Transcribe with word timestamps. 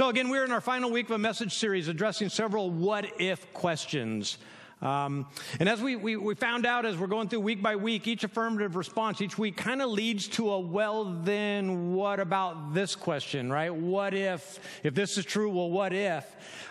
So, 0.00 0.08
again, 0.08 0.30
we're 0.30 0.46
in 0.46 0.50
our 0.50 0.62
final 0.62 0.90
week 0.90 1.10
of 1.10 1.10
a 1.10 1.18
message 1.18 1.54
series 1.54 1.86
addressing 1.86 2.30
several 2.30 2.70
what 2.70 3.20
if 3.20 3.52
questions. 3.52 4.38
Um, 4.80 5.26
and 5.58 5.68
as 5.68 5.82
we, 5.82 5.94
we, 5.94 6.16
we, 6.16 6.34
found 6.34 6.64
out 6.64 6.86
as 6.86 6.96
we're 6.96 7.06
going 7.06 7.28
through 7.28 7.40
week 7.40 7.60
by 7.60 7.76
week, 7.76 8.08
each 8.08 8.24
affirmative 8.24 8.76
response 8.76 9.20
each 9.20 9.36
week 9.36 9.58
kind 9.58 9.82
of 9.82 9.90
leads 9.90 10.26
to 10.28 10.52
a 10.52 10.58
well, 10.58 11.04
then 11.04 11.92
what 11.92 12.18
about 12.18 12.72
this 12.72 12.96
question, 12.96 13.52
right? 13.52 13.74
What 13.74 14.14
if, 14.14 14.58
if 14.82 14.94
this 14.94 15.18
is 15.18 15.26
true, 15.26 15.50
well, 15.50 15.70
what 15.70 15.92
if? 15.92 16.24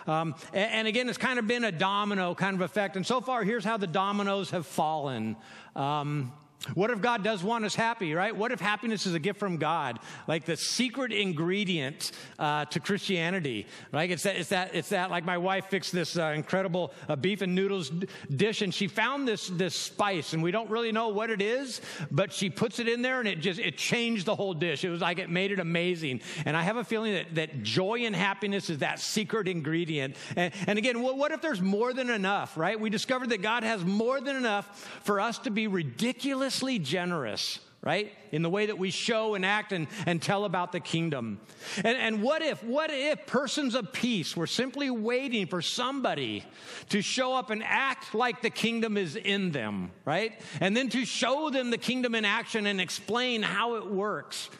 Um, 0.08 0.34
and, 0.52 0.72
and, 0.72 0.88
again, 0.88 1.08
it's 1.08 1.16
kind 1.16 1.38
of 1.38 1.46
been 1.46 1.62
a 1.62 1.70
domino 1.70 2.34
kind 2.34 2.56
of 2.56 2.62
effect. 2.62 2.96
And 2.96 3.06
so 3.06 3.20
far, 3.20 3.44
here's 3.44 3.64
how 3.64 3.76
the 3.76 3.86
dominoes 3.86 4.50
have 4.50 4.66
fallen. 4.66 5.36
Um, 5.76 6.32
what 6.74 6.90
if 6.90 7.00
God 7.00 7.24
does 7.24 7.42
want 7.42 7.64
us 7.64 7.74
happy, 7.74 8.12
right? 8.12 8.36
What 8.36 8.52
if 8.52 8.60
happiness 8.60 9.06
is 9.06 9.14
a 9.14 9.18
gift 9.18 9.38
from 9.38 9.56
God, 9.56 9.98
like 10.28 10.44
the 10.44 10.58
secret 10.58 11.10
ingredient 11.10 12.12
uh, 12.38 12.66
to 12.66 12.80
Christianity, 12.80 13.66
right? 13.92 14.10
It's 14.10 14.24
that, 14.24 14.36
it's 14.36 14.50
that, 14.50 14.74
it's 14.74 14.90
that. 14.90 15.10
Like 15.10 15.24
my 15.24 15.38
wife 15.38 15.66
fixed 15.66 15.92
this 15.92 16.18
uh, 16.18 16.32
incredible 16.36 16.92
uh, 17.08 17.16
beef 17.16 17.40
and 17.40 17.54
noodles 17.54 17.90
dish, 18.34 18.60
and 18.60 18.74
she 18.74 18.88
found 18.88 19.26
this 19.26 19.48
this 19.48 19.74
spice, 19.74 20.34
and 20.34 20.42
we 20.42 20.50
don't 20.50 20.68
really 20.68 20.92
know 20.92 21.08
what 21.08 21.30
it 21.30 21.40
is, 21.40 21.80
but 22.10 22.30
she 22.30 22.50
puts 22.50 22.78
it 22.78 22.88
in 22.88 23.00
there, 23.00 23.20
and 23.20 23.28
it 23.28 23.40
just 23.40 23.58
it 23.58 23.78
changed 23.78 24.26
the 24.26 24.34
whole 24.34 24.52
dish. 24.52 24.84
It 24.84 24.90
was 24.90 25.00
like 25.00 25.18
it 25.18 25.30
made 25.30 25.52
it 25.52 25.60
amazing. 25.60 26.20
And 26.44 26.54
I 26.54 26.62
have 26.62 26.76
a 26.76 26.84
feeling 26.84 27.14
that 27.14 27.34
that 27.36 27.62
joy 27.62 28.00
and 28.00 28.14
happiness 28.14 28.68
is 28.68 28.78
that 28.78 29.00
secret 29.00 29.48
ingredient. 29.48 30.14
And, 30.36 30.52
and 30.66 30.78
again, 30.78 31.00
what, 31.00 31.16
what 31.16 31.32
if 31.32 31.40
there's 31.40 31.62
more 31.62 31.94
than 31.94 32.10
enough, 32.10 32.58
right? 32.58 32.78
We 32.78 32.90
discovered 32.90 33.30
that 33.30 33.40
God 33.40 33.62
has 33.62 33.82
more 33.82 34.20
than 34.20 34.36
enough 34.36 35.00
for 35.04 35.20
us 35.20 35.38
to 35.40 35.50
be 35.50 35.66
ridiculous 35.66 36.49
generous, 36.78 37.60
right? 37.82 38.12
In 38.32 38.42
the 38.42 38.50
way 38.50 38.66
that 38.66 38.78
we 38.78 38.90
show 38.90 39.34
and 39.34 39.44
act 39.44 39.72
and, 39.72 39.86
and 40.06 40.20
tell 40.20 40.44
about 40.44 40.72
the 40.72 40.80
kingdom. 40.80 41.40
And, 41.76 41.96
and 41.96 42.22
what 42.22 42.42
if, 42.42 42.62
what 42.62 42.90
if 42.90 43.26
persons 43.26 43.74
of 43.74 43.92
peace 43.92 44.36
were 44.36 44.46
simply 44.46 44.90
waiting 44.90 45.46
for 45.46 45.62
somebody 45.62 46.44
to 46.90 47.00
show 47.02 47.34
up 47.34 47.50
and 47.50 47.62
act 47.64 48.14
like 48.14 48.42
the 48.42 48.50
kingdom 48.50 48.96
is 48.96 49.16
in 49.16 49.52
them, 49.52 49.90
right? 50.04 50.40
And 50.60 50.76
then 50.76 50.88
to 50.90 51.04
show 51.04 51.50
them 51.50 51.70
the 51.70 51.78
kingdom 51.78 52.14
in 52.14 52.24
action 52.24 52.66
and 52.66 52.80
explain 52.80 53.42
how 53.42 53.76
it 53.76 53.86
works. 53.86 54.50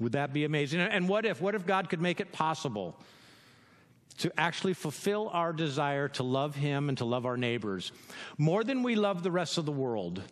Would 0.00 0.12
that 0.12 0.32
be 0.32 0.44
amazing? 0.44 0.80
And 0.80 1.08
what 1.08 1.24
if, 1.24 1.40
what 1.40 1.54
if 1.54 1.66
God 1.66 1.88
could 1.88 2.00
make 2.00 2.20
it 2.20 2.32
possible? 2.32 2.96
To 4.18 4.32
actually 4.38 4.74
fulfill 4.74 5.28
our 5.32 5.52
desire 5.52 6.08
to 6.08 6.22
love 6.22 6.54
Him 6.54 6.88
and 6.88 6.98
to 6.98 7.04
love 7.04 7.26
our 7.26 7.36
neighbors 7.36 7.92
more 8.38 8.64
than 8.64 8.82
we 8.82 8.94
love 8.94 9.22
the 9.22 9.30
rest 9.30 9.58
of 9.58 9.66
the 9.66 9.72
world. 9.72 10.22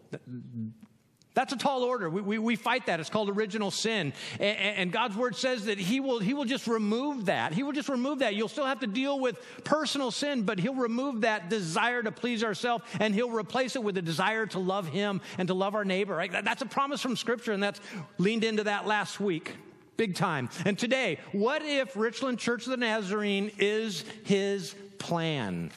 That's 1.35 1.53
a 1.53 1.57
tall 1.57 1.83
order. 1.83 2.11
We, 2.11 2.21
we, 2.21 2.39
we 2.39 2.57
fight 2.57 2.87
that. 2.87 3.01
It's 3.01 3.09
called 3.09 3.31
original 3.31 3.71
sin. 3.71 4.13
And, 4.39 4.59
and, 4.59 4.93
God's 4.93 5.17
word 5.17 5.35
says 5.35 5.65
that 5.65 5.79
he 5.79 5.99
will, 5.99 6.19
he 6.19 6.35
will 6.35 6.45
just 6.45 6.67
remove 6.67 7.27
that. 7.27 7.55
He 7.55 7.63
will 7.63 7.73
just 7.73 7.89
remove 7.89 8.19
that. 8.19 8.35
You'll 8.35 8.49
still 8.49 8.67
have 8.67 8.81
to 8.81 8.87
deal 8.87 9.19
with 9.19 9.39
personal 9.65 10.11
sin, 10.11 10.43
but 10.43 10.59
He'll 10.59 10.75
remove 10.75 11.23
that 11.23 11.49
desire 11.49 12.03
to 12.03 12.13
please 12.13 12.45
ourselves 12.45 12.85
and 13.01 13.15
He'll 13.15 13.31
replace 13.31 13.77
it 13.77 13.83
with 13.83 13.97
a 13.97 14.03
desire 14.03 14.45
to 14.47 14.59
love 14.59 14.89
Him 14.89 15.23
and 15.39 15.49
to 15.49 15.55
love 15.55 15.75
our 15.75 15.85
neighbor. 15.85 16.15
Right? 16.15 16.31
That's 16.31 16.63
a 16.63 16.67
promise 16.67 17.01
from 17.01 17.17
Scripture, 17.17 17.53
and 17.53 17.63
that's 17.63 17.81
leaned 18.19 18.45
into 18.45 18.65
that 18.65 18.87
last 18.87 19.19
week. 19.19 19.53
Big 19.97 20.15
time. 20.15 20.49
And 20.65 20.79
today, 20.79 21.19
what 21.33 21.63
if 21.63 21.97
Richland 21.97 22.39
Church 22.39 22.65
of 22.65 22.71
the 22.71 22.77
Nazarene 22.77 23.51
is 23.59 24.05
his 24.25 24.75
plan? 24.99 25.71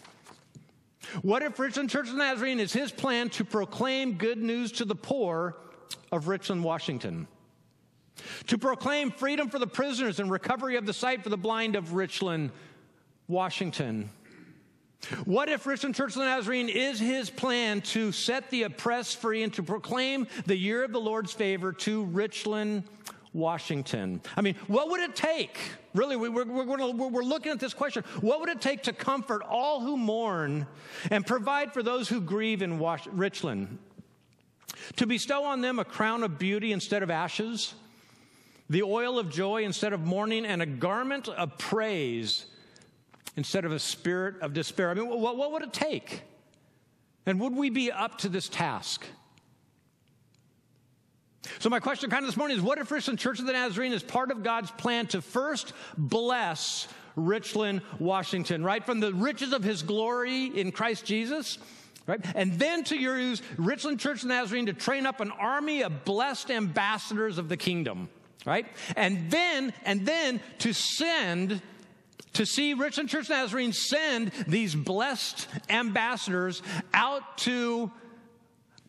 What 1.21 1.41
if 1.41 1.59
Richland 1.59 1.89
Church 1.89 2.07
of 2.07 2.13
the 2.13 2.19
Nazarene 2.19 2.59
is 2.59 2.73
his 2.73 2.91
plan 2.91 3.29
to 3.31 3.45
proclaim 3.45 4.13
good 4.13 4.37
news 4.37 4.71
to 4.73 4.85
the 4.85 4.95
poor 4.95 5.55
of 6.11 6.27
Richland, 6.27 6.63
Washington? 6.63 7.27
To 8.47 8.57
proclaim 8.57 9.11
freedom 9.11 9.49
for 9.49 9.59
the 9.59 9.67
prisoners 9.67 10.19
and 10.19 10.31
recovery 10.31 10.77
of 10.77 10.85
the 10.85 10.93
sight 10.93 11.23
for 11.23 11.29
the 11.29 11.37
blind 11.37 11.75
of 11.75 11.93
Richland, 11.93 12.51
Washington? 13.27 14.09
What 15.25 15.49
if 15.49 15.65
Richland 15.65 15.95
Church 15.95 16.13
of 16.13 16.19
the 16.19 16.25
Nazarene 16.25 16.69
is 16.69 16.99
his 16.99 17.29
plan 17.29 17.81
to 17.81 18.11
set 18.11 18.49
the 18.49 18.63
oppressed 18.63 19.17
free 19.17 19.43
and 19.43 19.53
to 19.53 19.63
proclaim 19.63 20.27
the 20.45 20.55
year 20.55 20.83
of 20.83 20.91
the 20.91 20.99
Lord's 20.99 21.31
favor 21.31 21.73
to 21.73 22.05
Richland, 22.05 22.83
Washington. 23.35 24.21
I 24.37 24.41
mean, 24.41 24.55
what 24.67 24.89
would 24.89 25.01
it 25.01 25.15
take? 25.15 25.59
Really, 25.93 26.15
we, 26.15 26.29
are 26.29 26.45
we're, 26.45 27.09
we're 27.09 27.23
looking 27.23 27.51
at 27.51 27.59
this 27.59 27.73
question. 27.73 28.03
What 28.21 28.39
would 28.39 28.49
it 28.49 28.61
take 28.61 28.83
to 28.83 28.93
comfort 28.93 29.43
all 29.43 29.81
who 29.81 29.97
mourn 29.97 30.65
and 31.11 31.27
provide 31.27 31.73
for 31.73 31.83
those 31.83 32.07
who 32.07 32.21
grieve 32.21 32.61
in 32.61 32.79
Was- 32.79 33.07
Richland? 33.07 33.77
To 34.95 35.05
bestow 35.05 35.43
on 35.43 35.61
them 35.61 35.79
a 35.79 35.85
crown 35.85 36.23
of 36.23 36.39
beauty 36.39 36.71
instead 36.71 37.03
of 37.03 37.11
ashes, 37.11 37.73
the 38.69 38.83
oil 38.83 39.19
of 39.19 39.29
joy 39.29 39.63
instead 39.63 39.91
of 39.91 39.99
mourning, 39.99 40.45
and 40.45 40.61
a 40.61 40.65
garment 40.65 41.27
of 41.27 41.57
praise 41.57 42.45
instead 43.35 43.65
of 43.65 43.73
a 43.73 43.79
spirit 43.79 44.35
of 44.41 44.53
despair. 44.53 44.89
I 44.89 44.93
mean, 44.93 45.09
what, 45.09 45.35
what 45.35 45.51
would 45.51 45.61
it 45.61 45.73
take? 45.73 46.21
And 47.25 47.39
would 47.41 47.53
we 47.53 47.69
be 47.69 47.91
up 47.91 48.17
to 48.19 48.29
this 48.29 48.47
task? 48.47 49.05
So, 51.59 51.69
my 51.69 51.79
question 51.79 52.09
kind 52.09 52.23
of 52.23 52.27
this 52.27 52.37
morning 52.37 52.57
is 52.57 52.63
what 52.63 52.77
if 52.77 52.91
Richland 52.91 53.19
Church 53.19 53.39
of 53.39 53.45
the 53.45 53.53
Nazarene 53.53 53.93
is 53.93 54.03
part 54.03 54.31
of 54.31 54.43
God's 54.43 54.71
plan 54.71 55.07
to 55.07 55.21
first 55.21 55.73
bless 55.97 56.87
Richland, 57.15 57.81
Washington, 57.99 58.63
right? 58.63 58.83
From 58.85 58.99
the 58.99 59.13
riches 59.13 59.53
of 59.53 59.63
his 59.63 59.83
glory 59.83 60.45
in 60.45 60.71
Christ 60.71 61.05
Jesus, 61.05 61.57
right? 62.07 62.19
And 62.35 62.59
then 62.59 62.83
to 62.85 62.97
use 62.97 63.41
Richland 63.57 63.99
Church 63.99 64.23
of 64.23 64.29
the 64.29 64.35
Nazarene 64.35 64.65
to 64.67 64.73
train 64.73 65.05
up 65.05 65.21
an 65.21 65.31
army 65.31 65.83
of 65.83 66.05
blessed 66.05 66.51
ambassadors 66.51 67.37
of 67.37 67.49
the 67.49 67.57
kingdom, 67.57 68.09
right? 68.45 68.65
And 68.95 69.31
then, 69.31 69.73
and 69.83 70.05
then 70.05 70.41
to 70.59 70.73
send 70.73 71.61
to 72.33 72.45
see 72.45 72.73
Richland 72.73 73.09
Church 73.09 73.25
of 73.25 73.29
Nazarene 73.29 73.71
send 73.71 74.31
these 74.45 74.75
blessed 74.75 75.47
ambassadors 75.69 76.61
out 76.93 77.37
to 77.39 77.89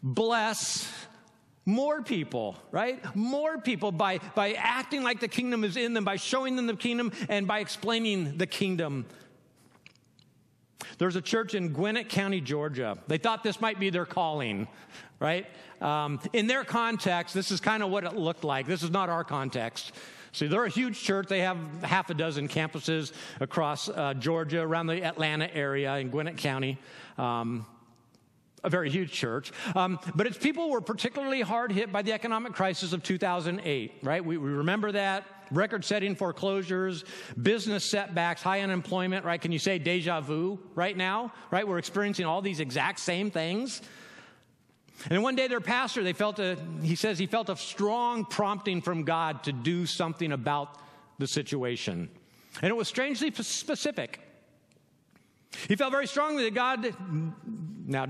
bless 0.02 0.92
more 1.66 2.00
people, 2.00 2.56
right? 2.70 3.04
More 3.16 3.58
people 3.58 3.90
by, 3.90 4.20
by 4.36 4.52
acting 4.52 5.02
like 5.02 5.18
the 5.18 5.28
kingdom 5.28 5.64
is 5.64 5.76
in 5.76 5.94
them, 5.94 6.04
by 6.04 6.16
showing 6.16 6.54
them 6.54 6.68
the 6.68 6.76
kingdom, 6.76 7.12
and 7.28 7.46
by 7.46 7.58
explaining 7.58 8.38
the 8.38 8.46
kingdom. 8.46 9.04
There's 10.98 11.16
a 11.16 11.20
church 11.20 11.54
in 11.54 11.72
Gwinnett 11.72 12.08
County, 12.08 12.40
Georgia. 12.40 12.96
They 13.08 13.18
thought 13.18 13.42
this 13.42 13.60
might 13.60 13.80
be 13.80 13.90
their 13.90 14.06
calling, 14.06 14.68
right? 15.18 15.46
Um, 15.80 16.20
in 16.32 16.46
their 16.46 16.64
context, 16.64 17.34
this 17.34 17.50
is 17.50 17.60
kind 17.60 17.82
of 17.82 17.90
what 17.90 18.04
it 18.04 18.14
looked 18.14 18.44
like. 18.44 18.66
This 18.66 18.82
is 18.82 18.90
not 18.90 19.08
our 19.08 19.24
context. 19.24 19.92
See, 20.32 20.46
they're 20.46 20.64
a 20.64 20.70
huge 20.70 21.02
church. 21.02 21.28
They 21.28 21.40
have 21.40 21.58
half 21.82 22.10
a 22.10 22.14
dozen 22.14 22.46
campuses 22.46 23.12
across 23.40 23.88
uh, 23.88 24.14
Georgia, 24.14 24.60
around 24.60 24.86
the 24.86 25.02
Atlanta 25.02 25.52
area 25.54 25.96
in 25.96 26.10
Gwinnett 26.10 26.36
County. 26.36 26.78
Um, 27.18 27.66
a 28.66 28.70
very 28.70 28.90
huge 28.90 29.12
church. 29.12 29.52
Um, 29.74 29.98
but 30.14 30.26
its 30.26 30.36
people 30.36 30.70
were 30.70 30.80
particularly 30.80 31.40
hard 31.40 31.70
hit 31.70 31.92
by 31.92 32.02
the 32.02 32.12
economic 32.12 32.52
crisis 32.52 32.92
of 32.92 33.02
2008, 33.02 33.92
right? 34.02 34.22
We, 34.22 34.36
we 34.36 34.50
remember 34.50 34.92
that. 34.92 35.24
Record 35.52 35.84
setting 35.84 36.16
foreclosures, 36.16 37.04
business 37.40 37.84
setbacks, 37.84 38.42
high 38.42 38.62
unemployment, 38.62 39.24
right? 39.24 39.40
Can 39.40 39.52
you 39.52 39.60
say 39.60 39.78
deja 39.78 40.20
vu 40.20 40.58
right 40.74 40.96
now, 40.96 41.32
right? 41.52 41.66
We're 41.66 41.78
experiencing 41.78 42.26
all 42.26 42.42
these 42.42 42.58
exact 42.58 42.98
same 42.98 43.30
things. 43.30 43.80
And 45.08 45.22
one 45.22 45.36
day 45.36 45.46
their 45.46 45.60
pastor, 45.60 46.02
they 46.02 46.14
felt 46.14 46.40
a, 46.40 46.58
he 46.82 46.96
says 46.96 47.20
he 47.20 47.26
felt 47.26 47.48
a 47.48 47.56
strong 47.56 48.24
prompting 48.24 48.82
from 48.82 49.04
God 49.04 49.44
to 49.44 49.52
do 49.52 49.86
something 49.86 50.32
about 50.32 50.78
the 51.18 51.28
situation. 51.28 52.10
And 52.60 52.70
it 52.70 52.74
was 52.74 52.88
strangely 52.88 53.30
specific. 53.30 54.25
He 55.68 55.76
felt 55.76 55.92
very 55.92 56.06
strongly 56.06 56.44
that 56.44 56.54
God, 56.54 56.94
now, 57.86 58.06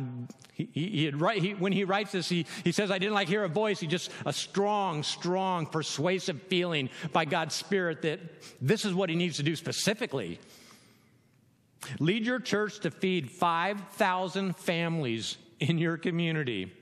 he, 0.52 0.68
he, 0.72 1.04
had 1.04 1.14
he, 1.38 1.54
when 1.54 1.72
he 1.72 1.84
writes 1.84 2.12
this, 2.12 2.28
he, 2.28 2.46
he 2.64 2.72
says, 2.72 2.90
I 2.90 2.98
didn't 2.98 3.14
like 3.14 3.28
hear 3.28 3.44
a 3.44 3.48
voice. 3.48 3.80
He 3.80 3.86
just, 3.86 4.10
a 4.24 4.32
strong, 4.32 5.02
strong, 5.02 5.66
persuasive 5.66 6.42
feeling 6.42 6.88
by 7.12 7.24
God's 7.24 7.54
Spirit 7.54 8.02
that 8.02 8.20
this 8.60 8.84
is 8.84 8.94
what 8.94 9.10
he 9.10 9.16
needs 9.16 9.36
to 9.36 9.42
do 9.42 9.54
specifically. 9.54 10.40
Lead 11.98 12.26
your 12.26 12.40
church 12.40 12.80
to 12.80 12.90
feed 12.90 13.30
5,000 13.30 14.56
families 14.56 15.36
in 15.60 15.78
your 15.78 15.96
community. 15.96 16.72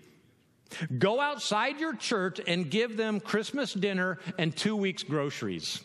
Go 0.99 1.21
outside 1.21 1.79
your 1.79 1.95
church 1.95 2.41
and 2.47 2.71
give 2.71 2.97
them 2.97 3.21
Christmas 3.21 3.73
dinner 3.73 4.19
and 4.39 4.57
two 4.57 4.77
weeks' 4.77 5.03
groceries. 5.03 5.83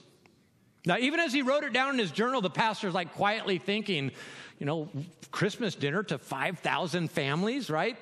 Now, 0.85 0.97
even 0.97 1.19
as 1.19 1.33
he 1.33 1.41
wrote 1.41 1.63
it 1.63 1.73
down 1.73 1.93
in 1.93 1.99
his 1.99 2.11
journal, 2.11 2.41
the 2.41 2.49
pastor's 2.49 2.93
like 2.93 3.13
quietly 3.13 3.57
thinking, 3.57 4.11
you 4.59 4.65
know, 4.65 4.89
Christmas 5.31 5.73
dinner 5.73 6.03
to 6.03 6.17
5,000 6.17 7.09
families, 7.09 7.69
right? 7.69 7.97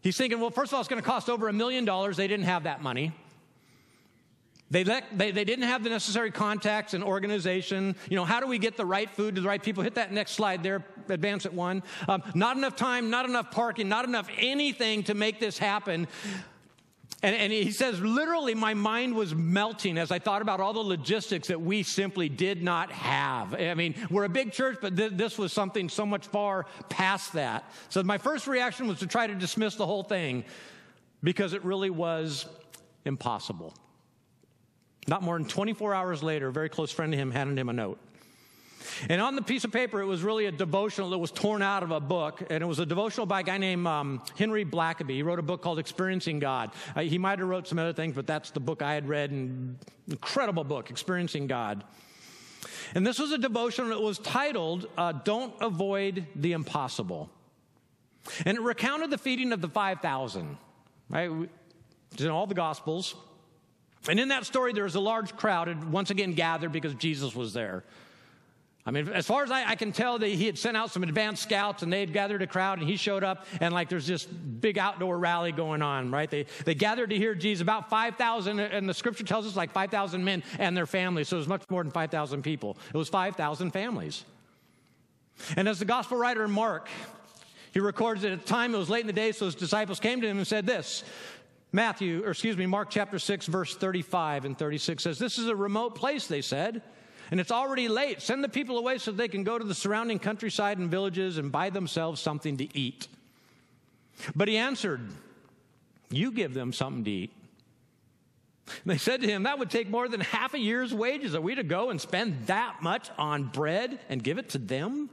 He's 0.00 0.16
thinking, 0.16 0.40
well, 0.40 0.50
first 0.50 0.70
of 0.70 0.74
all, 0.74 0.80
it's 0.80 0.88
going 0.88 1.02
to 1.02 1.06
cost 1.06 1.28
over 1.28 1.48
a 1.48 1.52
million 1.52 1.84
dollars. 1.84 2.16
They 2.16 2.28
didn't 2.28 2.44
have 2.44 2.64
that 2.64 2.82
money. 2.82 3.12
They, 4.70 4.84
let, 4.84 5.16
they, 5.16 5.30
they 5.30 5.44
didn't 5.44 5.64
have 5.64 5.82
the 5.82 5.88
necessary 5.88 6.30
contacts 6.30 6.92
and 6.92 7.02
organization. 7.02 7.96
You 8.10 8.16
know, 8.16 8.26
how 8.26 8.38
do 8.38 8.46
we 8.46 8.58
get 8.58 8.76
the 8.76 8.84
right 8.84 9.08
food 9.08 9.34
to 9.36 9.40
the 9.40 9.48
right 9.48 9.62
people? 9.62 9.82
Hit 9.82 9.94
that 9.94 10.12
next 10.12 10.32
slide 10.32 10.62
there, 10.62 10.84
advance 11.08 11.46
at 11.46 11.54
one. 11.54 11.82
Um, 12.06 12.22
not 12.34 12.58
enough 12.58 12.76
time, 12.76 13.08
not 13.08 13.26
enough 13.26 13.50
parking, 13.50 13.88
not 13.88 14.04
enough 14.04 14.28
anything 14.36 15.04
to 15.04 15.14
make 15.14 15.40
this 15.40 15.56
happen. 15.56 16.06
And, 17.20 17.34
and, 17.34 17.52
he 17.52 17.72
says, 17.72 18.00
literally, 18.00 18.54
my 18.54 18.74
mind 18.74 19.14
was 19.14 19.34
melting 19.34 19.98
as 19.98 20.12
I 20.12 20.20
thought 20.20 20.40
about 20.40 20.60
all 20.60 20.72
the 20.72 20.78
logistics 20.78 21.48
that 21.48 21.60
we 21.60 21.82
simply 21.82 22.28
did 22.28 22.62
not 22.62 22.92
have. 22.92 23.54
I 23.54 23.74
mean, 23.74 23.96
we're 24.08 24.22
a 24.22 24.28
big 24.28 24.52
church, 24.52 24.78
but 24.80 24.96
th- 24.96 25.12
this 25.14 25.36
was 25.36 25.52
something 25.52 25.88
so 25.88 26.06
much 26.06 26.28
far 26.28 26.66
past 26.88 27.32
that. 27.32 27.64
So 27.88 28.04
my 28.04 28.18
first 28.18 28.46
reaction 28.46 28.86
was 28.86 29.00
to 29.00 29.08
try 29.08 29.26
to 29.26 29.34
dismiss 29.34 29.74
the 29.74 29.86
whole 29.86 30.04
thing 30.04 30.44
because 31.20 31.54
it 31.54 31.64
really 31.64 31.90
was 31.90 32.46
impossible. 33.04 33.74
Not 35.08 35.22
more 35.22 35.36
than 35.36 35.48
24 35.48 35.94
hours 35.94 36.22
later, 36.22 36.48
a 36.48 36.52
very 36.52 36.68
close 36.68 36.92
friend 36.92 37.12
of 37.12 37.18
him 37.18 37.32
handed 37.32 37.58
him 37.58 37.68
a 37.68 37.72
note. 37.72 37.98
And 39.08 39.20
on 39.20 39.36
the 39.36 39.42
piece 39.42 39.64
of 39.64 39.72
paper, 39.72 40.00
it 40.00 40.06
was 40.06 40.22
really 40.22 40.46
a 40.46 40.52
devotional 40.52 41.10
that 41.10 41.18
was 41.18 41.30
torn 41.30 41.62
out 41.62 41.82
of 41.82 41.90
a 41.90 42.00
book. 42.00 42.42
And 42.50 42.62
it 42.62 42.66
was 42.66 42.78
a 42.78 42.86
devotional 42.86 43.26
by 43.26 43.40
a 43.40 43.42
guy 43.42 43.58
named 43.58 43.86
um, 43.86 44.22
Henry 44.36 44.64
Blackaby. 44.64 45.10
He 45.10 45.22
wrote 45.22 45.38
a 45.38 45.42
book 45.42 45.62
called 45.62 45.78
Experiencing 45.78 46.38
God. 46.38 46.70
Uh, 46.94 47.02
he 47.02 47.18
might 47.18 47.38
have 47.38 47.48
wrote 47.48 47.66
some 47.66 47.78
other 47.78 47.92
things, 47.92 48.14
but 48.14 48.26
that's 48.26 48.50
the 48.50 48.60
book 48.60 48.82
I 48.82 48.94
had 48.94 49.08
read. 49.08 49.30
And 49.30 49.78
incredible 50.08 50.64
book, 50.64 50.90
Experiencing 50.90 51.46
God. 51.46 51.84
And 52.94 53.06
this 53.06 53.18
was 53.18 53.32
a 53.32 53.38
devotional 53.38 53.90
that 53.90 54.00
was 54.00 54.18
titled 54.18 54.86
uh, 54.96 55.12
Don't 55.12 55.54
Avoid 55.60 56.26
the 56.34 56.52
Impossible. 56.52 57.30
And 58.44 58.58
it 58.58 58.60
recounted 58.60 59.10
the 59.10 59.18
feeding 59.18 59.52
of 59.52 59.60
the 59.60 59.68
5,000, 59.68 60.58
right? 61.08 61.30
It's 62.12 62.22
in 62.22 62.28
all 62.28 62.46
the 62.46 62.54
Gospels. 62.54 63.14
And 64.08 64.18
in 64.20 64.28
that 64.28 64.44
story, 64.44 64.72
there 64.72 64.84
was 64.84 64.94
a 64.94 65.00
large 65.00 65.36
crowd, 65.36 65.68
had 65.68 65.90
once 65.90 66.10
again 66.10 66.32
gathered 66.32 66.72
because 66.72 66.94
Jesus 66.94 67.34
was 67.34 67.52
there. 67.52 67.84
I 68.88 68.90
mean, 68.90 69.06
as 69.10 69.26
far 69.26 69.42
as 69.42 69.50
I, 69.50 69.68
I, 69.68 69.74
can 69.74 69.92
tell, 69.92 70.18
he 70.18 70.46
had 70.46 70.56
sent 70.56 70.74
out 70.74 70.90
some 70.90 71.02
advanced 71.02 71.42
scouts 71.42 71.82
and 71.82 71.92
they 71.92 72.00
had 72.00 72.14
gathered 72.14 72.40
a 72.40 72.46
crowd 72.46 72.78
and 72.78 72.88
he 72.88 72.96
showed 72.96 73.22
up 73.22 73.44
and 73.60 73.74
like 73.74 73.90
there's 73.90 74.06
this 74.06 74.24
big 74.24 74.78
outdoor 74.78 75.18
rally 75.18 75.52
going 75.52 75.82
on, 75.82 76.10
right? 76.10 76.30
They, 76.30 76.46
they 76.64 76.74
gathered 76.74 77.10
to 77.10 77.16
hear 77.16 77.34
Jesus, 77.34 77.60
about 77.60 77.90
5,000, 77.90 78.58
and 78.58 78.88
the 78.88 78.94
scripture 78.94 79.24
tells 79.24 79.46
us 79.46 79.56
like 79.56 79.72
5,000 79.72 80.24
men 80.24 80.42
and 80.58 80.74
their 80.74 80.86
families, 80.86 81.28
so 81.28 81.36
it 81.36 81.40
was 81.40 81.48
much 81.48 81.64
more 81.68 81.82
than 81.82 81.92
5,000 81.92 82.40
people. 82.40 82.78
It 82.88 82.96
was 82.96 83.10
5,000 83.10 83.72
families. 83.72 84.24
And 85.54 85.68
as 85.68 85.80
the 85.80 85.84
gospel 85.84 86.16
writer 86.16 86.48
Mark, 86.48 86.88
he 87.72 87.80
records 87.80 88.22
that 88.22 88.32
at 88.32 88.40
the 88.40 88.48
time 88.48 88.74
it 88.74 88.78
was 88.78 88.88
late 88.88 89.02
in 89.02 89.06
the 89.06 89.12
day, 89.12 89.32
so 89.32 89.44
his 89.44 89.54
disciples 89.54 90.00
came 90.00 90.22
to 90.22 90.26
him 90.26 90.38
and 90.38 90.46
said 90.46 90.64
this. 90.64 91.04
Matthew, 91.72 92.24
or 92.24 92.30
excuse 92.30 92.56
me, 92.56 92.64
Mark 92.64 92.88
chapter 92.88 93.18
6, 93.18 93.48
verse 93.48 93.76
35 93.76 94.46
and 94.46 94.56
36 94.56 95.02
says, 95.02 95.18
This 95.18 95.36
is 95.36 95.46
a 95.48 95.54
remote 95.54 95.94
place, 95.94 96.26
they 96.26 96.40
said 96.40 96.80
and 97.30 97.40
it's 97.40 97.50
already 97.50 97.88
late. 97.88 98.22
Send 98.22 98.42
the 98.42 98.48
people 98.48 98.78
away 98.78 98.98
so 98.98 99.12
they 99.12 99.28
can 99.28 99.44
go 99.44 99.58
to 99.58 99.64
the 99.64 99.74
surrounding 99.74 100.18
countryside 100.18 100.78
and 100.78 100.90
villages 100.90 101.38
and 101.38 101.52
buy 101.52 101.70
themselves 101.70 102.20
something 102.20 102.56
to 102.56 102.78
eat. 102.78 103.08
But 104.34 104.48
he 104.48 104.56
answered, 104.56 105.00
You 106.10 106.32
give 106.32 106.54
them 106.54 106.72
something 106.72 107.04
to 107.04 107.10
eat. 107.10 107.32
And 108.66 108.92
they 108.92 108.98
said 108.98 109.20
to 109.22 109.26
him, 109.26 109.44
That 109.44 109.58
would 109.58 109.70
take 109.70 109.88
more 109.88 110.08
than 110.08 110.20
half 110.20 110.54
a 110.54 110.58
year's 110.58 110.94
wages. 110.94 111.34
Are 111.34 111.40
we 111.40 111.54
to 111.54 111.62
go 111.62 111.90
and 111.90 112.00
spend 112.00 112.46
that 112.46 112.82
much 112.82 113.10
on 113.18 113.44
bread 113.44 113.98
and 114.08 114.22
give 114.22 114.38
it 114.38 114.50
to 114.50 114.58
them 114.58 115.10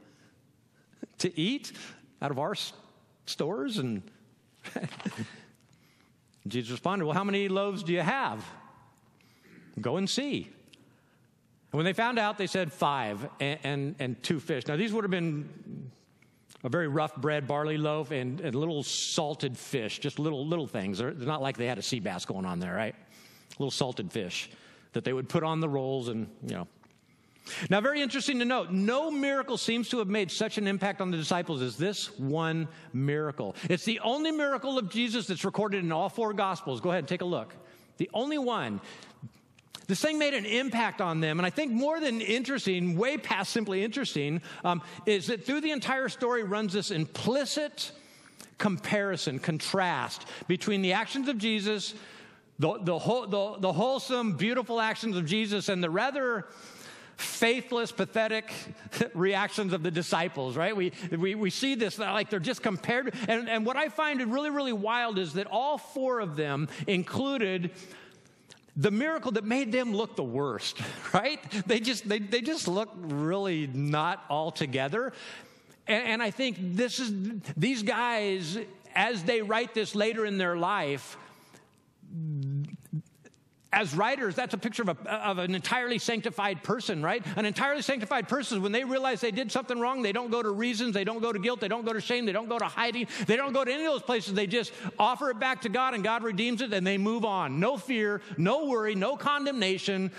to 1.20 1.40
eat 1.40 1.72
out 2.22 2.32
of 2.32 2.40
our 2.40 2.56
stores? 3.26 3.78
And 3.78 4.02
Jesus 6.48 6.72
responded, 6.72 7.06
Well, 7.06 7.14
how 7.14 7.24
many 7.24 7.50
loaves 7.50 7.84
do 7.84 7.94
you 7.94 8.02
have? 8.02 8.46
Go 9.80 9.98
and 9.98 10.10
see. 10.10 10.50
When 11.76 11.84
they 11.84 11.94
found 11.94 12.18
out, 12.18 12.38
they 12.38 12.48
said 12.48 12.72
five 12.72 13.28
and, 13.42 13.60
and, 13.64 13.96
and 14.00 14.24
two 14.24 14.40
fish. 14.40 14.66
Now, 14.66 14.78
these 14.78 14.94
would 14.94 15.04
have 15.04 15.12
been 15.12 15.92
a 16.64 16.70
very 16.70 16.88
rough 16.88 17.16
bread, 17.18 17.48
barley 17.48 17.78
loaf, 17.78 18.12
and, 18.12 18.40
and 18.40 18.56
little 18.56 18.82
salted 18.82 19.58
fish, 19.58 20.00
just 20.00 20.18
little, 20.18 20.48
little 20.48 20.68
things. 20.68 21.00
They're 21.00 21.12
not 21.12 21.42
like 21.42 21.58
they 21.58 21.68
had 21.68 21.78
a 21.78 21.82
sea 21.82 22.00
bass 22.00 22.24
going 22.24 22.46
on 22.46 22.60
there, 22.60 22.74
right? 22.74 22.96
Little 23.60 23.72
salted 23.72 24.12
fish 24.12 24.50
that 24.94 25.04
they 25.04 25.12
would 25.12 25.28
put 25.28 25.44
on 25.44 25.60
the 25.60 25.68
rolls 25.68 26.08
and, 26.08 26.30
you 26.48 26.56
know. 26.56 26.68
Now, 27.70 27.82
very 27.82 28.02
interesting 28.02 28.40
to 28.40 28.46
note, 28.46 28.72
no 28.72 29.12
miracle 29.12 29.58
seems 29.58 29.90
to 29.90 30.00
have 30.00 30.08
made 30.08 30.32
such 30.32 30.58
an 30.58 30.68
impact 30.68 31.02
on 31.02 31.12
the 31.12 31.18
disciples 31.18 31.62
as 31.62 31.78
this 31.78 32.18
one 32.18 32.70
miracle. 32.94 33.56
It's 33.70 33.84
the 33.86 34.00
only 34.00 34.32
miracle 34.32 34.80
of 34.80 34.90
Jesus 34.90 35.28
that's 35.28 35.46
recorded 35.46 35.84
in 35.84 35.92
all 35.92 36.10
four 36.10 36.34
Gospels. 36.34 36.80
Go 36.80 36.90
ahead 36.90 37.00
and 37.00 37.08
take 37.08 37.22
a 37.22 37.26
look. 37.26 37.54
The 37.98 38.10
only 38.14 38.38
one. 38.38 38.82
This 39.88 40.02
thing 40.02 40.18
made 40.18 40.34
an 40.34 40.46
impact 40.46 41.02
on 41.02 41.20
them. 41.20 41.40
And 41.40 41.46
I 41.46 41.50
think 41.50 41.72
more 41.72 42.00
than 42.00 42.22
interesting, 42.22 42.98
way 42.98 43.18
past 43.18 43.52
simply 43.52 43.84
interesting, 43.84 44.42
um, 44.64 44.82
is 45.06 45.28
that 45.28 45.46
through 45.46 45.62
the 45.62 45.72
entire 45.72 46.10
story 46.10 46.44
runs 46.44 46.74
this 46.74 46.92
implicit 46.92 47.92
comparison, 48.58 49.40
contrast 49.40 50.26
between 50.48 50.82
the 50.82 50.94
actions 50.94 51.28
of 51.28 51.38
Jesus, 51.38 51.94
the, 52.60 52.78
the, 52.80 52.98
the, 53.00 53.56
the 53.60 53.74
wholesome, 53.74 54.34
beautiful 54.34 54.80
actions 54.80 55.18
of 55.18 55.26
Jesus, 55.26 55.70
and 55.70 55.84
the 55.84 55.90
rather 55.90 56.48
faithless, 57.18 57.92
pathetic 57.92 58.52
reactions 59.14 59.74
of 59.74 59.84
the 59.84 59.92
disciples, 59.92 60.58
right? 60.58 60.76
We, 60.76 60.92
we, 61.12 61.36
we 61.36 61.50
see 61.50 61.76
this 61.76 61.98
like 61.98 62.30
they're 62.30 62.40
just 62.40 62.62
compared. 62.62 63.14
And, 63.28 63.50
and 63.50 63.66
what 63.66 63.78
I 63.78 63.90
find 63.90 64.22
really, 64.34 64.50
really 64.50 64.74
wild 64.74 65.18
is 65.18 65.34
that 65.34 65.48
all 65.48 65.78
four 65.78 66.20
of 66.20 66.36
them 66.36 66.68
included 66.88 67.72
the 68.76 68.92
miracle 68.92 69.32
that 69.32 69.46
made 69.46 69.72
them 69.72 69.96
look 69.96 70.16
the 70.16 70.24
worst, 70.24 70.80
right? 71.14 71.40
They 71.66 71.80
just, 71.80 72.08
they, 72.08 72.20
they 72.20 72.42
just 72.42 72.68
look 72.68 72.90
really 72.96 73.68
not 73.68 74.24
all 74.30 74.52
together. 74.52 75.14
And, 75.88 76.08
and 76.08 76.24
I 76.24 76.32
think 76.32 76.58
this 76.60 77.00
is, 77.00 77.14
these 77.56 77.84
guys, 77.84 78.58
as 78.94 79.24
they 79.24 79.42
write 79.42 79.74
this 79.74 79.96
later 79.96 80.26
in 80.26 80.38
their 80.38 80.58
life, 80.58 81.18
as 83.76 83.94
writers, 83.94 84.36
that's 84.36 84.54
a 84.54 84.58
picture 84.58 84.84
of, 84.84 84.90
a, 84.90 85.14
of, 85.14 85.38
an 85.38 85.54
entirely 85.54 86.00
sanctified 86.00 86.64
person, 86.64 87.04
right? 87.04 87.24
An 87.36 87.46
entirely 87.46 87.82
sanctified 87.82 88.30
person, 88.30 88.62
when 88.62 88.72
they 88.72 88.86
realize 88.86 89.20
they 89.20 89.32
did 89.32 89.52
something 89.52 89.78
wrong, 89.78 90.02
they 90.02 90.14
don't 90.14 90.32
go 90.32 90.42
to 90.42 90.50
reasons, 90.50 90.94
they 90.94 91.04
don't 91.04 91.22
go 91.22 91.34
to 91.34 91.38
guilt, 91.38 91.60
they 91.60 91.68
don't 91.68 91.86
go 91.86 91.92
to 91.92 92.00
shame, 92.00 92.26
they 92.26 92.32
don't 92.32 92.48
go 92.48 92.58
to 92.58 92.66
hiding, 92.66 93.08
they 93.28 93.36
don't 93.36 93.52
go 93.52 93.66
to 93.66 93.72
any 93.72 93.86
of 93.86 93.92
those 93.92 94.02
places. 94.02 94.34
They 94.34 94.48
just 94.48 94.72
offer 94.98 95.30
it 95.30 95.40
back 95.40 95.62
to 95.62 95.70
God 95.70 95.94
and 95.94 96.04
God 96.06 96.24
redeems 96.24 96.62
it 96.62 96.72
and 96.74 96.88
they 96.88 96.98
move 96.98 97.26
on. 97.26 97.60
No 97.60 97.78
fear, 97.78 98.22
no 98.38 98.66
worry, 98.66 98.96
no 98.96 99.18
condemnation. 99.18 100.10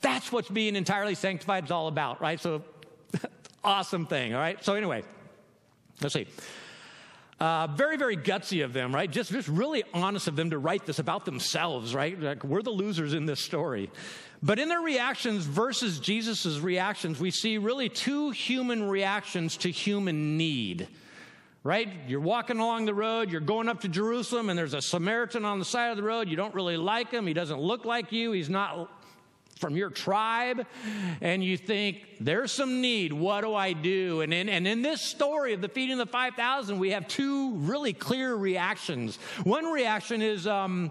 That's 0.00 0.32
what 0.32 0.52
being 0.52 0.74
entirely 0.74 1.14
sanctified 1.14 1.66
is 1.66 1.70
all 1.70 1.88
about, 1.88 2.22
right? 2.22 2.40
So, 2.40 2.62
awesome 3.64 4.06
thing, 4.06 4.32
all 4.32 4.40
right? 4.40 4.64
So, 4.64 4.74
anyway, 4.74 5.04
let's 6.00 6.14
see. 6.14 6.26
Uh, 7.42 7.66
very, 7.66 7.96
very 7.96 8.16
gutsy 8.16 8.64
of 8.64 8.72
them, 8.72 8.94
right? 8.94 9.10
Just, 9.10 9.32
just 9.32 9.48
really 9.48 9.82
honest 9.92 10.28
of 10.28 10.36
them 10.36 10.50
to 10.50 10.58
write 10.58 10.86
this 10.86 11.00
about 11.00 11.24
themselves, 11.24 11.92
right? 11.92 12.16
Like 12.20 12.44
we're 12.44 12.62
the 12.62 12.70
losers 12.70 13.14
in 13.14 13.26
this 13.26 13.40
story. 13.40 13.90
But 14.44 14.60
in 14.60 14.68
their 14.68 14.80
reactions 14.80 15.44
versus 15.44 15.98
Jesus' 15.98 16.60
reactions, 16.60 17.18
we 17.18 17.32
see 17.32 17.58
really 17.58 17.88
two 17.88 18.30
human 18.30 18.88
reactions 18.88 19.56
to 19.58 19.72
human 19.72 20.36
need 20.36 20.86
right? 21.64 21.88
You're 22.08 22.18
walking 22.18 22.58
along 22.58 22.86
the 22.86 22.94
road, 22.94 23.30
you're 23.30 23.40
going 23.40 23.68
up 23.68 23.82
to 23.82 23.88
Jerusalem, 23.88 24.50
and 24.50 24.58
there's 24.58 24.74
a 24.74 24.82
Samaritan 24.82 25.44
on 25.44 25.60
the 25.60 25.64
side 25.64 25.90
of 25.90 25.96
the 25.96 26.02
road. 26.02 26.28
You 26.28 26.34
don't 26.34 26.52
really 26.56 26.76
like 26.76 27.12
him. 27.12 27.24
He 27.24 27.34
doesn't 27.34 27.60
look 27.60 27.84
like 27.84 28.10
you. 28.10 28.32
He's 28.32 28.50
not 28.50 28.90
from 29.62 29.76
your 29.76 29.90
tribe 29.90 30.66
and 31.20 31.42
you 31.42 31.56
think 31.56 32.04
there's 32.18 32.50
some 32.50 32.80
need. 32.80 33.12
What 33.12 33.42
do 33.42 33.54
i 33.54 33.72
do? 33.72 34.20
And 34.20 34.34
in, 34.34 34.48
and 34.48 34.66
in 34.66 34.82
this 34.82 35.00
story 35.00 35.54
of 35.54 35.60
the 35.60 35.68
feeding 35.68 36.00
of 36.00 36.06
the 36.06 36.12
5000 36.12 36.80
we 36.80 36.90
have 36.90 37.06
two 37.06 37.54
really 37.54 37.92
clear 37.92 38.34
reactions. 38.34 39.16
One 39.44 39.66
reaction 39.66 40.20
is 40.20 40.48
um, 40.48 40.90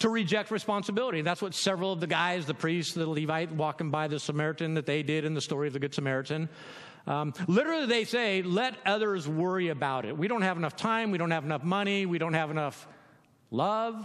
to 0.00 0.08
reject 0.08 0.50
responsibility. 0.50 1.22
That's 1.22 1.40
what 1.40 1.54
several 1.54 1.92
of 1.92 2.00
the 2.00 2.08
guys 2.08 2.44
the 2.44 2.54
priest 2.54 2.96
the 2.96 3.08
levite 3.08 3.52
walking 3.52 3.90
by 3.90 4.08
the 4.08 4.18
samaritan 4.18 4.74
that 4.74 4.84
they 4.84 5.04
did 5.04 5.24
in 5.24 5.32
the 5.32 5.40
story 5.40 5.68
of 5.68 5.74
the 5.74 5.78
good 5.78 5.94
samaritan 5.94 6.48
um, 7.06 7.34
literally 7.46 7.86
they 7.86 8.04
say 8.04 8.42
let 8.42 8.74
others 8.84 9.28
worry 9.28 9.68
about 9.68 10.06
it. 10.06 10.16
We 10.18 10.26
don't 10.26 10.42
have 10.42 10.56
enough 10.56 10.74
time. 10.74 11.12
We 11.12 11.18
don't 11.18 11.30
have 11.30 11.44
enough 11.44 11.62
money. 11.62 12.04
We 12.04 12.18
don't 12.18 12.34
have 12.34 12.50
enough 12.50 12.88
love 13.52 14.04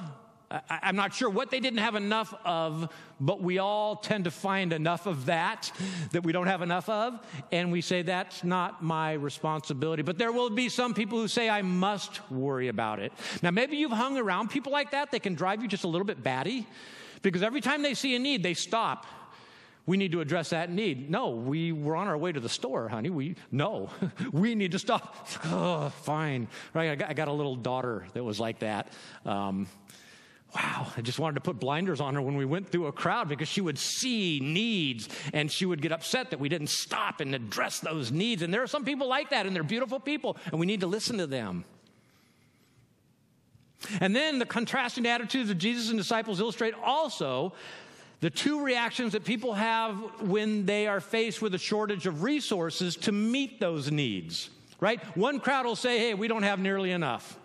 I, 0.52 0.90
am 0.90 0.96
not 0.96 1.14
sure 1.14 1.30
what 1.30 1.52
they 1.52 1.60
didn't 1.60 1.80
have 1.80 1.94
enough 1.94 2.34
of, 2.44 2.92
but 3.20 3.42
we 3.42 3.60
all 3.60 3.96
tend 3.96 4.24
to 4.24 4.32
find 4.32 4.74
enough 4.74 5.06
of 5.06 5.28
that 5.28 5.72
that 6.12 6.24
we 6.24 6.32
don't 6.32 6.48
have 6.48 6.64
enough 6.64 6.90
of, 6.90 7.20
and 7.52 7.72
we 7.72 7.82
say, 7.82 8.02
that's 8.02 8.44
not 8.44 8.84
my 8.84 9.14
responsibility. 9.14 10.02
But 10.02 10.18
there 10.18 10.32
will 10.32 10.50
be 10.50 10.68
some 10.68 10.96
people 10.96 11.20
who 11.20 11.28
say, 11.28 11.50
I 11.50 11.62
must 11.62 12.32
worry 12.32 12.68
about 12.68 13.00
it. 13.00 13.14
Now, 13.44 13.52
maybe 13.52 13.78
you've 13.78 13.92
hung 13.92 14.18
around 14.18 14.50
people 14.50 14.72
like 14.72 14.92
that, 14.92 15.12
they 15.12 15.20
can 15.20 15.36
drive 15.36 15.62
you 15.62 15.68
just 15.68 15.84
a 15.84 15.88
little 15.88 16.06
bit 16.06 16.24
batty, 16.24 16.66
because 17.22 17.44
every 17.44 17.62
time 17.62 17.84
they 17.84 17.94
see 17.94 18.16
a 18.16 18.20
need, 18.20 18.42
they 18.42 18.56
stop. 18.56 19.06
We 19.86 19.98
need 19.98 20.12
to 20.12 20.22
address 20.22 20.52
that 20.52 20.72
need. 20.72 21.10
No, 21.10 21.30
we 21.30 21.72
were 21.72 21.96
on 21.96 22.08
our 22.08 22.18
way 22.18 22.32
to 22.32 22.40
the 22.40 22.50
store, 22.50 22.90
honey. 22.90 23.10
We 23.10 23.36
no, 23.52 23.90
we 24.32 24.54
need 24.54 24.74
to 24.74 24.80
stop. 24.80 25.28
Fine, 26.04 26.48
right? 26.76 26.92
I 26.92 26.96
got, 26.96 27.10
I 27.10 27.14
got, 27.14 27.28
a 27.28 27.34
little 27.34 27.56
daughter 27.56 28.06
that 28.14 28.24
was 28.24 28.40
like 28.40 28.60
that. 28.60 28.94
Um, 29.26 29.68
wow, 30.56 30.88
I 30.98 31.02
just 31.02 31.20
wanted 31.20 31.36
to 31.36 31.42
put 31.42 31.60
blinders 31.60 32.02
on 32.02 32.16
her 32.16 32.22
when 32.22 32.36
we 32.36 32.46
went 32.46 32.70
through 32.70 32.88
a 32.88 32.92
crowd 32.92 33.30
because 33.30 33.48
she 33.48 33.62
would 33.62 33.78
see 33.78 34.40
needs 34.42 35.08
and 35.32 35.52
she 35.52 35.66
would 35.66 35.82
get 35.82 35.92
upset 35.92 36.32
that 36.32 36.40
we 36.40 36.50
didn't 36.50 36.68
stop 36.68 37.22
and 37.22 37.36
address 37.36 37.80
those 37.80 38.12
needs. 38.12 38.42
And 38.42 38.54
there 38.54 38.64
are 38.64 38.68
some 38.68 38.84
people 38.84 39.08
like 39.08 39.30
that 39.30 39.46
and 39.46 39.56
they're 39.56 39.64
beautiful 39.64 40.00
people 40.00 40.38
and 40.46 40.60
we 40.60 40.66
need 40.66 40.82
to 40.82 40.88
listen 40.88 41.18
to 41.20 41.28
them. 41.28 41.66
And 44.02 44.16
then 44.16 44.40
the 44.40 44.46
contrasting 44.46 45.06
attitudes 45.06 45.50
of 45.50 45.58
Jesus 45.58 45.90
and 45.90 45.98
disciples 45.98 46.40
illustrate 46.40 46.74
also 46.74 47.54
the 48.20 48.30
two 48.30 48.64
reactions 48.64 49.14
that 49.14 49.24
people 49.24 49.54
have 49.54 49.96
when 50.22 50.66
they 50.66 50.88
are 50.88 51.00
faced 51.00 51.42
with 51.42 51.54
a 51.54 51.58
shortage 51.58 52.06
of 52.06 52.24
resources 52.24 52.98
to 52.98 53.12
meet 53.14 53.62
those 53.62 53.90
needs, 53.90 54.50
right? 54.82 55.02
One 55.16 55.40
crowd 55.40 55.66
will 55.66 55.78
say, 55.78 56.00
hey, 56.00 56.14
we 56.14 56.28
don't 56.28 56.44
have 56.44 56.60
nearly 56.60 56.92
enough. 56.92 57.39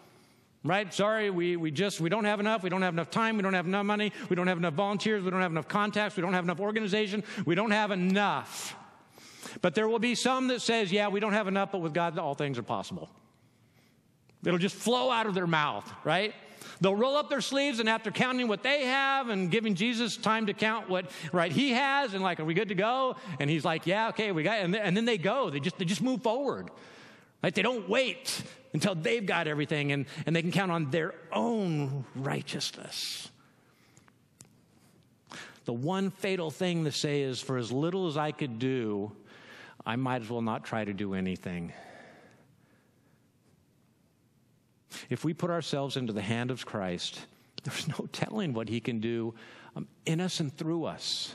Right? 0.66 0.92
Sorry, 0.94 1.28
we, 1.28 1.56
we 1.56 1.71
just, 1.71 2.00
we 2.00 2.09
don't 2.09 2.25
have 2.25 2.40
enough. 2.40 2.62
We 2.62 2.71
don't 2.71 2.80
have 2.80 2.94
enough 2.94 3.11
time. 3.11 3.37
We 3.37 3.42
don't 3.42 3.52
have 3.52 3.66
enough 3.66 3.85
money. 3.85 4.12
We 4.30 4.37
don't 4.37 4.47
have 4.47 4.56
enough 4.56 4.73
volunteers. 4.73 5.23
We 5.23 5.30
don't 5.30 5.42
have 5.42 5.50
enough 5.50 5.68
contacts. 5.68 6.16
We 6.16 6.23
don't 6.23 6.33
have 6.33 6.44
enough 6.44 6.59
organization. 6.59 7.23
We 7.44 7.54
don't 7.54 7.71
have 7.71 7.90
enough. 7.90 8.75
But 9.61 9.75
there 9.75 9.87
will 9.87 9.99
be 9.99 10.14
some 10.14 10.49
that 10.49 10.62
says, 10.62 10.90
yeah, 10.90 11.09
we 11.09 11.21
don't 11.21 11.35
have 11.35 11.49
enough, 11.49 11.71
but 11.71 11.83
with 11.83 11.92
God, 11.92 12.18
all 12.18 12.35
things 12.35 12.59
are 12.59 12.62
possible. 12.62 13.11
It'll 14.42 14.59
just 14.59 14.75
flow 14.75 15.11
out 15.11 15.26
of 15.26 15.35
their 15.35 15.47
mouth, 15.47 15.90
right? 16.02 16.35
They'll 16.80 16.97
roll 16.97 17.16
up 17.16 17.28
their 17.28 17.42
sleeves 17.42 17.78
and 17.78 17.88
after 17.88 18.11
counting 18.11 18.49
what 18.49 18.62
they 18.62 18.87
have 18.87 19.28
and 19.28 19.50
giving 19.50 19.75
Jesus 19.75 20.16
time 20.16 20.47
to 20.47 20.54
count 20.54 20.88
what 20.88 21.11
right 21.33 21.52
he 21.52 21.71
has 21.71 22.14
and 22.14 22.23
like, 22.23 22.40
are 22.40 22.44
we 22.44 22.54
good 22.54 22.68
to 22.68 22.75
go? 22.75 23.16
And 23.38 23.49
he's 23.49 23.64
like, 23.64 23.87
yeah, 23.87 24.09
okay, 24.09 24.33
we 24.33 24.42
got, 24.42 24.59
and, 24.59 24.75
and 24.75 24.97
then 24.97 25.04
they 25.04 25.18
go. 25.18 25.50
They 25.50 25.61
just 25.61 25.78
they 25.78 25.85
just 25.85 26.02
move 26.02 26.23
forward. 26.23 26.71
Right? 27.42 27.54
They 27.54 27.62
don't 27.62 27.88
wait 27.88 28.42
until 28.75 28.95
they've 28.95 29.25
got 29.25 29.47
everything 29.47 29.93
and, 29.93 30.04
and 30.26 30.37
they 30.37 30.43
can 30.43 30.52
count 30.52 30.71
on 30.71 30.90
their 30.90 31.14
own 31.33 32.04
righteousness. 32.14 33.31
The 35.64 35.73
one 35.73 36.11
fatal 36.11 36.50
thing 36.50 36.85
to 36.85 36.93
say 36.93 37.23
is, 37.23 37.40
for 37.40 37.57
as 37.57 37.73
little 37.73 38.07
as 38.07 38.19
I 38.19 38.33
could 38.33 38.59
do, 38.59 39.12
I 39.87 39.97
might 39.97 40.21
as 40.21 40.28
well 40.28 40.43
not 40.43 40.64
try 40.64 40.85
to 40.85 40.93
do 40.93 41.14
anything. 41.14 41.73
If 45.09 45.25
we 45.25 45.33
put 45.33 45.50
ourselves 45.50 45.97
into 45.97 46.12
the 46.12 46.23
hand 46.23 46.50
of 46.50 46.66
Christ, 46.66 47.26
there's 47.62 47.88
no 47.88 48.07
telling 48.12 48.52
what 48.52 48.69
he 48.69 48.81
can 48.81 49.00
do 49.00 49.35
um, 49.76 49.88
in 50.04 50.21
us 50.21 50.40
and 50.40 50.54
through 50.54 50.85
us 50.85 51.35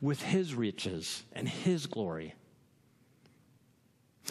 with 0.00 0.20
his 0.20 0.54
riches 0.54 1.22
and 1.32 1.48
his 1.48 1.86
glory. 1.86 2.34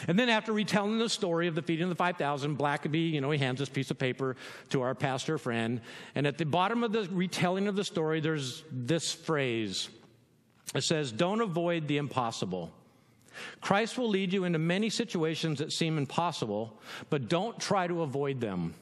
And 0.07 0.19
then 0.19 0.29
after 0.29 0.51
retelling 0.51 0.97
the 0.97 1.09
story 1.09 1.47
of 1.47 1.55
the 1.55 1.61
feeding 1.61 1.83
of 1.83 1.89
the 1.89 1.95
5,000, 1.95 2.57
Blackaby, 2.57 3.11
you 3.11 3.21
know, 3.21 3.31
he 3.31 3.39
hands 3.39 3.59
this 3.59 3.69
piece 3.69 3.91
of 3.91 3.97
paper 3.97 4.35
to 4.69 4.81
our 4.81 4.93
pastor 4.93 5.37
friend. 5.37 5.81
And 6.15 6.27
at 6.27 6.37
the 6.37 6.45
bottom 6.45 6.83
of 6.83 6.91
the 6.91 7.07
retelling 7.11 7.67
of 7.67 7.75
the 7.75 7.83
story, 7.83 8.19
there's 8.19 8.63
this 8.71 9.13
phrase. 9.13 9.89
It 10.73 10.83
says, 10.83 11.11
Don't 11.11 11.41
avoid 11.41 11.87
the 11.87 11.97
impossible. 11.97 12.71
Christ 13.61 13.97
will 13.97 14.09
lead 14.09 14.33
you 14.33 14.43
into 14.45 14.59
many 14.59 14.89
situations 14.89 15.59
that 15.59 15.71
seem 15.71 15.97
impossible, 15.97 16.79
but 17.09 17.27
don't 17.27 17.59
try 17.59 17.87
to 17.87 18.01
avoid 18.01 18.39
them. 18.39 18.73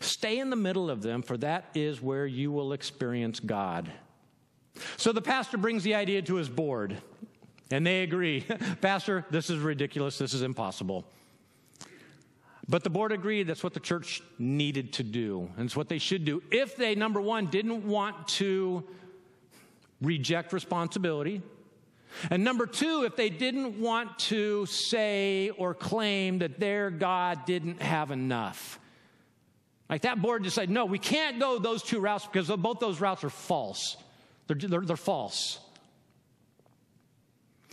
Stay 0.00 0.38
in 0.38 0.50
the 0.50 0.56
middle 0.56 0.90
of 0.90 1.02
them, 1.02 1.22
for 1.22 1.36
that 1.38 1.66
is 1.74 2.02
where 2.02 2.26
you 2.26 2.52
will 2.52 2.72
experience 2.72 3.40
God. 3.40 3.90
So 4.96 5.12
the 5.12 5.22
pastor 5.22 5.58
brings 5.58 5.82
the 5.82 5.94
idea 5.94 6.22
to 6.22 6.36
his 6.36 6.48
board, 6.48 6.96
and 7.70 7.86
they 7.86 8.02
agree 8.02 8.44
Pastor, 8.80 9.24
this 9.30 9.50
is 9.50 9.58
ridiculous, 9.58 10.18
this 10.18 10.34
is 10.34 10.42
impossible. 10.42 11.04
But 12.68 12.84
the 12.84 12.90
board 12.90 13.10
agreed 13.10 13.48
that's 13.48 13.64
what 13.64 13.74
the 13.74 13.80
church 13.80 14.22
needed 14.38 14.92
to 14.94 15.02
do, 15.02 15.50
and 15.56 15.66
it's 15.66 15.76
what 15.76 15.88
they 15.88 15.98
should 15.98 16.24
do 16.24 16.42
if 16.50 16.76
they, 16.76 16.94
number 16.94 17.20
one, 17.20 17.46
didn't 17.46 17.84
want 17.84 18.28
to 18.28 18.84
reject 20.00 20.52
responsibility 20.52 21.42
and 22.30 22.44
number 22.44 22.66
two, 22.66 23.04
if 23.04 23.16
they 23.16 23.30
didn't 23.30 23.80
want 23.80 24.18
to 24.18 24.66
say 24.66 25.50
or 25.50 25.74
claim 25.74 26.40
that 26.40 26.60
their 26.60 26.90
God 26.90 27.44
didn't 27.46 27.80
have 27.80 28.10
enough. 28.10 28.78
Like 29.88 30.02
that 30.02 30.20
board 30.20 30.42
decided, 30.42 30.70
no, 30.70 30.84
we 30.84 30.98
can't 30.98 31.40
go 31.40 31.58
those 31.58 31.82
two 31.82 32.00
routes 32.00 32.26
because 32.26 32.48
both 32.48 32.78
those 32.78 33.00
routes 33.00 33.24
are 33.24 33.30
false. 33.30 33.96
They're, 34.46 34.56
they're, 34.56 34.80
they're 34.82 34.96
false. 34.96 35.58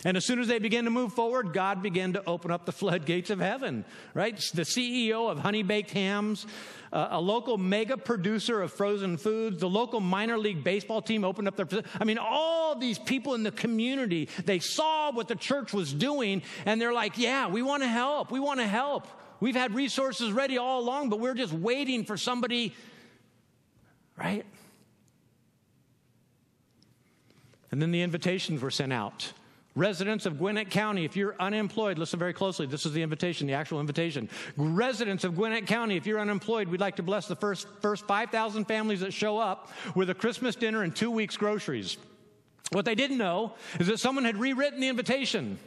And 0.06 0.16
as 0.16 0.26
soon 0.26 0.40
as 0.40 0.48
they 0.48 0.60
began 0.60 0.84
to 0.84 0.92
move 0.92 1.14
forward, 1.14 1.54
God 1.54 1.82
began 1.82 2.14
to 2.14 2.24
open 2.28 2.52
up 2.52 2.66
the 2.66 2.72
floodgates 2.72 3.32
of 3.32 3.40
heaven, 3.40 3.84
right? 4.14 4.38
The 4.54 4.62
CEO 4.62 5.32
of 5.32 5.40
Honey 5.40 5.64
Baked 5.64 5.90
Hams, 5.90 6.46
uh, 6.94 7.08
a 7.12 7.20
local 7.20 7.58
mega 7.58 7.98
producer 7.98 8.62
of 8.62 8.72
frozen 8.72 9.18
foods, 9.18 9.60
the 9.60 9.70
local 9.70 10.00
minor 10.00 10.38
league 10.38 10.64
baseball 10.64 11.02
team 11.02 11.24
opened 11.24 11.48
up 11.48 11.56
their, 11.56 11.68
I 12.00 12.04
mean, 12.04 12.20
all 12.20 12.76
these 12.76 13.00
people 13.00 13.34
in 13.34 13.42
the 13.42 13.52
community, 13.52 14.30
they 14.46 14.60
saw 14.60 15.12
what 15.12 15.28
the 15.28 15.36
church 15.36 15.74
was 15.74 15.92
doing 15.92 16.44
and 16.68 16.80
they're 16.80 16.94
like, 16.94 17.18
yeah, 17.18 17.48
we 17.48 17.64
want 17.64 17.82
to 17.82 17.90
help. 17.90 18.30
We 18.30 18.40
want 18.40 18.60
to 18.60 18.68
help. 18.68 19.08
We've 19.40 19.56
had 19.56 19.74
resources 19.74 20.32
ready 20.32 20.60
all 20.60 20.80
along, 20.80 21.10
but 21.10 21.20
we're 21.20 21.34
just 21.34 21.54
waiting 21.54 22.06
for 22.06 22.18
somebody, 22.18 22.76
right? 24.16 24.46
And 27.72 27.82
then 27.82 27.92
the 27.92 28.04
invitations 28.04 28.62
were 28.62 28.72
sent 28.72 28.94
out. 28.94 29.34
Residents 29.78 30.26
of 30.26 30.40
Gwinnett 30.40 30.72
County, 30.72 31.06
if 31.06 31.16
you're 31.16 31.36
unemployed, 31.40 32.00
listen 32.00 32.18
very 32.18 32.34
closely. 32.34 32.66
This 32.66 32.88
is 32.88 32.94
the 32.94 33.04
invitation, 33.04 33.46
the 33.46 33.54
actual 33.54 33.80
invitation. 33.80 34.28
Residents 34.58 35.24
of 35.24 35.36
Gwinnett 35.36 35.68
County, 35.68 35.96
if 35.96 36.08
you're 36.08 36.20
unemployed, 36.20 36.68
we'd 36.68 36.82
like 36.82 36.96
to 36.96 37.04
bless 37.04 37.28
the 37.28 37.36
first, 37.36 37.68
first 37.80 38.08
5,000 38.08 38.66
families 38.66 39.02
that 39.02 39.14
show 39.14 39.38
up 39.38 39.72
with 39.94 40.10
a 40.10 40.16
Christmas 40.16 40.56
dinner 40.56 40.82
and 40.82 40.96
two 40.96 41.12
weeks' 41.12 41.38
groceries. 41.38 41.98
What 42.72 42.86
they 42.86 42.96
didn't 42.96 43.20
know 43.20 43.54
is 43.80 43.86
that 43.86 44.00
someone 44.00 44.26
had 44.26 44.38
rewritten 44.38 44.80
the 44.80 44.88
invitation. 44.88 45.60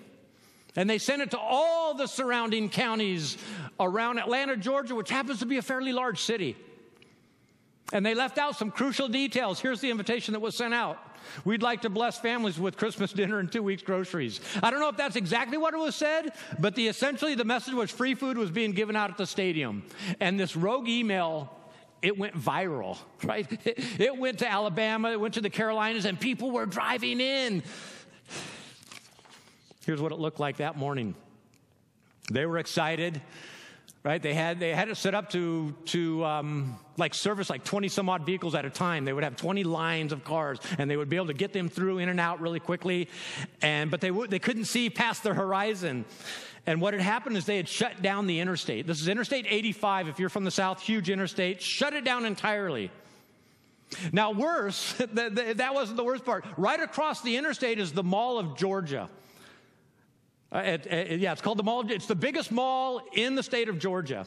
And 0.75 0.90
they 0.90 0.99
sent 0.99 1.23
it 1.23 1.31
to 1.31 1.38
all 1.38 1.95
the 1.95 2.09
surrounding 2.09 2.69
counties 2.69 3.38
around 3.79 4.19
Atlanta, 4.19 4.57
Georgia, 4.57 4.97
which 4.97 5.11
happens 5.11 5.38
to 5.38 5.47
be 5.47 5.59
a 5.59 5.62
fairly 5.62 5.93
large 5.93 6.21
city. 6.21 6.57
And 7.93 8.05
they 8.05 8.14
left 8.14 8.38
out 8.38 8.57
some 8.57 8.73
crucial 8.73 9.07
details. 9.07 9.61
Here's 9.61 9.81
the 9.81 9.90
invitation 9.90 10.33
that 10.33 10.40
was 10.40 10.57
sent 10.57 10.75
out. 10.75 10.99
We'd 11.45 11.62
like 11.62 11.83
to 11.83 11.91
bless 11.91 12.19
families 12.19 12.59
with 12.59 12.77
Christmas 12.77 13.12
dinner 13.12 13.39
and 13.39 13.50
two 13.50 13.62
weeks 13.62 13.83
groceries. 13.83 14.41
I 14.62 14.71
don't 14.71 14.81
know 14.81 14.89
if 14.89 14.97
that's 14.97 15.17
exactly 15.17 15.57
what 15.57 15.75
it 15.75 15.79
was 15.79 15.95
said, 15.95 16.33
but 16.59 16.75
the 16.75 16.89
essentially 16.89 17.35
the 17.35 17.45
message 17.45 17.75
was 17.75 17.91
free 17.91 18.15
food 18.15 18.37
was 18.37 18.50
being 18.50 18.73
given 18.73 18.97
out 18.97 19.11
at 19.11 19.17
the 19.17 19.27
stadium. 19.27 19.83
And 20.21 20.39
this 20.39 20.57
rogue 20.57 20.89
email 20.89 21.57
it 22.03 22.17
went 22.17 22.35
viral, 22.35 22.99
right? 23.25 23.47
It 23.67 24.17
went 24.17 24.39
to 24.39 24.50
Alabama, 24.50 25.11
it 25.11 25.21
went 25.21 25.35
to 25.35 25.41
the 25.41 25.50
Carolinas, 25.50 26.05
and 26.05 26.19
people 26.19 26.50
were 26.50 26.67
driving 26.67 27.21
in. 27.21 27.62
Here's 29.85 30.00
what 30.00 30.12
it 30.12 30.19
looked 30.19 30.41
like 30.41 30.59
that 30.59 30.77
morning. 30.77 31.15
They 32.31 32.47
were 32.47 32.59
excited 32.59 33.21
right? 34.02 34.23
They 34.23 34.35
had 34.35 34.61
they 34.61 34.75
had 34.75 34.88
it 34.88 34.97
set 34.97 35.14
up 35.14 35.30
to 35.30 35.75
to 35.87 36.25
um, 36.25 36.78
like 36.97 37.14
service 37.14 37.50
like 37.50 37.64
twenty 37.64 37.88
some 37.88 38.09
odd 38.09 38.25
vehicles 38.25 38.54
at 38.54 38.64
a 38.64 38.70
time. 38.70 39.04
They 39.04 39.12
would 39.12 39.25
have 39.25 39.37
twenty 39.37 39.64
lines 39.64 40.12
of 40.12 40.25
cars, 40.25 40.59
and 40.78 40.90
they 40.90 40.97
would 40.97 41.09
be 41.09 41.16
able 41.16 41.28
to 41.28 41.35
get 41.35 41.52
them 41.52 41.68
through 41.68 41.99
in 41.99 42.09
and 42.09 42.20
out 42.20 42.40
really 42.40 42.61
quickly. 42.61 43.09
And 43.62 43.90
but 43.90 44.00
they 44.00 44.09
w- 44.09 44.28
they 44.28 44.38
couldn't 44.38 44.64
see 44.64 44.90
past 44.90 45.23
their 45.23 45.35
horizon. 45.35 46.04
And 46.66 46.80
what 46.80 46.92
had 46.92 47.02
happened 47.02 47.37
is 47.37 47.47
they 47.47 47.56
had 47.56 47.68
shut 47.68 48.02
down 48.02 48.26
the 48.26 48.40
interstate. 48.40 48.87
This 48.87 49.00
is 49.00 49.09
Interstate 49.09 49.47
85. 49.49 50.09
If 50.09 50.18
you're 50.18 50.28
from 50.28 50.44
the 50.44 50.50
south, 50.50 50.82
huge 50.82 51.09
interstate, 51.09 51.62
shut 51.62 51.94
it 51.94 52.04
down 52.04 52.26
entirely. 52.26 52.90
Now, 54.12 54.32
worse, 54.32 54.92
that 54.99 55.70
wasn't 55.75 55.97
the 55.97 56.04
worst 56.04 56.25
part. 56.25 56.44
Right 56.56 56.80
across 56.80 57.23
the 57.23 57.37
interstate 57.37 57.78
is 57.78 57.92
the 57.92 58.02
Mall 58.02 58.38
of 58.38 58.56
Georgia. 58.56 59.09
Uh, 60.52 60.59
it, 60.59 60.87
it, 60.87 61.21
yeah, 61.21 61.33
it's 61.33 61.40
called 61.40 61.59
the 61.59 61.62
mall. 61.62 61.88
It's 61.90 62.07
the 62.07 62.14
biggest 62.14 62.50
mall 62.50 63.02
in 63.12 63.35
the 63.35 63.42
state 63.42 63.69
of 63.69 63.78
Georgia. 63.78 64.26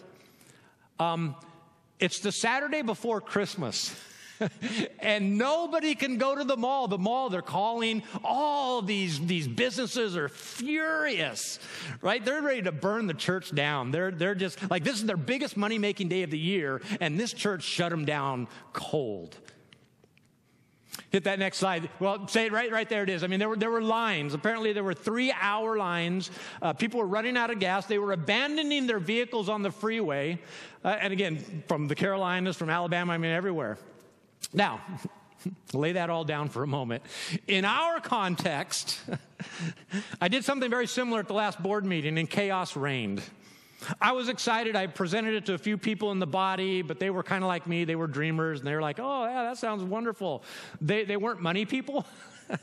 Um, 1.00 1.36
it's 2.00 2.20
the 2.20 2.32
Saturday 2.32 2.82
before 2.82 3.22
Christmas. 3.22 3.96
and 5.00 5.38
nobody 5.38 5.96
can 5.96 6.18
go 6.18 6.36
to 6.36 6.44
the 6.44 6.58
mall. 6.58 6.88
The 6.88 6.98
mall, 6.98 7.30
they're 7.30 7.42
calling 7.42 8.04
all 8.24 8.82
these, 8.82 9.20
these 9.26 9.48
businesses 9.48 10.18
are 10.18 10.30
furious, 10.30 11.60
right? 12.02 12.24
They're 12.24 12.42
ready 12.42 12.64
to 12.64 12.72
burn 12.72 13.08
the 13.08 13.14
church 13.14 13.54
down. 13.54 13.92
They're, 13.92 14.12
they're 14.12 14.36
just 14.36 14.70
like, 14.70 14.84
this 14.84 14.96
is 14.96 15.06
their 15.06 15.18
biggest 15.18 15.58
money 15.58 15.78
making 15.78 16.10
day 16.10 16.24
of 16.24 16.32
the 16.32 16.40
year, 16.40 16.82
and 17.00 17.20
this 17.20 17.34
church 17.34 17.64
shut 17.64 17.92
them 17.92 18.06
down 18.06 18.48
cold. 18.74 19.38
Hit 21.14 21.26
that 21.26 21.38
next 21.38 21.60
slide. 21.60 21.92
Well, 22.00 22.28
say 22.28 22.48
it 22.48 22.52
right, 22.52 22.72
right 22.72 22.90
there 22.90 23.04
it 23.04 23.10
is. 23.10 23.24
I 23.24 23.28
mean, 23.28 23.38
there 23.40 23.48
were, 23.48 23.56
there 23.56 23.70
were 23.70 23.84
lines. 23.84 24.34
Apparently, 24.34 24.74
there 24.74 24.84
were 24.84 24.96
three 24.96 25.32
hour 25.32 25.78
lines. 25.78 26.32
Uh, 26.60 26.74
people 26.74 27.00
were 27.00 27.06
running 27.06 27.38
out 27.38 27.52
of 27.52 27.60
gas. 27.60 27.86
They 27.86 28.00
were 28.00 28.14
abandoning 28.14 28.88
their 28.88 28.98
vehicles 28.98 29.48
on 29.48 29.62
the 29.62 29.70
freeway. 29.70 30.40
Uh, 30.84 30.98
and 31.00 31.14
again, 31.14 31.64
from 31.68 31.88
the 31.88 31.94
Carolinas, 31.94 32.58
from 32.58 32.72
Alabama, 32.72 33.14
I 33.14 33.20
mean, 33.20 33.30
everywhere. 33.30 33.78
Now, 34.54 34.82
lay 35.74 35.92
that 35.92 36.10
all 36.10 36.24
down 36.24 36.50
for 36.50 36.64
a 36.64 36.68
moment. 36.68 37.04
In 37.48 37.64
our 37.64 38.00
context, 38.00 39.00
I 40.20 40.30
did 40.30 40.44
something 40.44 40.72
very 40.72 40.88
similar 40.88 41.20
at 41.20 41.28
the 41.28 41.36
last 41.36 41.62
board 41.62 41.86
meeting, 41.86 42.18
and 42.18 42.28
chaos 42.28 42.76
reigned. 42.76 43.22
I 44.02 44.12
was 44.12 44.30
excited. 44.30 44.76
I 44.76 44.88
presented 44.88 45.34
it 45.34 45.46
to 45.48 45.54
a 45.54 45.58
few 45.58 45.78
people 45.78 46.12
in 46.12 46.20
the 46.20 46.28
body, 46.28 46.82
but 46.82 47.00
they 47.00 47.10
were 47.10 47.24
kind 47.24 47.44
of 47.44 47.48
like 47.48 47.68
me. 47.68 47.86
They 47.86 47.96
were 47.96 48.08
dreamers, 48.08 48.60
and 48.60 48.68
they 48.68 48.76
were 48.76 48.82
like, 48.82 49.00
oh, 49.00 49.26
yeah, 49.26 49.44
that 49.44 49.58
sounds 49.58 49.84
wonderful. 49.84 50.44
They, 50.82 51.06
they 51.06 51.18
weren't 51.18 51.42
money 51.42 51.66
people. 51.66 52.06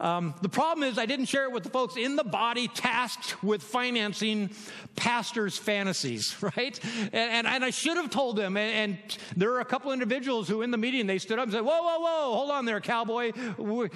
Um, 0.00 0.34
the 0.42 0.48
problem 0.48 0.88
is, 0.88 0.98
I 0.98 1.06
didn't 1.06 1.26
share 1.26 1.44
it 1.44 1.52
with 1.52 1.62
the 1.62 1.70
folks 1.70 1.96
in 1.96 2.16
the 2.16 2.24
body 2.24 2.68
tasked 2.68 3.42
with 3.42 3.62
financing 3.62 4.50
pastors' 4.96 5.56
fantasies, 5.56 6.36
right? 6.56 6.78
And, 7.12 7.14
and, 7.14 7.46
and 7.46 7.64
I 7.64 7.70
should 7.70 7.96
have 7.96 8.10
told 8.10 8.36
them. 8.36 8.56
And, 8.56 8.92
and, 8.92 9.18
there 9.36 9.52
are 9.52 9.60
a 9.60 9.64
couple 9.64 9.92
individuals 9.92 10.48
who, 10.48 10.62
in 10.62 10.70
the 10.70 10.76
meeting, 10.76 11.06
they 11.06 11.18
stood 11.18 11.38
up 11.38 11.44
and 11.44 11.52
said, 11.52 11.62
Whoa, 11.62 11.80
whoa, 11.80 12.00
whoa, 12.00 12.34
hold 12.34 12.50
on 12.50 12.64
there, 12.64 12.80
cowboy. 12.80 13.32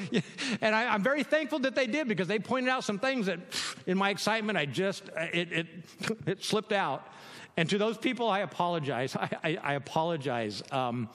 And 0.61 0.75
I, 0.75 0.95
am 0.95 1.02
very 1.02 1.23
thankful 1.23 1.59
that 1.61 1.75
they 1.75 1.87
did 1.87 2.09
because 2.09 2.26
they 2.26 2.38
pointed 2.38 2.71
out 2.71 2.85
some 2.85 2.99
things 2.99 3.26
that, 3.26 3.38
in 3.87 3.99
my 3.99 4.11
excitement, 4.11 4.59
I 4.59 4.67
just, 4.67 5.09
it, 5.17 5.52
it, 5.52 5.67
it 6.26 6.45
slipped 6.45 6.73
out. 6.73 7.07
And 7.57 7.69
to 7.71 7.78
those 7.78 7.99
people, 7.99 8.28
I 8.28 8.40
apologize. 8.40 9.17
I, 9.17 9.31
I, 9.43 9.59
I 9.62 9.75
apologize. 9.75 10.62
Um, 10.71 11.09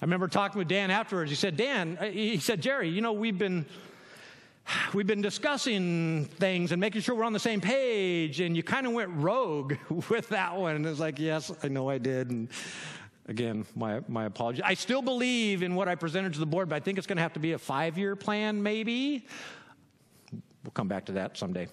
I 0.00 0.04
remember 0.04 0.28
talking 0.28 0.58
with 0.58 0.68
Dan 0.68 0.90
afterwards. 0.90 1.30
He 1.30 1.36
said, 1.36 1.56
Dan, 1.56 1.96
uh, 1.98 2.04
he 2.04 2.38
said, 2.38 2.60
Jerry, 2.60 2.88
you 2.88 3.00
know, 3.00 3.12
we've 3.12 3.38
been 3.38 3.64
we've 4.92 5.06
been 5.06 5.22
discussing 5.22 6.24
things 6.24 6.72
and 6.72 6.80
making 6.80 7.00
sure 7.00 7.14
we're 7.14 7.24
on 7.24 7.32
the 7.32 7.38
same 7.38 7.60
page, 7.60 8.40
and 8.40 8.56
you 8.56 8.62
kind 8.62 8.86
of 8.86 8.92
went 8.92 9.10
rogue 9.14 9.74
with 10.10 10.28
that 10.30 10.56
one. 10.56 10.76
And 10.76 10.86
it's 10.86 11.00
like, 11.00 11.18
yes, 11.18 11.50
I 11.62 11.68
know 11.68 11.88
I 11.88 11.98
did. 11.98 12.30
And 12.30 12.48
again, 13.26 13.64
my, 13.74 14.00
my 14.08 14.26
apology. 14.26 14.62
I 14.62 14.74
still 14.74 15.02
believe 15.02 15.62
in 15.62 15.74
what 15.74 15.88
I 15.88 15.94
presented 15.94 16.34
to 16.34 16.40
the 16.40 16.46
board, 16.46 16.68
but 16.68 16.76
I 16.76 16.80
think 16.80 16.98
it's 16.98 17.06
going 17.06 17.16
to 17.16 17.22
have 17.22 17.34
to 17.34 17.40
be 17.40 17.52
a 17.52 17.58
five 17.58 17.96
year 17.96 18.16
plan, 18.16 18.62
maybe. 18.62 19.26
We'll 20.64 20.72
come 20.72 20.88
back 20.88 21.06
to 21.06 21.12
that 21.12 21.36
someday. 21.36 21.68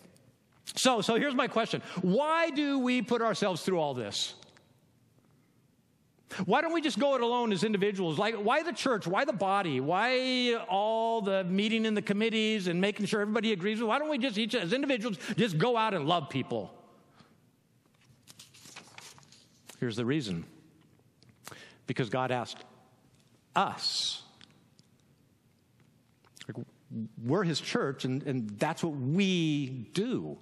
So, 0.75 1.01
so 1.01 1.15
here's 1.15 1.35
my 1.35 1.47
question 1.47 1.81
Why 2.01 2.49
do 2.49 2.79
we 2.79 3.01
put 3.01 3.21
ourselves 3.21 3.63
through 3.63 3.79
all 3.79 3.93
this? 3.93 4.35
Why 6.45 6.61
don't 6.61 6.73
we 6.73 6.81
just 6.81 6.99
go 6.99 7.15
it 7.15 7.21
alone 7.21 7.51
as 7.51 7.63
individuals? 7.63 8.17
Like, 8.17 8.35
why 8.35 8.63
the 8.63 8.73
church? 8.73 9.05
Why 9.05 9.23
the 9.23 9.33
body? 9.33 9.79
Why 9.79 10.55
all 10.67 11.21
the 11.21 11.43
meeting 11.43 11.85
in 11.85 11.93
the 11.93 12.01
committees 12.01 12.67
and 12.67 12.81
making 12.81 13.05
sure 13.05 13.21
everybody 13.21 13.51
agrees? 13.51 13.81
Why 13.81 13.99
don't 13.99 14.09
we 14.09 14.17
just 14.17 14.37
each 14.37 14.55
as 14.55 14.73
individuals 14.73 15.17
just 15.37 15.57
go 15.57 15.77
out 15.77 15.93
and 15.93 16.07
love 16.07 16.29
people? 16.29 16.73
Here's 19.79 19.95
the 19.95 20.05
reason 20.05 20.45
because 21.87 22.09
God 22.09 22.31
asked 22.31 22.63
us. 23.55 24.23
We're 27.23 27.43
His 27.43 27.59
church, 27.59 28.05
and, 28.05 28.23
and 28.23 28.49
that's 28.59 28.83
what 28.83 28.95
we 28.95 29.67
do. 29.93 30.37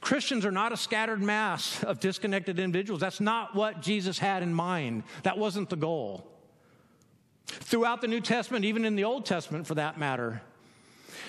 Christians 0.00 0.44
are 0.44 0.50
not 0.52 0.72
a 0.72 0.76
scattered 0.76 1.22
mass 1.22 1.82
of 1.84 2.00
disconnected 2.00 2.58
individuals. 2.58 3.00
That's 3.00 3.20
not 3.20 3.54
what 3.54 3.80
Jesus 3.82 4.18
had 4.18 4.42
in 4.42 4.52
mind. 4.52 5.04
That 5.22 5.38
wasn't 5.38 5.70
the 5.70 5.76
goal. 5.76 6.26
Throughout 7.46 8.00
the 8.00 8.08
New 8.08 8.20
Testament, 8.20 8.64
even 8.64 8.84
in 8.84 8.96
the 8.96 9.04
Old 9.04 9.26
Testament 9.26 9.66
for 9.66 9.74
that 9.74 9.98
matter, 9.98 10.42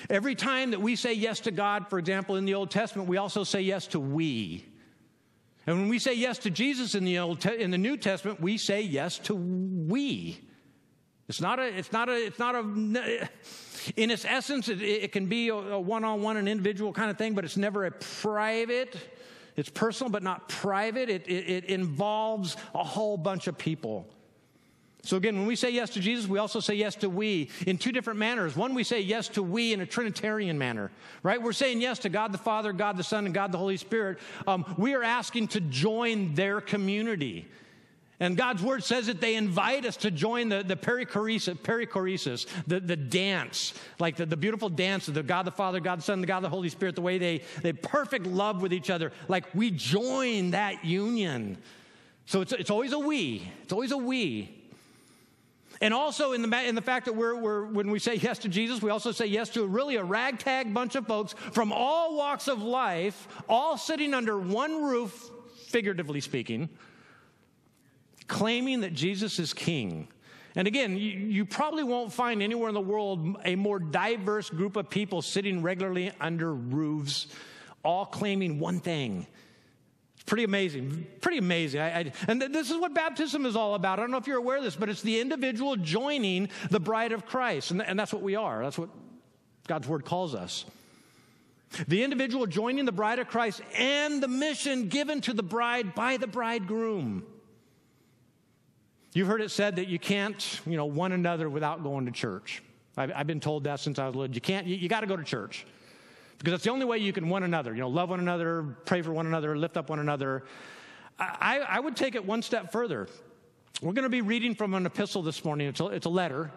every 0.09 0.35
time 0.35 0.71
that 0.71 0.81
we 0.81 0.95
say 0.95 1.13
yes 1.13 1.41
to 1.41 1.51
God, 1.51 1.89
for 1.89 1.99
example, 1.99 2.35
in 2.35 2.45
the 2.45 2.53
Old 2.53 2.71
Testament, 2.71 3.09
we 3.09 3.17
also 3.17 3.43
say 3.43 3.61
yes 3.61 3.87
to 3.87 3.99
we. 3.99 4.65
And 5.65 5.79
when 5.79 5.89
we 5.89 5.99
say 5.99 6.13
yes 6.13 6.39
to 6.39 6.49
Jesus 6.49 6.95
in 6.95 7.03
the, 7.03 7.19
Old 7.19 7.45
in 7.45 7.71
the 7.71 7.77
New 7.77 7.97
Testament, 7.97 8.41
we 8.41 8.57
say 8.57 8.81
yes 8.81 9.17
to 9.19 9.35
we. 9.35 10.41
It's 11.27 11.41
not 11.41 11.59
a, 11.59 11.63
it's 11.63 11.91
not 11.91 12.09
a, 12.09 12.25
it's 12.25 12.39
not 12.39 12.55
a, 12.55 13.29
in 13.95 14.11
its 14.11 14.25
essence, 14.25 14.69
it, 14.69 14.81
it 14.81 15.11
can 15.11 15.27
be 15.27 15.49
a 15.49 15.55
one 15.55 16.03
on 16.03 16.21
one, 16.21 16.37
an 16.37 16.47
individual 16.47 16.93
kind 16.93 17.09
of 17.09 17.17
thing, 17.17 17.33
but 17.33 17.45
it's 17.45 17.57
never 17.57 17.85
a 17.85 17.91
private. 17.91 18.95
It's 19.55 19.69
personal, 19.69 20.11
but 20.11 20.23
not 20.23 20.49
private. 20.49 21.09
It, 21.09 21.27
it, 21.27 21.49
it 21.49 21.65
involves 21.65 22.57
a 22.73 22.83
whole 22.83 23.17
bunch 23.17 23.47
of 23.47 23.57
people. 23.57 24.07
So 25.05 25.17
again, 25.17 25.37
when 25.37 25.45
we 25.45 25.57
say 25.57 25.69
yes 25.69 25.89
to 25.91 25.99
Jesus, 25.99 26.29
we 26.29 26.39
also 26.39 26.61
say 26.61 26.75
yes 26.75 26.95
to 26.95 27.09
we 27.09 27.49
in 27.67 27.77
two 27.77 27.91
different 27.91 28.19
manners. 28.19 28.55
One, 28.55 28.73
we 28.73 28.85
say 28.85 29.01
yes 29.01 29.27
to 29.29 29.43
we 29.43 29.73
in 29.73 29.81
a 29.81 29.85
Trinitarian 29.85 30.57
manner, 30.57 30.91
right? 31.23 31.41
We're 31.41 31.51
saying 31.51 31.81
yes 31.81 31.99
to 31.99 32.09
God 32.09 32.31
the 32.31 32.37
Father, 32.37 32.71
God 32.71 32.95
the 32.95 33.03
Son, 33.03 33.25
and 33.25 33.33
God 33.33 33.51
the 33.51 33.57
Holy 33.57 33.75
Spirit. 33.75 34.19
Um, 34.47 34.73
we 34.77 34.93
are 34.93 35.03
asking 35.03 35.49
to 35.49 35.59
join 35.59 36.33
their 36.35 36.61
community. 36.61 37.49
And 38.23 38.37
God's 38.37 38.63
word 38.63 38.85
says 38.85 39.07
that 39.07 39.19
they 39.19 39.35
invite 39.35 39.83
us 39.85 39.97
to 39.97 40.09
join 40.09 40.47
the, 40.47 40.63
the 40.63 40.77
perichoresis, 40.77 41.57
perichoresis 41.57 42.45
the, 42.65 42.79
the 42.79 42.95
dance, 42.95 43.73
like 43.99 44.15
the, 44.15 44.25
the 44.25 44.37
beautiful 44.37 44.69
dance 44.69 45.09
of 45.09 45.13
the 45.13 45.23
God 45.23 45.43
the 45.43 45.51
Father, 45.51 45.81
God 45.81 45.99
the 45.99 46.03
Son, 46.03 46.21
the 46.21 46.27
God 46.27 46.39
the 46.39 46.47
Holy 46.47 46.69
Spirit, 46.69 46.95
the 46.95 47.01
way 47.01 47.17
they, 47.17 47.41
they 47.63 47.73
perfect 47.73 48.25
love 48.25 48.61
with 48.61 48.71
each 48.71 48.89
other. 48.89 49.11
Like 49.27 49.53
we 49.53 49.71
join 49.71 50.51
that 50.51 50.85
union. 50.85 51.57
So 52.25 52.39
it's, 52.39 52.53
it's 52.53 52.69
always 52.69 52.93
a 52.93 52.97
we. 52.97 53.45
It's 53.63 53.73
always 53.73 53.91
a 53.91 53.97
we. 53.97 54.57
And 55.81 55.93
also 55.93 56.31
in 56.31 56.49
the, 56.49 56.63
in 56.65 56.75
the 56.75 56.81
fact 56.81 57.07
that 57.07 57.17
we're, 57.17 57.35
we're, 57.35 57.65
when 57.65 57.91
we 57.91 57.99
say 57.99 58.15
yes 58.15 58.39
to 58.39 58.47
Jesus, 58.47 58.81
we 58.81 58.89
also 58.89 59.11
say 59.11 59.25
yes 59.25 59.49
to 59.49 59.67
really 59.67 59.97
a 59.97 60.03
ragtag 60.03 60.73
bunch 60.73 60.95
of 60.95 61.05
folks 61.07 61.33
from 61.51 61.73
all 61.73 62.15
walks 62.15 62.47
of 62.47 62.61
life, 62.61 63.27
all 63.49 63.77
sitting 63.77 64.13
under 64.13 64.39
one 64.39 64.81
roof, 64.81 65.29
figuratively 65.67 66.21
speaking 66.21 66.69
claiming 68.27 68.81
that 68.81 68.93
Jesus 68.93 69.39
is 69.39 69.53
king. 69.53 70.07
And 70.55 70.67
again, 70.67 70.97
you, 70.97 71.09
you, 71.09 71.45
probably 71.45 71.83
won't 71.83 72.13
find 72.13 72.43
anywhere 72.43 72.69
in 72.69 72.75
the 72.75 72.81
world 72.81 73.37
a 73.43 73.55
more 73.55 73.79
diverse 73.79 74.49
group 74.49 74.75
of 74.75 74.89
people 74.89 75.21
sitting 75.21 75.63
regularly 75.63 76.11
under 76.21 76.53
roofs, 76.53 77.27
all 77.83 78.05
claiming 78.05 78.59
one 78.59 78.79
thing. 78.79 79.25
It's 80.13 80.23
pretty 80.25 80.43
amazing. 80.43 81.07
Pretty 81.21 81.39
amazing. 81.39 81.81
I, 81.81 81.99
I, 81.99 82.11
and 82.27 82.39
th- 82.39 82.51
this 82.51 82.69
is 82.69 82.77
what 82.77 82.93
baptism 82.93 83.47
is 83.47 83.55
all 83.55 83.73
about. 83.73 83.97
I 83.97 84.03
don't 84.03 84.11
know 84.11 84.17
if 84.17 84.27
you're 84.27 84.37
aware 84.37 84.57
of 84.57 84.63
this, 84.63 84.75
but 84.75 84.89
it's 84.89 85.01
the 85.01 85.19
individual 85.19 85.75
joining 85.75 86.49
the 86.69 86.79
bride 86.79 87.13
of 87.13 87.25
Christ. 87.25 87.71
And, 87.71 87.79
th- 87.79 87.89
and 87.89 87.99
that's 87.99 88.13
what 88.13 88.21
we 88.21 88.35
are. 88.35 88.63
That's 88.63 88.77
what 88.77 88.89
God's 89.67 89.87
word 89.87 90.05
calls 90.05 90.35
us. 90.35 90.65
The 91.87 92.03
individual 92.03 92.45
joining 92.45 92.85
the 92.85 92.91
bride 92.91 93.17
of 93.17 93.27
Christ 93.27 93.61
and 93.75 94.21
the 94.21 94.27
mission 94.27 94.89
given 94.89 95.21
to 95.21 95.33
the 95.33 95.41
bride 95.41 95.95
by 95.95 96.17
the 96.17 96.27
bridegroom. 96.27 97.25
You've 99.13 99.27
heard 99.27 99.41
it 99.41 99.51
said 99.51 99.75
that 99.75 99.87
you 99.87 99.99
can't, 99.99 100.61
you 100.65 100.75
know, 100.75 100.85
one 100.85 101.11
another 101.11 101.49
without 101.49 101.83
going 101.83 102.05
to 102.05 102.11
church. 102.11 102.63
I've, 102.97 103.11
I've 103.15 103.27
been 103.27 103.39
told 103.39 103.65
that 103.65 103.79
since 103.79 103.99
I 103.99 104.07
was 104.07 104.15
little. 104.15 104.33
You 104.33 104.41
can't, 104.41 104.65
you, 104.65 104.75
you 104.75 104.89
got 104.89 105.01
to 105.01 105.07
go 105.07 105.15
to 105.15 105.23
church 105.23 105.65
because 106.39 106.51
that's 106.51 106.63
the 106.63 106.71
only 106.71 106.85
way 106.85 106.97
you 106.97 107.13
can 107.13 107.29
one 107.29 107.43
another. 107.43 107.73
You 107.73 107.81
know, 107.81 107.89
love 107.89 108.09
one 108.09 108.19
another, 108.19 108.75
pray 108.85 109.01
for 109.01 109.13
one 109.13 109.27
another, 109.27 109.55
lift 109.55 109.77
up 109.77 109.89
one 109.89 109.99
another. 109.99 110.43
I, 111.19 111.59
I 111.59 111.79
would 111.79 111.95
take 111.95 112.15
it 112.15 112.25
one 112.25 112.41
step 112.41 112.71
further. 112.71 113.07
We're 113.81 113.93
going 113.93 114.03
to 114.03 114.09
be 114.09 114.21
reading 114.21 114.55
from 114.55 114.73
an 114.73 114.85
epistle 114.85 115.21
this 115.21 115.45
morning. 115.45 115.67
It's 115.67 115.79
a, 115.79 115.87
it's 115.87 116.05
a 116.05 116.09
letter 116.09 116.51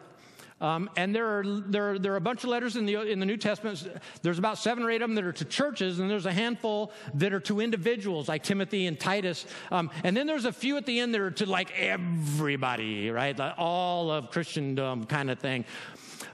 um, 0.61 0.89
and 0.97 1.15
there 1.15 1.27
are, 1.27 1.45
there, 1.45 1.91
are, 1.91 1.99
there 1.99 2.13
are 2.15 2.17
a 2.17 2.21
bunch 2.21 2.43
of 2.43 2.49
letters 2.49 2.77
in 2.77 2.87
the, 2.87 2.97
in 2.97 3.21
the 3.21 3.27
New 3.27 3.37
Testament. 3.37 3.87
There's 4.23 4.39
about 4.39 4.57
seven 4.57 4.85
or 4.85 4.91
eight 4.91 5.03
of 5.03 5.09
them 5.09 5.15
that 5.17 5.25
are 5.25 5.33
to 5.33 5.45
churches, 5.45 5.99
and 5.99 6.09
there's 6.09 6.25
a 6.25 6.33
handful 6.33 6.93
that 7.15 7.35
are 7.35 7.41
to 7.41 7.61
individuals 7.61 8.29
like 8.29 8.43
Timothy 8.43 8.87
and 8.87 8.99
Titus. 8.99 9.45
Um, 9.71 9.91
and 10.03 10.17
then 10.17 10.27
there's 10.27 10.47
a 10.47 10.53
few 10.53 10.79
at 10.79 10.87
the 10.87 10.99
end 11.01 11.13
that 11.15 11.21
are 11.21 11.31
to 11.33 11.47
like 11.47 11.73
everybody, 11.79 13.11
right? 13.11 13.39
Like 13.39 13.55
all 13.59 14.11
of 14.11 14.31
Christendom 14.31 15.05
kind 15.05 15.31
of 15.31 15.39
thing. 15.39 15.67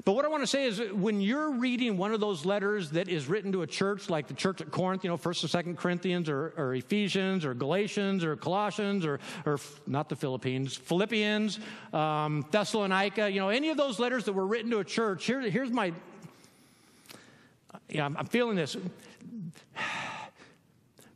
But 0.04 0.12
what 0.12 0.24
I 0.24 0.28
want 0.28 0.42
to 0.42 0.46
say 0.46 0.64
is 0.64 0.80
when 0.92 1.20
you're 1.20 1.52
reading 1.52 1.96
one 1.96 2.12
of 2.12 2.20
those 2.20 2.44
letters 2.44 2.90
that 2.90 3.08
is 3.08 3.28
written 3.28 3.52
to 3.52 3.62
a 3.62 3.66
church 3.66 4.10
like 4.10 4.26
the 4.26 4.34
church 4.34 4.60
at 4.60 4.70
Corinth, 4.70 5.04
you 5.04 5.10
know, 5.10 5.16
1st 5.16 5.54
and 5.54 5.76
2nd 5.76 5.78
Corinthians 5.78 6.28
or, 6.28 6.52
or 6.56 6.74
Ephesians 6.74 7.44
or 7.44 7.54
Galatians 7.54 8.24
or 8.24 8.36
Colossians 8.36 9.04
or, 9.04 9.20
or 9.46 9.58
not 9.86 10.08
the 10.08 10.16
Philippines, 10.16 10.76
Philippians, 10.76 11.58
um, 11.92 12.44
Thessalonica, 12.50 13.30
you 13.30 13.40
know, 13.40 13.48
any 13.48 13.70
of 13.70 13.76
those 13.76 13.98
letters 13.98 14.24
that 14.24 14.32
were 14.32 14.46
written 14.46 14.70
to 14.70 14.78
a 14.78 14.84
church, 14.84 15.24
here, 15.24 15.40
here's 15.40 15.70
my, 15.70 15.92
yeah, 17.88 18.04
I'm, 18.04 18.16
I'm 18.16 18.26
feeling 18.26 18.56
this. 18.56 18.76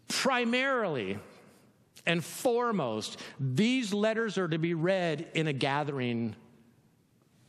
Primarily, 0.08 1.18
and 2.06 2.24
foremost, 2.24 3.20
these 3.40 3.92
letters 3.92 4.38
are 4.38 4.48
to 4.48 4.58
be 4.58 4.74
read 4.74 5.28
in 5.34 5.48
a 5.48 5.52
gathering 5.52 6.36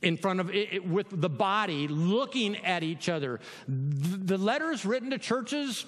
in 0.02 0.18
front 0.18 0.40
of 0.40 0.54
it, 0.54 0.86
with 0.86 1.08
the 1.10 1.30
body 1.30 1.88
looking 1.88 2.56
at 2.58 2.84
each 2.84 3.10
other. 3.10 3.40
The 3.68 4.38
letters 4.38 4.86
written 4.86 5.10
to 5.10 5.18
churches, 5.18 5.86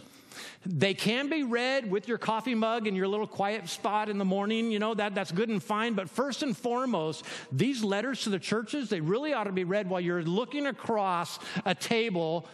they 0.66 0.94
can 0.94 1.30
be 1.30 1.44
read 1.44 1.90
with 1.90 2.08
your 2.08 2.18
coffee 2.18 2.56
mug 2.56 2.88
in 2.88 2.96
your 2.96 3.08
little 3.08 3.28
quiet 3.28 3.70
spot 3.70 4.10
in 4.10 4.18
the 4.18 4.26
morning. 4.26 4.72
You 4.72 4.80
know, 4.80 4.94
that, 4.94 5.14
that's 5.14 5.32
good 5.32 5.50
and 5.50 5.62
fine. 5.62 5.94
But 5.94 6.10
first 6.10 6.44
and 6.44 6.58
foremost, 6.58 7.26
these 7.52 7.84
letters 7.84 8.24
to 8.24 8.30
the 8.30 8.40
churches, 8.40 8.90
they 8.90 9.02
really 9.02 9.34
ought 9.34 9.46
to 9.46 9.52
be 9.52 9.64
read 9.64 9.90
while 9.90 10.02
you're 10.02 10.24
looking 10.24 10.66
across 10.68 11.40
a 11.66 11.76
table 11.76 12.48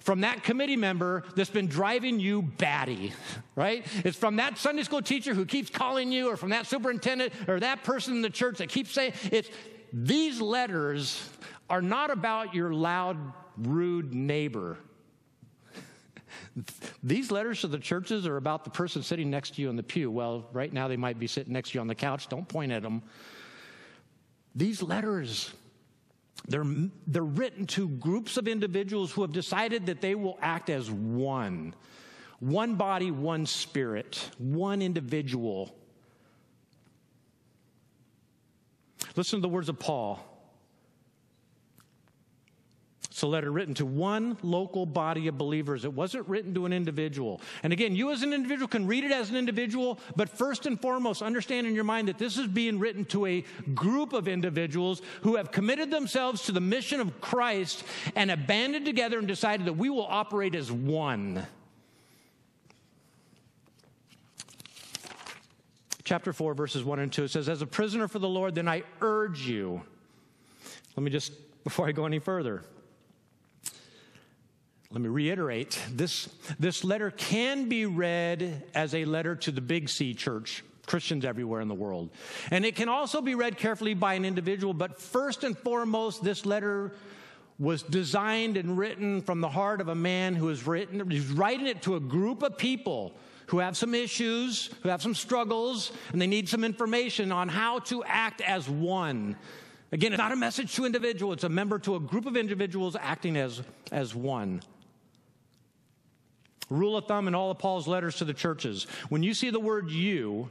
from 0.00 0.20
that 0.20 0.44
committee 0.44 0.76
member 0.76 1.24
that's 1.34 1.50
been 1.50 1.66
driving 1.66 2.20
you 2.20 2.42
batty, 2.42 3.12
right? 3.56 3.84
It's 4.04 4.16
from 4.16 4.36
that 4.36 4.56
Sunday 4.56 4.84
school 4.84 5.02
teacher 5.02 5.34
who 5.34 5.44
keeps 5.44 5.68
calling 5.68 6.12
you, 6.12 6.30
or 6.30 6.36
from 6.36 6.50
that 6.50 6.66
superintendent, 6.66 7.32
or 7.48 7.58
that 7.58 7.82
person 7.82 8.14
in 8.14 8.22
the 8.22 8.30
church 8.30 8.58
that 8.58 8.68
keeps 8.68 8.92
saying, 8.92 9.14
it's 9.32 9.50
these 9.92 10.40
letters 10.40 11.28
are 11.68 11.82
not 11.82 12.10
about 12.10 12.54
your 12.54 12.72
loud, 12.72 13.16
rude 13.56 14.14
neighbor. 14.14 14.78
These 17.02 17.30
letters 17.30 17.60
to 17.62 17.68
the 17.68 17.78
churches 17.78 18.26
are 18.26 18.36
about 18.36 18.64
the 18.64 18.70
person 18.70 19.02
sitting 19.02 19.30
next 19.30 19.56
to 19.56 19.62
you 19.62 19.70
in 19.70 19.76
the 19.76 19.82
pew. 19.82 20.10
Well, 20.10 20.46
right 20.52 20.72
now 20.72 20.88
they 20.88 20.96
might 20.96 21.18
be 21.18 21.26
sitting 21.26 21.52
next 21.52 21.70
to 21.70 21.74
you 21.74 21.80
on 21.80 21.86
the 21.86 21.94
couch. 21.94 22.28
Don't 22.28 22.48
point 22.48 22.72
at 22.72 22.82
them. 22.82 23.02
These 24.54 24.82
letters, 24.82 25.52
They're, 26.48 26.64
they're 27.06 27.22
written 27.22 27.66
to 27.66 27.88
groups 27.88 28.36
of 28.36 28.48
individuals 28.48 29.12
who 29.12 29.22
have 29.22 29.32
decided 29.32 29.86
that 29.86 30.00
they 30.00 30.14
will 30.14 30.38
act 30.40 30.70
as 30.70 30.90
one. 30.90 31.74
One 32.40 32.74
body, 32.76 33.10
one 33.10 33.46
spirit, 33.46 34.30
one 34.38 34.82
individual. 34.82 35.74
Listen 39.16 39.38
to 39.38 39.42
the 39.42 39.48
words 39.48 39.68
of 39.68 39.78
Paul. 39.78 40.20
It's 43.16 43.22
a 43.22 43.26
letter 43.26 43.50
written 43.50 43.72
to 43.76 43.86
one 43.86 44.36
local 44.42 44.84
body 44.84 45.26
of 45.26 45.38
believers. 45.38 45.86
It 45.86 45.92
wasn't 45.94 46.28
written 46.28 46.52
to 46.52 46.66
an 46.66 46.74
individual. 46.74 47.40
And 47.62 47.72
again, 47.72 47.96
you 47.96 48.12
as 48.12 48.22
an 48.22 48.34
individual 48.34 48.68
can 48.68 48.86
read 48.86 49.04
it 49.04 49.10
as 49.10 49.30
an 49.30 49.36
individual, 49.36 49.98
but 50.16 50.28
first 50.28 50.66
and 50.66 50.78
foremost, 50.78 51.22
understand 51.22 51.66
in 51.66 51.74
your 51.74 51.82
mind 51.82 52.08
that 52.08 52.18
this 52.18 52.36
is 52.36 52.46
being 52.46 52.78
written 52.78 53.06
to 53.06 53.24
a 53.24 53.42
group 53.74 54.12
of 54.12 54.28
individuals 54.28 55.00
who 55.22 55.36
have 55.36 55.50
committed 55.50 55.90
themselves 55.90 56.42
to 56.42 56.52
the 56.52 56.60
mission 56.60 57.00
of 57.00 57.18
Christ 57.22 57.84
and 58.14 58.30
abandoned 58.30 58.84
together 58.84 59.18
and 59.18 59.26
decided 59.26 59.66
that 59.66 59.78
we 59.78 59.88
will 59.88 60.06
operate 60.06 60.54
as 60.54 60.70
one. 60.70 61.46
Chapter 66.06 66.32
4, 66.32 66.54
verses 66.54 66.84
1 66.84 67.00
and 67.00 67.12
2, 67.12 67.24
it 67.24 67.30
says, 67.32 67.48
As 67.48 67.62
a 67.62 67.66
prisoner 67.66 68.06
for 68.06 68.20
the 68.20 68.28
Lord, 68.28 68.54
then 68.54 68.68
I 68.68 68.84
urge 69.00 69.40
you. 69.40 69.82
Let 70.96 71.02
me 71.02 71.10
just, 71.10 71.32
before 71.64 71.88
I 71.88 71.90
go 71.90 72.06
any 72.06 72.20
further, 72.20 72.62
let 74.92 75.00
me 75.00 75.08
reiterate 75.08 75.82
this, 75.90 76.28
this 76.60 76.84
letter 76.84 77.10
can 77.10 77.68
be 77.68 77.86
read 77.86 78.62
as 78.72 78.94
a 78.94 79.04
letter 79.04 79.34
to 79.34 79.50
the 79.50 79.60
Big 79.60 79.88
C 79.88 80.14
church, 80.14 80.62
Christians 80.86 81.24
everywhere 81.24 81.60
in 81.60 81.66
the 81.66 81.74
world. 81.74 82.10
And 82.52 82.64
it 82.64 82.76
can 82.76 82.88
also 82.88 83.20
be 83.20 83.34
read 83.34 83.58
carefully 83.58 83.94
by 83.94 84.14
an 84.14 84.24
individual, 84.24 84.74
but 84.74 85.00
first 85.00 85.42
and 85.42 85.58
foremost, 85.58 86.22
this 86.22 86.46
letter 86.46 86.92
was 87.58 87.82
designed 87.82 88.56
and 88.56 88.78
written 88.78 89.22
from 89.22 89.40
the 89.40 89.48
heart 89.48 89.80
of 89.80 89.88
a 89.88 89.94
man 89.96 90.36
who 90.36 90.50
is 90.50 90.68
written, 90.68 91.10
he's 91.10 91.26
writing 91.26 91.66
it 91.66 91.82
to 91.82 91.96
a 91.96 92.00
group 92.00 92.44
of 92.44 92.56
people 92.56 93.12
who 93.46 93.58
have 93.58 93.76
some 93.76 93.94
issues, 93.94 94.70
who 94.82 94.88
have 94.88 95.02
some 95.02 95.14
struggles, 95.14 95.92
and 96.12 96.20
they 96.20 96.26
need 96.26 96.48
some 96.48 96.64
information 96.64 97.32
on 97.32 97.48
how 97.48 97.78
to 97.80 98.02
act 98.04 98.40
as 98.40 98.68
one. 98.68 99.36
Again, 99.92 100.12
it's 100.12 100.18
not 100.18 100.32
a 100.32 100.36
message 100.36 100.74
to 100.76 100.84
individual, 100.84 101.32
it's 101.32 101.44
a 101.44 101.48
member 101.48 101.78
to 101.80 101.94
a 101.94 102.00
group 102.00 102.26
of 102.26 102.36
individuals 102.36 102.96
acting 103.00 103.36
as, 103.36 103.62
as 103.92 104.14
one. 104.14 104.62
Rule 106.68 106.96
of 106.96 107.06
thumb 107.06 107.28
in 107.28 107.34
all 107.34 107.52
of 107.52 107.58
Paul's 107.58 107.86
letters 107.86 108.16
to 108.16 108.24
the 108.24 108.34
churches. 108.34 108.88
When 109.08 109.22
you 109.22 109.34
see 109.34 109.50
the 109.50 109.60
word 109.60 109.90
you, 109.90 110.50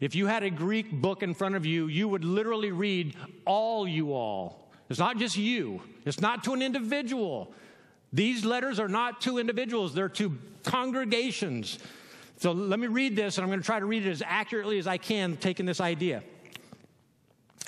if 0.00 0.16
you 0.16 0.26
had 0.26 0.42
a 0.42 0.50
Greek 0.50 0.90
book 0.90 1.22
in 1.22 1.32
front 1.32 1.54
of 1.54 1.64
you, 1.64 1.86
you 1.86 2.08
would 2.08 2.24
literally 2.24 2.72
read 2.72 3.14
all 3.44 3.86
you 3.86 4.12
all. 4.12 4.68
It's 4.90 4.98
not 4.98 5.16
just 5.16 5.36
you, 5.36 5.80
it's 6.04 6.20
not 6.20 6.42
to 6.44 6.52
an 6.52 6.62
individual. 6.62 7.54
These 8.12 8.44
letters 8.44 8.80
are 8.80 8.88
not 8.88 9.20
to 9.22 9.38
individuals, 9.38 9.94
they're 9.94 10.08
to 10.10 10.36
congregations. 10.64 11.78
So 12.42 12.50
let 12.50 12.80
me 12.80 12.88
read 12.88 13.14
this, 13.14 13.38
and 13.38 13.44
I'm 13.44 13.50
going 13.50 13.60
to 13.60 13.64
try 13.64 13.78
to 13.78 13.86
read 13.86 14.04
it 14.04 14.10
as 14.10 14.20
accurately 14.26 14.80
as 14.80 14.88
I 14.88 14.98
can, 14.98 15.36
taking 15.36 15.64
this 15.64 15.80
idea. 15.80 16.24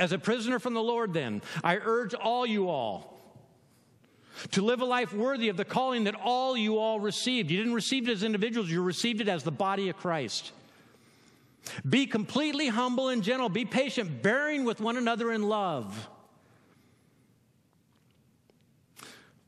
As 0.00 0.10
a 0.10 0.18
prisoner 0.18 0.58
from 0.58 0.74
the 0.74 0.82
Lord, 0.82 1.14
then, 1.14 1.42
I 1.62 1.76
urge 1.76 2.12
all 2.12 2.44
you 2.44 2.68
all 2.68 3.16
to 4.50 4.62
live 4.62 4.80
a 4.80 4.84
life 4.84 5.12
worthy 5.12 5.48
of 5.48 5.56
the 5.56 5.64
calling 5.64 6.02
that 6.04 6.16
all 6.16 6.56
you 6.56 6.78
all 6.78 6.98
received. 6.98 7.52
You 7.52 7.58
didn't 7.58 7.74
receive 7.74 8.08
it 8.08 8.10
as 8.10 8.24
individuals, 8.24 8.68
you 8.68 8.82
received 8.82 9.20
it 9.20 9.28
as 9.28 9.44
the 9.44 9.52
body 9.52 9.90
of 9.90 9.96
Christ. 9.96 10.50
Be 11.88 12.06
completely 12.06 12.66
humble 12.66 13.10
and 13.10 13.22
gentle. 13.22 13.48
Be 13.48 13.64
patient, 13.64 14.24
bearing 14.24 14.64
with 14.64 14.80
one 14.80 14.96
another 14.96 15.30
in 15.30 15.44
love. 15.44 16.08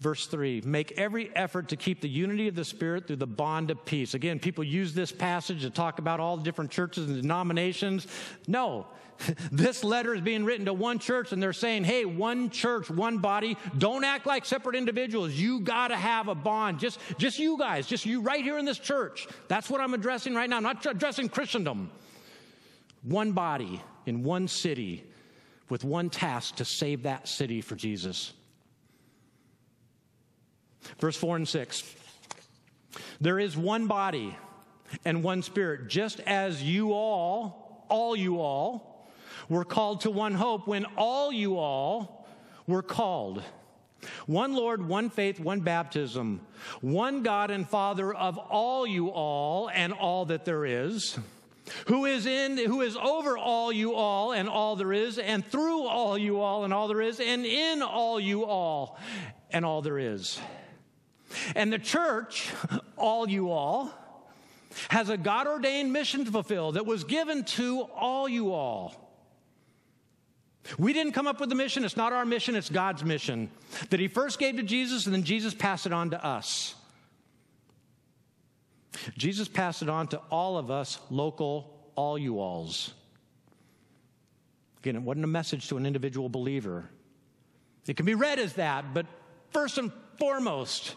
Verse 0.01 0.27
3 0.27 0.63
Make 0.63 0.93
every 0.93 1.35
effort 1.35 1.69
to 1.69 1.77
keep 1.77 2.01
the 2.01 2.09
unity 2.09 2.49
of 2.49 2.55
the 2.55 2.65
Spirit 2.65 3.07
through 3.07 3.17
the 3.17 3.27
bond 3.27 3.71
of 3.71 3.85
peace. 3.85 4.15
Again, 4.15 4.39
people 4.39 4.65
use 4.65 4.93
this 4.93 5.13
passage 5.13 5.63
to 5.63 5.71
talk 5.71 5.99
about 5.99 6.21
all 6.21 6.37
the 6.37 6.43
different 6.43 6.71
churches 6.71 7.07
and 7.07 7.21
denominations. 7.21 8.07
No, 8.47 8.87
this 9.53 9.85
letter 9.85 10.15
is 10.15 10.21
being 10.21 10.45
written 10.45 10.67
to 10.67 10.73
one 10.73 10.99
church, 10.99 11.33
and 11.33 11.43
they're 11.43 11.53
saying, 11.53 11.85
hey, 11.85 12.05
one 12.05 12.51
church, 12.51 12.91
one 12.91 13.19
body. 13.19 13.57
Don't 13.79 14.05
act 14.05 14.27
like 14.27 14.45
separate 14.45 14.77
individuals. 14.77 15.33
You 15.33 15.61
got 15.61 15.89
to 15.89 15.97
have 15.97 16.29
a 16.29 16.35
bond. 16.35 16.79
Just, 16.79 16.99
just 17.19 17.39
you 17.39 17.59
guys, 17.59 17.87
just 17.87 18.05
you 18.07 18.21
right 18.21 18.43
here 18.43 18.59
in 18.59 18.65
this 18.65 18.79
church. 18.79 19.27
That's 19.49 19.71
what 19.71 19.81
I'm 19.81 19.95
addressing 19.95 20.35
right 20.35 20.49
now. 20.49 20.59
I'm 20.59 20.63
not 20.63 20.85
addressing 20.85 21.29
Christendom. 21.29 21.91
One 23.03 23.33
body 23.33 23.81
in 24.05 24.23
one 24.23 24.49
city 24.49 25.05
with 25.69 25.85
one 25.85 26.11
task 26.11 26.57
to 26.57 26.65
save 26.65 27.05
that 27.05 27.29
city 27.29 27.61
for 27.61 27.77
Jesus. 27.77 28.33
Verse 30.99 31.16
4 31.16 31.37
and 31.37 31.49
6. 31.49 31.94
There 33.20 33.38
is 33.38 33.57
one 33.57 33.87
body 33.87 34.37
and 35.05 35.22
one 35.22 35.42
spirit, 35.42 35.88
just 35.88 36.20
as 36.20 36.62
you 36.62 36.92
all, 36.92 37.85
all 37.88 38.16
you 38.16 38.40
all, 38.40 39.11
were 39.49 39.64
called 39.64 40.03
to 40.03 40.11
one 40.11 40.35
hope 40.35 40.66
when 40.66 40.85
all 40.96 41.33
you 41.33 41.59
all 41.59 42.27
were 42.66 42.83
called. 42.83 43.42
One 44.27 44.55
Lord, 44.55 44.87
one 44.87 45.11
faith, 45.11 45.40
one 45.40 45.61
baptism, 45.61 46.40
one 46.81 47.22
God 47.22 47.51
and 47.51 47.68
Father 47.68 48.12
of 48.14 48.38
all 48.38 48.87
you 48.87 49.09
all 49.09 49.70
and 49.70 49.92
all 49.92 50.27
that 50.27 50.44
there 50.44 50.64
is, 50.64 51.18
who 51.87 52.05
is 52.05 52.27
in 52.27 52.59
who 52.59 52.83
is 52.83 52.96
over 52.96 53.37
all 53.37 53.72
you 53.72 53.94
all 53.94 54.33
and 54.33 54.49
all 54.49 54.77
there 54.77 54.92
is 54.92 55.18
and 55.18 55.44
through 55.44 55.87
all 55.87 56.16
you 56.16 56.40
all 56.40 56.64
and 56.64 56.72
all 56.72 56.87
there 56.87 57.01
is 57.01 57.18
and 57.18 57.44
in 57.44 57.83
all 57.83 58.20
you 58.20 58.44
all 58.44 58.99
and 59.51 59.64
all 59.64 59.83
there 59.83 59.99
is. 59.99 60.38
And 61.55 61.73
the 61.73 61.79
church, 61.79 62.51
all 62.97 63.29
you 63.29 63.51
all, 63.51 63.93
has 64.89 65.09
a 65.09 65.17
God 65.17 65.47
ordained 65.47 65.93
mission 65.93 66.25
to 66.25 66.31
fulfill 66.31 66.73
that 66.73 66.87
was 66.87 67.05
given 67.05 67.45
to 67.45 67.83
all 67.95 68.29
you 68.29 68.53
all. 68.53 69.03
We 70.79 70.93
didn't 70.93 71.12
come 71.12 71.27
up 71.27 71.41
with 71.41 71.49
the 71.49 71.55
mission. 71.55 71.85
It's 71.85 71.97
not 71.97 72.12
our 72.12 72.25
mission, 72.25 72.57
it's 72.57 72.71
God's 72.71 73.05
mission 73.05 73.51
that 73.91 74.01
He 74.01 74.09
first 74.09 74.39
gave 74.39 74.57
to 74.57 74.62
Jesus 74.62 75.07
and 75.07 75.15
then 75.15 75.23
Jesus 75.23 75.55
passed 75.55 75.87
it 75.87 75.93
on 75.93 76.11
to 76.11 76.25
us. 76.25 76.75
Jesus 79.17 79.47
passed 79.47 79.83
it 79.83 79.89
on 79.89 80.09
to 80.09 80.19
all 80.31 80.59
of 80.59 80.71
us, 80.71 80.99
local, 81.11 81.91
all 81.95 82.19
you 82.19 82.41
alls. 82.41 82.95
Again, 84.79 84.97
it 84.97 85.03
wasn't 85.03 85.25
a 85.25 85.29
message 85.29 85.69
to 85.69 85.77
an 85.77 85.87
individual 85.87 86.29
believer. 86.29 86.89
It 87.87 87.97
can 87.97 88.07
be 88.07 88.15
read 88.15 88.39
as 88.39 88.55
that, 88.55 88.95
but 88.95 89.07
first 89.51 89.79
and 89.79 89.93
foremost, 90.19 90.97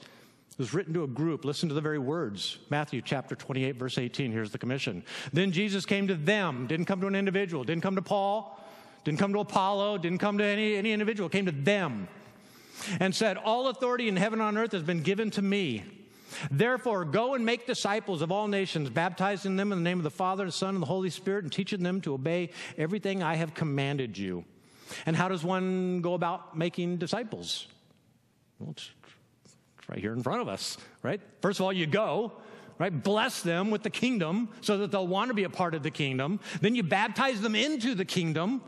was 0.59 0.73
written 0.73 0.93
to 0.93 1.03
a 1.03 1.07
group. 1.07 1.45
Listen 1.45 1.69
to 1.69 1.75
the 1.75 1.81
very 1.81 1.97
words. 1.97 2.59
Matthew 2.69 3.01
chapter 3.01 3.33
28, 3.33 3.77
verse 3.77 3.97
18. 3.97 4.31
Here's 4.31 4.51
the 4.51 4.57
commission. 4.57 5.03
Then 5.33 5.51
Jesus 5.51 5.85
came 5.85 6.07
to 6.07 6.15
them, 6.15 6.67
didn't 6.67 6.85
come 6.85 7.01
to 7.01 7.07
an 7.07 7.15
individual, 7.15 7.63
didn't 7.63 7.81
come 7.81 7.95
to 7.95 8.01
Paul, 8.01 8.61
didn't 9.05 9.19
come 9.19 9.33
to 9.33 9.39
Apollo, 9.39 9.99
didn't 9.99 10.19
come 10.19 10.37
to 10.37 10.43
any, 10.43 10.75
any 10.75 10.91
individual, 10.91 11.29
came 11.29 11.45
to 11.45 11.51
them 11.51 12.09
and 12.99 13.15
said, 13.15 13.37
All 13.37 13.69
authority 13.69 14.07
in 14.09 14.17
heaven 14.17 14.39
and 14.39 14.47
on 14.47 14.57
earth 14.57 14.73
has 14.73 14.83
been 14.83 15.01
given 15.01 15.31
to 15.31 15.41
me. 15.41 15.83
Therefore, 16.51 17.05
go 17.05 17.33
and 17.33 17.45
make 17.45 17.65
disciples 17.65 18.21
of 18.21 18.31
all 18.31 18.47
nations, 18.47 18.89
baptizing 18.89 19.55
them 19.55 19.71
in 19.71 19.79
the 19.79 19.83
name 19.83 19.97
of 19.97 20.03
the 20.03 20.11
Father, 20.11 20.45
the 20.45 20.51
Son, 20.51 20.75
and 20.75 20.81
the 20.81 20.87
Holy 20.87 21.09
Spirit, 21.09 21.43
and 21.43 21.51
teaching 21.51 21.81
them 21.81 22.01
to 22.01 22.13
obey 22.13 22.51
everything 22.77 23.23
I 23.23 23.35
have 23.35 23.53
commanded 23.53 24.17
you. 24.17 24.45
And 25.05 25.15
how 25.15 25.27
does 25.27 25.43
one 25.43 26.01
go 26.01 26.13
about 26.13 26.57
making 26.57 26.97
disciples? 26.97 27.67
Well, 28.59 28.71
it's 28.71 28.91
right 29.89 29.99
here 29.99 30.13
in 30.13 30.21
front 30.21 30.41
of 30.41 30.47
us, 30.47 30.77
right? 31.01 31.19
First 31.41 31.59
of 31.59 31.65
all, 31.65 31.73
you 31.73 31.87
go, 31.87 32.33
right? 32.77 33.03
Bless 33.03 33.41
them 33.41 33.71
with 33.71 33.83
the 33.83 33.89
kingdom 33.89 34.49
so 34.61 34.77
that 34.77 34.91
they'll 34.91 35.07
want 35.07 35.29
to 35.29 35.33
be 35.33 35.43
a 35.43 35.49
part 35.49 35.73
of 35.73 35.83
the 35.83 35.91
kingdom. 35.91 36.39
Then 36.61 36.75
you 36.75 36.83
baptize 36.83 37.41
them 37.41 37.55
into 37.55 37.95
the 37.95 38.05
kingdom, 38.05 38.61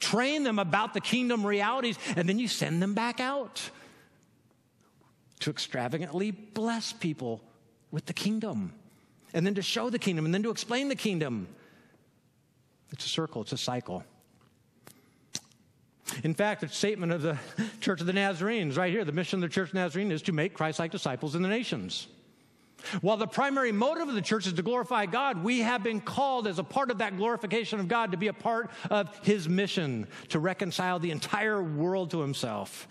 train 0.00 0.42
them 0.42 0.58
about 0.58 0.94
the 0.94 1.00
kingdom 1.00 1.46
realities, 1.46 1.98
and 2.16 2.28
then 2.28 2.38
you 2.38 2.48
send 2.48 2.82
them 2.82 2.94
back 2.94 3.20
out 3.20 3.70
to 5.40 5.50
extravagantly 5.50 6.30
bless 6.30 6.92
people 6.92 7.40
with 7.90 8.06
the 8.06 8.12
kingdom, 8.12 8.72
and 9.34 9.46
then 9.46 9.54
to 9.54 9.62
show 9.62 9.90
the 9.90 9.98
kingdom, 9.98 10.24
and 10.24 10.34
then 10.34 10.42
to 10.42 10.50
explain 10.50 10.88
the 10.88 10.96
kingdom. 10.96 11.48
It's 12.90 13.06
a 13.06 13.08
circle, 13.08 13.42
it's 13.42 13.52
a 13.52 13.58
cycle. 13.58 14.04
In 16.24 16.34
fact, 16.34 16.60
the 16.60 16.68
statement 16.68 17.12
of 17.12 17.22
the 17.22 17.38
Church 17.80 18.00
of 18.00 18.06
the 18.06 18.12
Nazarenes, 18.12 18.76
right 18.76 18.92
here, 18.92 19.04
the 19.04 19.12
mission 19.12 19.42
of 19.42 19.48
the 19.48 19.54
Church 19.54 19.68
of 19.68 19.74
Nazarene 19.74 20.12
is 20.12 20.22
to 20.22 20.32
make 20.32 20.54
Christ 20.54 20.78
like 20.78 20.90
disciples 20.90 21.34
in 21.34 21.42
the 21.42 21.48
nations. 21.48 22.08
While 23.00 23.16
the 23.16 23.26
primary 23.26 23.72
motive 23.72 24.08
of 24.08 24.14
the 24.14 24.22
church 24.22 24.46
is 24.46 24.54
to 24.54 24.62
glorify 24.62 25.06
God, 25.06 25.44
we 25.44 25.60
have 25.60 25.84
been 25.84 26.00
called 26.00 26.46
as 26.46 26.58
a 26.58 26.64
part 26.64 26.90
of 26.90 26.98
that 26.98 27.16
glorification 27.16 27.80
of 27.80 27.88
God 27.88 28.10
to 28.10 28.16
be 28.16 28.26
a 28.26 28.32
part 28.32 28.70
of 28.90 29.16
his 29.24 29.48
mission 29.48 30.08
to 30.30 30.40
reconcile 30.40 30.98
the 30.98 31.12
entire 31.12 31.62
world 31.62 32.10
to 32.10 32.20
himself. 32.20 32.88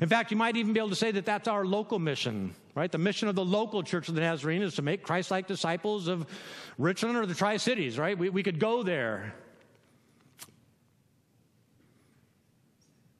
In 0.00 0.08
fact, 0.08 0.30
you 0.30 0.36
might 0.36 0.56
even 0.56 0.72
be 0.72 0.80
able 0.80 0.90
to 0.90 0.94
say 0.94 1.10
that 1.12 1.24
that's 1.24 1.46
our 1.46 1.64
local 1.64 1.98
mission, 1.98 2.54
right? 2.74 2.90
The 2.90 2.98
mission 2.98 3.28
of 3.28 3.34
the 3.34 3.44
local 3.44 3.82
church 3.82 4.08
of 4.08 4.14
the 4.14 4.20
Nazarene 4.20 4.62
is 4.62 4.74
to 4.74 4.82
make 4.82 5.02
Christ 5.02 5.30
like 5.30 5.46
disciples 5.46 6.08
of 6.08 6.26
Richland 6.78 7.16
or 7.16 7.26
the 7.26 7.34
Tri 7.34 7.58
Cities, 7.58 7.98
right? 7.98 8.16
We, 8.16 8.28
we 8.28 8.42
could 8.42 8.58
go 8.58 8.82
there 8.82 9.34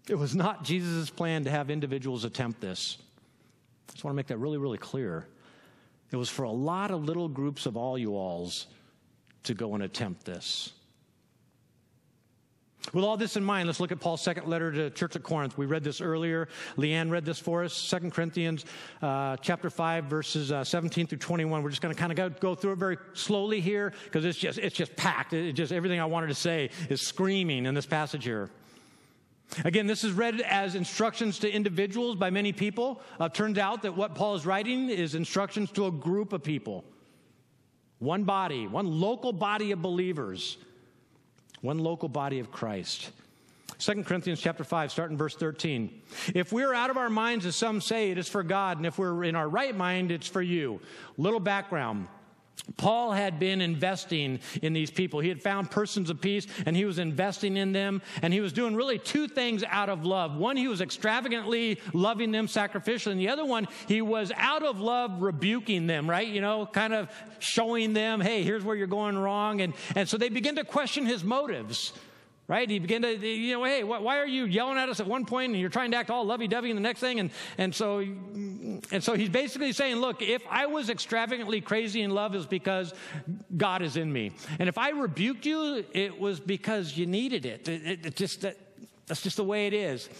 It 0.09 0.17
was 0.17 0.35
not 0.35 0.65
Jesus' 0.65 1.09
plan 1.11 1.45
to 1.45 1.51
have 1.51 1.71
individuals 1.71 2.25
attempt 2.25 2.61
this. 2.61 2.99
I 3.89 3.93
just 3.93 4.05
want 4.05 4.15
to 4.15 4.17
make 4.17 4.27
that 4.27 4.39
really, 4.39 4.59
really 4.59 4.79
clear. 4.79 5.27
It 6.11 6.17
was 6.17 6.29
for 6.29 6.43
a 6.43 6.51
lot 6.51 6.91
of 6.91 7.05
little 7.05 7.29
groups 7.29 7.67
of 7.67 7.77
all 7.77 7.97
you 7.97 8.13
alls 8.13 8.67
to 9.45 9.55
go 9.55 9.75
and 9.75 9.83
attempt 9.83 10.25
this. 10.25 10.73
With 12.93 13.03
all 13.03 13.17
this 13.17 13.37
in 13.37 13.45
mind, 13.45 13.67
let's 13.67 13.81
look 13.81 13.93
at 13.93 14.01
Paul's 14.01 14.21
second 14.21 14.47
letter 14.47 14.71
to 14.71 14.83
the 14.85 14.91
church 14.91 15.17
at 15.17 15.23
Corinth. 15.23 15.57
We 15.57 15.65
read 15.65 15.83
this 15.83 16.03
earlier. 16.03 16.49
Leanne 16.77 17.11
read 17.11 17.25
this 17.25 17.39
for 17.39 17.65
us. 17.65 17.73
Second 17.73 18.13
Corinthians 18.13 18.67
uh, 19.01 19.39
chapter 19.39 19.71
5, 19.71 20.05
verses 20.05 20.53
uh, 20.53 20.63
17 20.65 21.07
through 21.07 21.19
21. 21.19 21.63
We're 21.63 21.71
just 21.71 21.81
going 21.81 21.95
to 21.95 21.99
kind 21.99 22.13
of 22.13 22.17
go, 22.17 22.29
go, 22.29 22.55
through 22.55 22.73
it 22.73 22.79
very 22.79 22.99
slowly 23.15 23.61
here 23.63 23.95
because 24.05 24.27
it's 24.27 24.39
just, 24.39 24.59
it's 24.59 24.77
just 24.77 24.95
packed. 24.97 25.33
It 25.33 25.55
just, 25.55 25.73
everything 25.73 25.99
I 25.99 26.05
wanted 26.05 26.27
to 26.27 26.35
say 26.35 26.71
is 26.91 27.01
screaming 27.01 27.65
in 27.65 27.75
this 27.75 27.87
passage 27.87 28.25
here. 28.25 28.51
Again, 29.65 29.87
this 29.87 30.05
is 30.05 30.13
read 30.13 30.41
as 30.41 30.75
instructions 30.75 31.39
to 31.41 31.51
individuals 31.51 32.17
by 32.17 32.31
many 32.31 32.53
people. 32.53 33.01
Uh, 33.21 33.29
turns 33.29 33.59
out 33.59 33.83
that 33.83 33.97
what 33.97 34.15
Paul 34.15 34.35
is 34.35 34.45
writing 34.47 34.89
is 34.89 35.15
instructions 35.15 35.71
to 35.73 35.87
a 35.87 35.91
group 35.91 36.33
of 36.33 36.43
people. 36.43 36.85
One 37.99 38.25
body, 38.25 38.67
one 38.67 39.01
local 39.01 39.33
body 39.33 39.71
of 39.73 39.81
believers 39.81 40.59
one 41.65 41.79
local 41.79 42.11
body 42.11 42.41
of 42.41 42.53
Christ. 42.53 43.11
2 43.79 44.05
Corinthians 44.05 44.39
chapter 44.39 44.65
5, 44.65 44.93
starting 44.93 45.17
verse 45.17 45.35
13. 45.35 46.03
If 46.35 46.53
we're 46.53 46.75
out 46.75 46.91
of 46.91 46.99
our 46.99 47.09
minds, 47.09 47.47
as 47.47 47.57
some 47.57 47.81
say, 47.81 48.11
it 48.11 48.19
is 48.19 48.29
for 48.29 48.43
God, 48.43 48.77
and 48.77 48.87
if 48.87 48.99
we're 48.99 49.25
in 49.25 49.35
our 49.35 49.49
right 49.49 49.75
mind, 49.75 50.13
it's 50.13 50.29
for 50.29 50.43
you. 50.43 50.79
Little 51.17 51.41
background. 51.41 52.09
Paul 52.77 53.13
had 53.13 53.39
been 53.39 53.61
investing 53.61 54.41
in 54.63 54.73
these 54.73 54.91
people. 54.91 55.21
He 55.21 55.29
had 55.29 55.43
found 55.43 55.71
persons 55.71 56.09
of 56.09 56.21
peace 56.21 56.47
and 56.65 56.75
he 56.75 56.85
was 56.85 56.99
investing 56.99 57.57
in 57.57 57.73
them. 57.73 58.01
And 58.23 58.33
he 58.33 58.41
was 58.41 58.53
doing 58.53 58.75
really 58.75 58.99
two 58.99 59.29
things 59.29 59.63
out 59.69 59.89
of 59.89 60.05
love. 60.05 60.37
One, 60.37 60.57
he 60.57 60.67
was 60.67 60.81
extravagantly 60.81 61.81
loving 61.93 62.33
them 62.33 62.47
sacrificially. 62.47 63.13
And 63.13 63.21
the 63.21 63.29
other 63.29 63.45
one, 63.45 63.69
he 63.87 64.01
was 64.01 64.33
out 64.37 64.63
of 64.63 64.81
love 64.81 65.21
rebuking 65.21 65.87
them, 65.87 66.09
right? 66.09 66.27
You 66.27 66.41
know, 66.41 66.67
kind 66.67 66.95
of 66.95 67.11
showing 67.39 67.93
them, 67.93 68.21
hey, 68.21 68.43
here's 68.43 68.65
where 68.65 68.77
you're 68.77 68.87
going 68.87 69.19
wrong. 69.19 69.61
And, 69.61 69.75
and 69.95 70.09
so 70.09 70.17
they 70.17 70.31
begin 70.31 70.57
to 70.57 70.65
question 70.65 71.07
his 71.07 71.23
motives 71.23 71.93
right? 72.47 72.69
He 72.69 72.79
began 72.79 73.03
to, 73.03 73.17
you 73.27 73.55
know, 73.55 73.65
hey, 73.65 73.85
why 73.85 74.19
are 74.19 74.27
you 74.27 74.45
yelling 74.45 74.77
at 74.77 74.89
us 74.89 75.01
at 75.01 75.07
one 75.07 75.25
point 75.25 75.53
and 75.53 75.61
you're 75.61 75.71
trying 75.71 75.91
to 75.93 75.97
act 75.97 76.11
all 76.11 76.25
lovey-dovey 76.27 76.69
in 76.69 76.77
the 76.77 76.83
next 76.83 77.01
thing? 77.01 77.19
And, 77.19 77.31
and 77.57 77.75
so, 77.75 78.01
and 78.01 79.03
so 79.03 79.15
he's 79.15 79.31
basically 79.31 79.73
saying, 79.73 79.97
look, 79.97 80.21
if 80.21 80.43
I 80.51 80.67
was 80.67 80.91
extravagantly 80.91 81.63
crazy 81.63 82.03
in 82.03 82.11
love, 82.11 82.35
it's 82.35 82.45
because 82.45 82.93
God 83.57 83.81
is 83.81 83.97
in 83.97 84.13
me. 84.13 84.33
And 84.59 84.69
if 84.69 84.77
I 84.77 84.91
rebuked 84.91 85.47
you, 85.47 85.85
it 85.93 86.21
was 86.21 86.39
because 86.39 86.97
you 86.97 87.07
needed 87.07 87.47
it. 87.47 87.67
It, 87.69 87.87
it, 87.87 88.07
it 88.07 88.17
just, 88.17 88.43
that, 88.43 88.59
that's 89.07 89.23
just 89.23 89.37
the 89.37 89.45
way 89.45 89.67
it 89.67 89.73
is. 89.73 90.11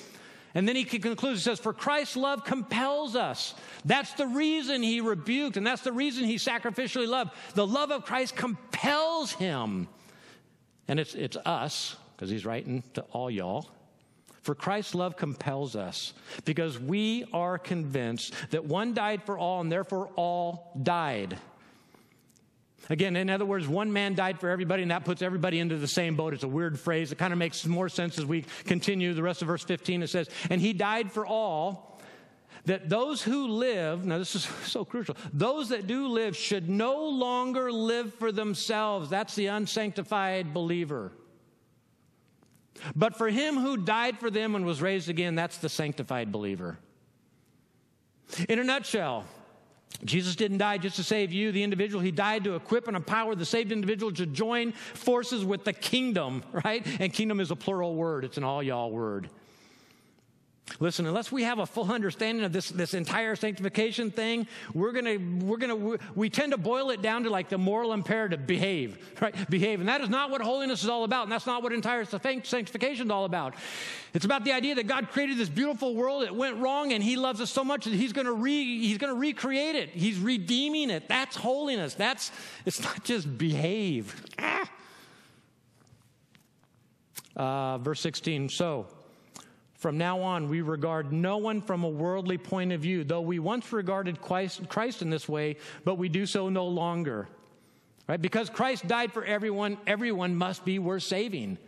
And 0.55 0.69
then 0.69 0.77
he 0.77 0.85
concludes, 0.85 1.41
he 1.41 1.43
says, 1.43 1.59
For 1.59 1.73
Christ's 1.73 2.17
love 2.17 2.45
compels 2.45 3.17
us. 3.17 3.55
That's 3.85 4.13
the 4.13 4.29
reason 4.29 4.83
he 4.83 5.01
rebuked, 5.01 5.57
and 5.57 5.67
that's 5.67 5.83
the 5.83 5.93
reason 5.93 6.25
he 6.25 6.37
sacrificially 6.37 7.09
loved. 7.09 7.33
The 7.55 7.67
love 7.67 7.91
of 7.91 8.05
Christ 8.05 8.37
compels 8.37 9.33
him. 9.33 9.89
And 10.87 11.01
it's, 11.01 11.15
it's 11.15 11.37
us, 11.45 11.97
because 12.17 12.31
he's 12.31 12.47
writing 12.47 12.83
to 12.95 13.03
all 13.13 13.31
y'all. 13.31 13.69
For 14.43 14.55
Christ's 14.55 14.95
love 14.95 15.17
compels 15.17 15.75
us 15.75 16.13
because 16.45 16.79
we 16.79 17.25
are 17.33 17.59
convinced 17.59 18.35
that 18.51 18.65
one 18.65 18.93
died 18.93 19.23
for 19.23 19.39
all 19.39 19.63
and 19.63 19.73
therefore 19.73 20.11
all 20.17 20.71
died. 20.83 21.39
Again, 22.91 23.17
in 23.17 23.31
other 23.31 23.47
words, 23.47 23.67
one 23.67 23.93
man 23.93 24.15
died 24.15 24.39
for 24.39 24.51
everybody, 24.51 24.83
and 24.83 24.91
that 24.91 25.07
puts 25.07 25.23
everybody 25.23 25.59
into 25.59 25.79
the 25.79 25.89
same 25.89 26.17
boat. 26.17 26.35
It's 26.35 26.43
a 26.43 26.49
weird 26.49 26.79
phrase. 26.79 27.11
It 27.13 27.17
kind 27.17 27.33
of 27.33 27.39
makes 27.39 27.65
more 27.65 27.89
sense 27.89 28.19
as 28.19 28.27
we 28.27 28.45
continue 28.65 29.15
the 29.15 29.23
rest 29.23 29.41
of 29.41 29.49
verse 29.49 29.65
15. 29.65 30.03
It 30.03 30.09
says, 30.09 30.29
And 30.51 30.61
he 30.61 30.75
died 30.75 31.11
for 31.11 31.27
all, 31.27 31.99
that 32.67 32.89
those 32.89 33.23
who 33.23 33.49
live, 33.49 34.05
now 34.05 34.19
this 34.19 34.35
is 34.35 34.45
so 34.65 34.85
crucial, 34.85 35.17
those 35.33 35.71
that 35.71 35.87
do 35.87 36.09
live 36.09 36.37
should 36.37 36.69
no 36.69 37.09
longer 37.09 37.73
live 37.73 38.13
for 38.15 38.33
themselves. 38.33 39.11
That's 39.11 39.35
the 39.35 39.47
unsanctified 39.47 40.53
believer. 40.53 41.13
But 42.95 43.17
for 43.17 43.29
him 43.29 43.57
who 43.57 43.77
died 43.77 44.19
for 44.19 44.31
them 44.31 44.55
and 44.55 44.65
was 44.65 44.83
raised 44.83 45.09
again, 45.09 45.35
that's 45.35 45.59
the 45.59 45.69
sanctified 45.69 46.33
believer. 46.33 46.79
In 48.49 48.59
a 48.59 48.65
nutshell, 48.65 49.25
Jesus 50.05 50.35
didn't 50.35 50.59
die 50.59 50.79
just 50.79 50.97
to 50.97 51.05
save 51.05 51.33
you, 51.33 51.53
the 51.53 51.63
individual. 51.63 52.03
He 52.03 52.11
died 52.11 52.45
to 52.45 52.57
equip 52.57 52.89
and 52.89 52.97
empower 52.97 53.35
the 53.35 53.45
saved 53.45 53.71
individual 53.71 54.13
to 54.13 54.27
join 54.27 54.73
forces 54.73 55.45
with 55.45 55.65
the 55.65 55.73
kingdom, 55.73 56.43
right? 56.65 56.85
And 57.01 57.13
kingdom 57.13 57.41
is 57.41 57.51
a 57.51 57.57
plural 57.57 57.95
word, 57.95 58.25
it's 58.25 58.37
an 58.37 58.45
all 58.45 58.63
y'all 58.63 58.91
word. 58.91 59.31
Listen, 60.81 61.07
unless 61.07 61.31
we 61.31 61.43
have 61.43 61.59
a 61.59 61.67
full 61.67 61.93
understanding 61.93 62.43
of 62.43 62.53
this, 62.53 62.71
this 62.71 62.95
entire 62.95 63.37
sanctification 63.37 64.11
thing, 64.11 64.47
we're 64.73 64.93
gonna, 64.93 65.19
we're 65.45 65.59
gonna, 65.59 65.99
we 66.15 66.31
tend 66.31 66.53
to 66.53 66.59
boil 66.59 66.91
it 66.91 67.03
down 67.03 67.25
to 67.25 67.31
like 67.31 67.51
the 67.51 67.59
moral 67.59 67.93
imperative 67.93 68.47
behave, 68.47 68.99
right? 69.21 69.49
Behave. 69.51 69.81
And 69.81 69.89
that 69.89 70.01
is 70.01 70.09
not 70.09 70.31
what 70.31 70.41
holiness 70.41 70.83
is 70.83 70.89
all 70.89 71.05
about. 71.05 71.25
And 71.25 71.33
that's 71.33 71.47
not 71.47 71.63
what 71.63 71.73
entire 71.73 72.05
sanctification 72.07 73.07
is 73.07 73.11
all 73.11 73.25
about. 73.27 73.55
It's 74.15 74.25
about 74.25 74.45
the 74.45 74.53
idea 74.53 74.75
that 74.77 74.87
God 74.87 75.11
created 75.11 75.37
this 75.37 75.51
beautiful 75.51 75.95
world. 75.95 76.25
It 76.25 76.35
went 76.35 76.57
wrong 76.57 76.93
and 76.93 77.05
He 77.05 77.17
loves 77.17 77.43
us 77.43 77.51
so 77.51 77.63
much 77.63 77.85
that 77.85 77.95
He's 77.95 78.15
gonna 78.15 78.33
re, 78.33 78.81
He's 78.81 78.99
gonna 78.99 79.15
recreate 79.15 79.77
it. 79.77 79.91
He's 79.91 80.19
redeeming 80.19 80.89
it. 80.89 81.09
That's 81.09 81.37
holiness. 81.37 81.95
That's, 81.95 82.33
it's 82.65 82.83
not 82.83 83.05
just 83.05 83.37
behave. 83.37 84.25
Ah. 84.39 84.71
Uh, 87.37 87.79
verse 87.79 88.01
16. 88.01 88.49
So, 88.49 88.87
from 89.85 89.99
now 89.99 90.23
on, 90.23 90.49
we 90.49 90.63
regard 90.63 91.13
no 91.13 91.37
one 91.37 91.61
from 91.61 91.85
a 91.85 91.89
worldly 91.91 92.39
point 92.39 92.73
of 92.73 92.81
view, 92.81 93.05
though 93.05 93.21
we 93.21 93.39
once 93.39 93.71
regarded 93.71 94.19
Christ 94.19 95.03
in 95.03 95.11
this 95.11 95.29
way, 95.29 95.57
but 95.85 95.97
we 95.97 96.09
do 96.09 96.25
so 96.25 96.49
no 96.49 96.67
longer. 96.67 97.29
Right? 98.09 98.19
Because 98.19 98.49
Christ 98.49 98.87
died 98.87 99.13
for 99.13 99.27
everyone, 99.27 99.77
everyone 99.87 100.37
must 100.37 100.65
be 100.65 100.79
worth 100.79 101.03
saving. 101.03 101.59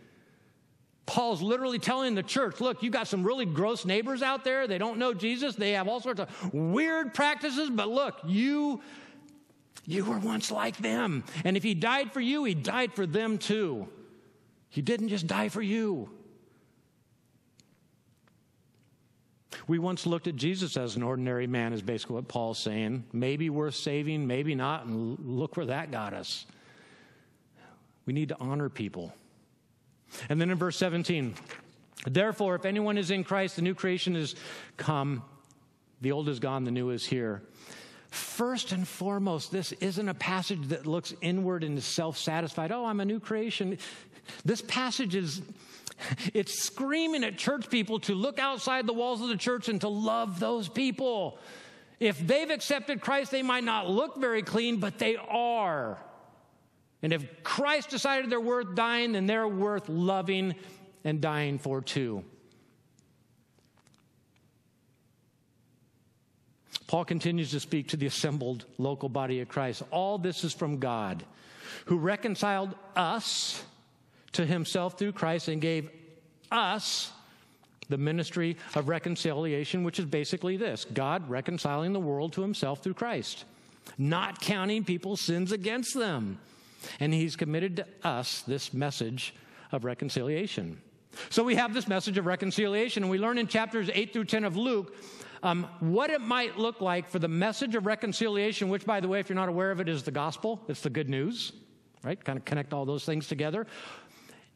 Paul's 1.05 1.43
literally 1.43 1.77
telling 1.77 2.15
the 2.15 2.23
church, 2.23 2.59
look, 2.59 2.81
you 2.81 2.89
got 2.89 3.07
some 3.07 3.23
really 3.23 3.45
gross 3.45 3.85
neighbors 3.85 4.23
out 4.23 4.43
there. 4.43 4.65
They 4.65 4.79
don't 4.79 4.97
know 4.97 5.13
Jesus. 5.13 5.55
They 5.55 5.73
have 5.73 5.87
all 5.87 5.99
sorts 5.99 6.19
of 6.19 6.53
weird 6.55 7.13
practices, 7.13 7.69
but 7.69 7.87
look, 7.87 8.17
you 8.25 8.81
you 9.85 10.05
were 10.05 10.17
once 10.17 10.49
like 10.49 10.77
them. 10.77 11.23
And 11.45 11.55
if 11.55 11.61
he 11.61 11.75
died 11.75 12.13
for 12.13 12.19
you, 12.19 12.45
he 12.45 12.55
died 12.55 12.93
for 12.93 13.05
them 13.05 13.37
too. 13.37 13.87
He 14.69 14.81
didn't 14.81 15.09
just 15.09 15.27
die 15.27 15.49
for 15.49 15.61
you. 15.61 16.16
We 19.67 19.79
once 19.79 20.05
looked 20.05 20.27
at 20.27 20.37
Jesus 20.37 20.77
as 20.77 20.95
an 20.95 21.03
ordinary 21.03 21.45
man, 21.45 21.73
is 21.73 21.81
basically 21.81 22.15
what 22.15 22.29
Paul's 22.29 22.57
saying. 22.57 23.03
Maybe 23.11 23.49
worth 23.49 23.75
saving, 23.75 24.25
maybe 24.25 24.55
not, 24.55 24.85
and 24.85 25.17
look 25.19 25.57
where 25.57 25.65
that 25.65 25.91
got 25.91 26.13
us. 26.13 26.45
We 28.05 28.13
need 28.13 28.29
to 28.29 28.37
honor 28.39 28.69
people. 28.69 29.13
And 30.29 30.39
then 30.39 30.49
in 30.49 30.57
verse 30.57 30.77
17, 30.77 31.35
therefore, 32.05 32.55
if 32.55 32.63
anyone 32.63 32.97
is 32.97 33.11
in 33.11 33.25
Christ, 33.25 33.57
the 33.57 33.61
new 33.61 33.75
creation 33.75 34.15
is 34.15 34.35
come, 34.77 35.21
the 35.99 36.13
old 36.13 36.29
is 36.29 36.39
gone, 36.39 36.63
the 36.63 36.71
new 36.71 36.91
is 36.91 37.05
here. 37.05 37.41
First 38.09 38.71
and 38.71 38.87
foremost, 38.87 39.51
this 39.51 39.73
isn't 39.73 40.07
a 40.07 40.13
passage 40.13 40.69
that 40.69 40.87
looks 40.87 41.13
inward 41.19 41.65
and 41.65 41.77
is 41.77 41.83
self 41.83 42.17
satisfied. 42.17 42.71
Oh, 42.71 42.85
I'm 42.85 43.01
a 43.01 43.05
new 43.05 43.19
creation. 43.19 43.77
This 44.45 44.61
passage 44.61 45.13
is 45.13 45.41
It's 46.33 46.63
screaming 46.63 47.23
at 47.23 47.37
church 47.37 47.69
people 47.69 47.99
to 48.01 48.13
look 48.13 48.39
outside 48.39 48.85
the 48.85 48.93
walls 48.93 49.21
of 49.21 49.29
the 49.29 49.37
church 49.37 49.69
and 49.69 49.81
to 49.81 49.89
love 49.89 50.39
those 50.39 50.69
people. 50.69 51.39
If 51.99 52.25
they've 52.25 52.49
accepted 52.49 53.01
Christ, 53.01 53.31
they 53.31 53.41
might 53.41 53.63
not 53.63 53.89
look 53.89 54.17
very 54.17 54.43
clean, 54.43 54.77
but 54.79 54.99
they 54.99 55.15
are. 55.15 55.97
And 57.01 57.13
if 57.13 57.43
Christ 57.43 57.89
decided 57.89 58.29
they're 58.29 58.39
worth 58.39 58.75
dying, 58.75 59.13
then 59.13 59.25
they're 59.25 59.47
worth 59.47 59.89
loving 59.89 60.55
and 61.03 61.21
dying 61.21 61.59
for 61.59 61.81
too. 61.81 62.23
Paul 66.87 67.03
continues 67.03 67.51
to 67.51 67.59
speak 67.59 67.89
to 67.89 67.97
the 67.97 68.05
assembled 68.05 68.65
local 68.77 69.09
body 69.09 69.41
of 69.41 69.49
Christ. 69.49 69.83
All 69.91 70.17
this 70.17 70.43
is 70.43 70.53
from 70.53 70.79
God, 70.79 71.23
who 71.85 71.97
reconciled 71.97 72.73
us 72.95 73.61
to 74.33 74.45
himself 74.45 74.97
through 74.97 75.13
Christ 75.13 75.47
and 75.47 75.61
gave 75.61 75.89
us 76.51 77.11
the 77.89 77.97
ministry 77.97 78.57
of 78.75 78.89
reconciliation, 78.89 79.83
which 79.83 79.99
is 79.99 80.05
basically 80.05 80.57
this 80.57 80.85
God 80.85 81.29
reconciling 81.29 81.93
the 81.93 81.99
world 81.99 82.33
to 82.33 82.41
himself 82.41 82.83
through 82.83 82.95
Christ, 82.95 83.45
not 83.97 84.41
counting 84.41 84.83
people's 84.83 85.21
sins 85.21 85.51
against 85.51 85.93
them. 85.93 86.39
And 86.99 87.13
he's 87.13 87.35
committed 87.35 87.77
to 87.77 87.87
us 88.03 88.41
this 88.41 88.73
message 88.73 89.33
of 89.71 89.83
reconciliation. 89.83 90.81
So 91.29 91.43
we 91.43 91.55
have 91.55 91.73
this 91.73 91.87
message 91.87 92.17
of 92.17 92.25
reconciliation, 92.25 93.03
and 93.03 93.09
we 93.09 93.17
learn 93.17 93.37
in 93.37 93.47
chapters 93.47 93.89
8 93.93 94.13
through 94.13 94.25
10 94.25 94.43
of 94.43 94.55
Luke 94.55 94.95
um, 95.43 95.67
what 95.79 96.09
it 96.09 96.21
might 96.21 96.57
look 96.57 96.81
like 96.81 97.09
for 97.09 97.19
the 97.19 97.27
message 97.27 97.75
of 97.75 97.85
reconciliation, 97.85 98.69
which, 98.69 98.85
by 98.85 98.99
the 98.99 99.07
way, 99.07 99.19
if 99.19 99.29
you're 99.29 99.35
not 99.35 99.49
aware 99.49 99.71
of 99.71 99.79
it, 99.79 99.89
is 99.89 100.03
the 100.03 100.11
gospel. 100.11 100.61
It's 100.67 100.81
the 100.81 100.89
good 100.89 101.09
news, 101.09 101.53
right? 102.03 102.21
Kind 102.23 102.37
of 102.37 102.45
connect 102.45 102.73
all 102.73 102.85
those 102.85 103.05
things 103.05 103.27
together 103.27 103.67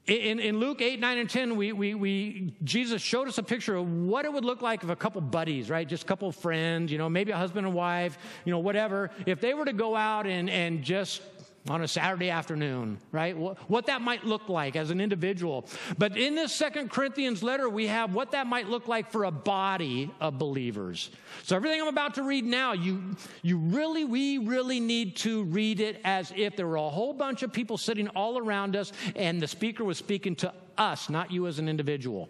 In, 0.07 0.39
in, 0.39 0.59
Luke 0.59 0.81
8, 0.81 0.99
9, 0.99 1.17
and 1.19 1.29
10, 1.29 1.55
we, 1.55 1.73
we, 1.73 1.93
we, 1.93 2.53
Jesus 2.63 3.03
showed 3.03 3.27
us 3.27 3.37
a 3.37 3.43
picture 3.43 3.75
of 3.75 3.87
what 3.87 4.25
it 4.25 4.33
would 4.33 4.43
look 4.43 4.63
like 4.63 4.83
if 4.83 4.89
a 4.89 4.95
couple 4.95 5.21
buddies, 5.21 5.69
right? 5.69 5.87
Just 5.87 6.03
a 6.03 6.05
couple 6.07 6.31
friends, 6.31 6.91
you 6.91 6.97
know, 6.97 7.07
maybe 7.07 7.31
a 7.31 7.37
husband 7.37 7.67
and 7.67 7.75
wife, 7.75 8.17
you 8.43 8.51
know, 8.51 8.57
whatever. 8.57 9.11
If 9.27 9.41
they 9.41 9.53
were 9.53 9.65
to 9.65 9.73
go 9.73 9.95
out 9.95 10.25
and, 10.25 10.49
and 10.49 10.81
just 10.83 11.21
on 11.69 11.83
a 11.83 11.87
Saturday 11.87 12.31
afternoon, 12.31 12.97
right? 13.11 13.37
What 13.37 13.85
that 13.85 14.01
might 14.01 14.23
look 14.23 14.49
like 14.49 14.75
as 14.75 14.89
an 14.89 14.99
individual. 14.99 15.67
But 15.97 16.17
in 16.17 16.33
this 16.33 16.53
Second 16.53 16.89
Corinthians 16.89 17.43
letter, 17.43 17.69
we 17.69 17.87
have 17.87 18.15
what 18.15 18.31
that 18.31 18.47
might 18.47 18.67
look 18.67 18.87
like 18.87 19.11
for 19.11 19.25
a 19.25 19.31
body 19.31 20.11
of 20.19 20.39
believers. 20.39 21.11
So 21.43 21.55
everything 21.55 21.79
I'm 21.79 21.87
about 21.87 22.15
to 22.15 22.23
read 22.23 22.45
now, 22.45 22.73
you, 22.73 23.15
you 23.43 23.57
really, 23.57 24.05
we 24.05 24.39
really 24.39 24.79
need 24.79 25.17
to 25.17 25.43
read 25.43 25.79
it 25.79 26.01
as 26.03 26.33
if 26.35 26.55
there 26.55 26.67
were 26.67 26.77
a 26.77 26.89
whole 26.89 27.13
bunch 27.13 27.43
of 27.43 27.53
people 27.53 27.77
sitting 27.77 28.07
all 28.09 28.39
around 28.39 28.75
us 28.75 28.91
and 29.15 29.39
the 29.39 29.47
speaker 29.47 29.83
was 29.83 29.99
speaking 29.99 30.35
to 30.37 30.51
us, 30.79 31.09
not 31.09 31.31
you 31.31 31.45
as 31.45 31.59
an 31.59 31.69
individual. 31.69 32.27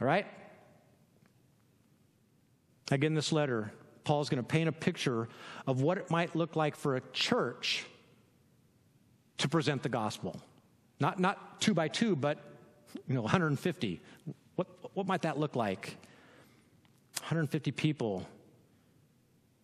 All 0.00 0.06
right? 0.06 0.26
Again, 2.90 3.14
this 3.14 3.30
letter, 3.30 3.72
Paul's 4.02 4.28
going 4.28 4.42
to 4.42 4.48
paint 4.48 4.68
a 4.68 4.72
picture 4.72 5.28
of 5.68 5.82
what 5.82 5.98
it 5.98 6.10
might 6.10 6.34
look 6.34 6.56
like 6.56 6.74
for 6.74 6.96
a 6.96 7.00
church 7.12 7.86
present 9.50 9.82
the 9.82 9.88
gospel. 9.88 10.40
Not, 10.98 11.18
not 11.18 11.60
two 11.60 11.74
by 11.74 11.88
two, 11.88 12.16
but 12.16 12.38
you 13.06 13.14
know, 13.14 13.22
150. 13.22 14.00
What, 14.56 14.66
what 14.94 15.06
might 15.06 15.22
that 15.22 15.38
look 15.38 15.56
like? 15.56 15.96
150 17.18 17.72
people 17.72 18.26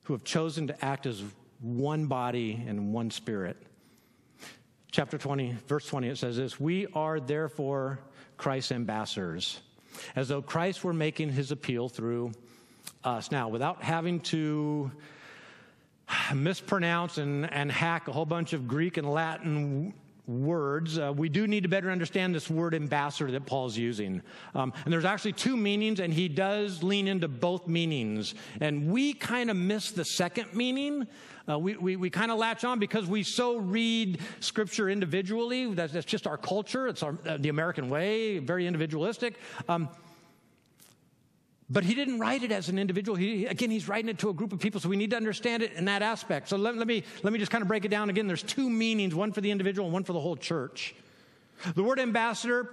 who 0.04 0.12
have 0.12 0.24
chosen 0.24 0.68
to 0.68 0.84
act 0.84 1.06
as 1.06 1.22
one 1.60 2.06
body 2.06 2.62
and 2.66 2.92
one 2.92 3.10
spirit. 3.10 3.56
Chapter 4.92 5.18
20, 5.18 5.56
verse 5.66 5.86
20, 5.86 6.08
it 6.08 6.18
says 6.18 6.36
this 6.36 6.60
We 6.60 6.86
are 6.94 7.20
therefore 7.20 7.98
Christ's 8.36 8.72
ambassadors, 8.72 9.60
as 10.14 10.28
though 10.28 10.42
Christ 10.42 10.84
were 10.84 10.92
making 10.92 11.30
his 11.30 11.50
appeal 11.50 11.88
through 11.88 12.32
us. 13.04 13.30
Now, 13.30 13.48
without 13.48 13.82
having 13.82 14.20
to 14.20 14.90
mispronounce 16.34 17.18
and, 17.18 17.50
and 17.52 17.70
hack 17.70 18.08
a 18.08 18.12
whole 18.12 18.26
bunch 18.26 18.52
of 18.52 18.66
Greek 18.66 18.96
and 18.96 19.10
Latin 19.10 19.94
words, 20.26 20.98
uh, 20.98 21.12
we 21.14 21.28
do 21.28 21.46
need 21.46 21.62
to 21.62 21.68
better 21.68 21.90
understand 21.90 22.34
this 22.34 22.50
word 22.50 22.74
ambassador 22.74 23.30
that 23.30 23.46
Paul's 23.46 23.76
using. 23.76 24.22
Um, 24.54 24.72
and 24.84 24.92
there's 24.92 25.04
actually 25.04 25.32
two 25.32 25.56
meanings, 25.56 26.00
and 26.00 26.12
he 26.12 26.28
does 26.28 26.82
lean 26.82 27.06
into 27.06 27.28
both 27.28 27.68
meanings. 27.68 28.34
And 28.60 28.90
we 28.90 29.12
kind 29.12 29.50
of 29.50 29.56
miss 29.56 29.92
the 29.92 30.04
second 30.04 30.52
meaning. 30.54 31.06
Uh, 31.48 31.58
we 31.58 31.76
we, 31.76 31.94
we 31.94 32.10
kind 32.10 32.32
of 32.32 32.38
latch 32.38 32.64
on 32.64 32.80
because 32.80 33.06
we 33.06 33.22
so 33.22 33.56
read 33.56 34.18
scripture 34.40 34.90
individually. 34.90 35.72
That's, 35.72 35.92
that's 35.92 36.06
just 36.06 36.26
our 36.26 36.36
culture. 36.36 36.88
It's 36.88 37.04
our, 37.04 37.16
uh, 37.24 37.36
the 37.36 37.50
American 37.50 37.88
way, 37.88 38.38
very 38.38 38.66
individualistic. 38.66 39.38
Um, 39.68 39.88
but 41.68 41.84
he 41.84 41.94
didn't 41.94 42.18
write 42.20 42.42
it 42.42 42.52
as 42.52 42.68
an 42.68 42.78
individual. 42.78 43.16
He, 43.16 43.46
again, 43.46 43.70
he's 43.70 43.88
writing 43.88 44.08
it 44.08 44.18
to 44.20 44.28
a 44.28 44.32
group 44.32 44.52
of 44.52 44.60
people, 44.60 44.80
so 44.80 44.88
we 44.88 44.96
need 44.96 45.10
to 45.10 45.16
understand 45.16 45.62
it 45.62 45.72
in 45.72 45.86
that 45.86 46.02
aspect. 46.02 46.48
So 46.48 46.56
let, 46.56 46.76
let, 46.76 46.86
me, 46.86 47.02
let 47.22 47.32
me 47.32 47.38
just 47.38 47.50
kind 47.50 47.62
of 47.62 47.68
break 47.68 47.84
it 47.84 47.88
down 47.88 48.08
again. 48.08 48.26
There's 48.26 48.42
two 48.42 48.70
meanings 48.70 49.14
one 49.14 49.32
for 49.32 49.40
the 49.40 49.50
individual 49.50 49.86
and 49.86 49.92
one 49.92 50.04
for 50.04 50.12
the 50.12 50.20
whole 50.20 50.36
church. 50.36 50.94
The 51.74 51.82
word 51.82 51.98
ambassador 51.98 52.70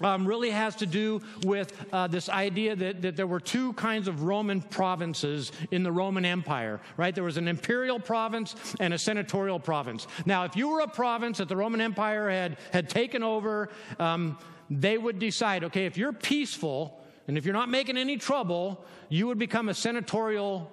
um, 0.00 0.26
really 0.26 0.50
has 0.50 0.76
to 0.76 0.86
do 0.86 1.20
with 1.44 1.72
uh, 1.92 2.06
this 2.06 2.28
idea 2.28 2.76
that, 2.76 3.02
that 3.02 3.16
there 3.16 3.26
were 3.26 3.40
two 3.40 3.72
kinds 3.74 4.08
of 4.08 4.22
Roman 4.22 4.62
provinces 4.62 5.52
in 5.70 5.82
the 5.82 5.92
Roman 5.92 6.24
Empire, 6.24 6.80
right? 6.96 7.14
There 7.14 7.24
was 7.24 7.36
an 7.36 7.48
imperial 7.48 7.98
province 7.98 8.54
and 8.78 8.94
a 8.94 8.98
senatorial 8.98 9.58
province. 9.58 10.06
Now, 10.24 10.44
if 10.44 10.56
you 10.56 10.68
were 10.68 10.80
a 10.80 10.88
province 10.88 11.38
that 11.38 11.48
the 11.48 11.56
Roman 11.56 11.80
Empire 11.80 12.30
had, 12.30 12.58
had 12.72 12.88
taken 12.88 13.22
over, 13.22 13.68
um, 13.98 14.38
they 14.70 14.96
would 14.96 15.18
decide 15.18 15.64
okay, 15.64 15.86
if 15.86 15.96
you're 15.98 16.12
peaceful, 16.12 16.99
and 17.26 17.38
if 17.38 17.44
you're 17.44 17.54
not 17.54 17.68
making 17.68 17.96
any 17.96 18.16
trouble, 18.16 18.84
you 19.08 19.26
would 19.26 19.38
become 19.38 19.68
a 19.68 19.74
senatorial 19.74 20.70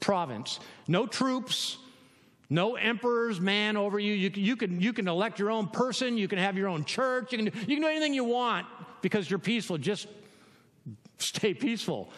province. 0.00 0.60
No 0.86 1.06
troops, 1.06 1.78
no 2.50 2.76
emperor's 2.76 3.40
man 3.40 3.76
over 3.76 3.98
you. 3.98 4.14
You, 4.14 4.30
you, 4.34 4.56
can, 4.56 4.80
you 4.80 4.92
can 4.92 5.06
elect 5.06 5.38
your 5.38 5.50
own 5.50 5.68
person. 5.68 6.16
You 6.16 6.28
can 6.28 6.38
have 6.38 6.56
your 6.56 6.68
own 6.68 6.84
church. 6.84 7.32
You 7.32 7.38
can, 7.38 7.44
do, 7.46 7.58
you 7.60 7.76
can 7.76 7.82
do 7.82 7.88
anything 7.88 8.14
you 8.14 8.24
want 8.24 8.66
because 9.02 9.28
you're 9.28 9.38
peaceful. 9.38 9.76
Just 9.78 10.08
stay 11.38 11.52
peaceful. 11.52 12.10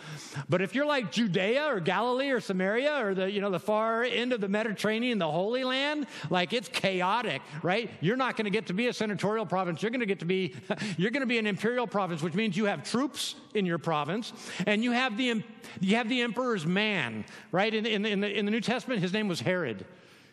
But 0.48 0.60
if 0.60 0.74
you're 0.74 0.86
like 0.86 1.10
Judea 1.10 1.64
or 1.64 1.80
Galilee 1.80 2.30
or 2.30 2.40
Samaria 2.40 3.04
or 3.04 3.14
the, 3.14 3.30
you 3.30 3.40
know, 3.40 3.50
the 3.50 3.60
far 3.60 4.02
end 4.04 4.32
of 4.32 4.40
the 4.40 4.48
Mediterranean, 4.48 5.18
the 5.18 5.30
Holy 5.30 5.64
Land, 5.64 6.06
like 6.28 6.52
it's 6.52 6.68
chaotic, 6.68 7.40
right? 7.62 7.90
You're 8.00 8.16
not 8.16 8.36
going 8.36 8.44
to 8.44 8.50
get 8.50 8.66
to 8.66 8.74
be 8.74 8.88
a 8.88 8.92
senatorial 8.92 9.46
province. 9.46 9.82
You're 9.82 9.90
going 9.90 10.00
to 10.00 10.06
get 10.06 10.20
to 10.20 10.26
be, 10.26 10.54
you're 10.98 11.10
going 11.10 11.22
to 11.22 11.26
be 11.26 11.38
an 11.38 11.46
imperial 11.46 11.86
province, 11.86 12.22
which 12.22 12.34
means 12.34 12.56
you 12.56 12.66
have 12.66 12.84
troops 12.84 13.36
in 13.54 13.64
your 13.64 13.78
province 13.78 14.32
and 14.66 14.84
you 14.84 14.92
have 14.92 15.16
the, 15.16 15.42
you 15.80 15.96
have 15.96 16.08
the 16.08 16.20
emperor's 16.20 16.66
man, 16.66 17.24
right? 17.52 17.72
In, 17.72 17.86
in, 17.86 18.04
in, 18.04 18.20
the, 18.20 18.38
in 18.38 18.44
the 18.44 18.50
New 18.50 18.60
Testament, 18.60 19.00
his 19.00 19.12
name 19.12 19.28
was 19.28 19.40
Herod. 19.40 19.86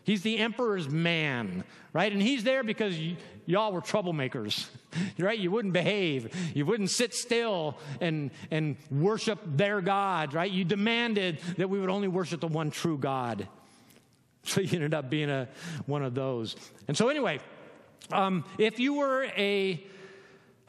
He's 0.08 0.22
the 0.22 0.38
emperor's 0.38 0.88
man, 0.88 1.66
right? 1.92 2.10
And 2.10 2.22
he's 2.22 2.46
there 2.46 2.64
because 2.64 2.98
y- 2.98 3.18
y'all 3.46 3.74
were 3.74 3.82
troublemakers, 3.82 4.66
right? 5.20 5.38
You 5.38 5.52
wouldn't 5.52 5.74
behave. 5.74 6.34
You 6.56 6.66
wouldn't 6.66 6.92
sit 6.92 7.14
still 7.14 7.78
and, 8.00 8.32
and 8.50 8.78
worship 8.90 9.40
their 9.46 9.82
God, 9.82 10.34
right? 10.34 10.50
You 10.50 10.64
demanded 10.64 11.40
that 11.58 11.70
we 11.70 11.78
would 11.78 11.90
only 11.90 12.08
worship 12.08 12.40
the 12.40 12.48
one 12.48 12.72
true 12.72 12.98
God. 12.98 13.50
So 14.44 14.62
you 14.62 14.76
ended 14.76 14.94
up 14.94 15.10
being 15.10 15.30
a, 15.30 15.50
one 15.88 16.04
of 16.04 16.16
those. 16.16 16.56
And 16.88 16.96
so, 16.96 17.10
anyway, 17.10 17.42
um, 18.14 18.46
if 18.58 18.80
you 18.80 18.94
were 18.94 19.26
a 19.36 19.86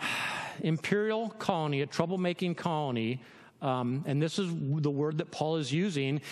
imperial 0.62 1.29
colony, 1.29 1.83
a 1.83 1.87
troublemaking 1.87 2.57
colony, 2.57 3.22
um, 3.62 4.03
and 4.05 4.20
this 4.20 4.40
is 4.40 4.51
the 4.53 4.90
word 4.90 5.18
that 5.18 5.31
Paul 5.31 5.59
is 5.59 5.72
using, 5.72 6.22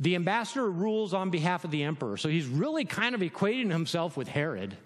the 0.00 0.14
ambassador 0.14 0.70
rules 0.70 1.14
on 1.14 1.30
behalf 1.30 1.64
of 1.64 1.70
the 1.70 1.82
emperor. 1.82 2.16
So 2.16 2.28
he's 2.28 2.46
really 2.46 2.84
kind 2.84 3.14
of 3.14 3.20
equating 3.20 3.70
himself 3.70 4.16
with 4.16 4.28
Herod. 4.28 4.76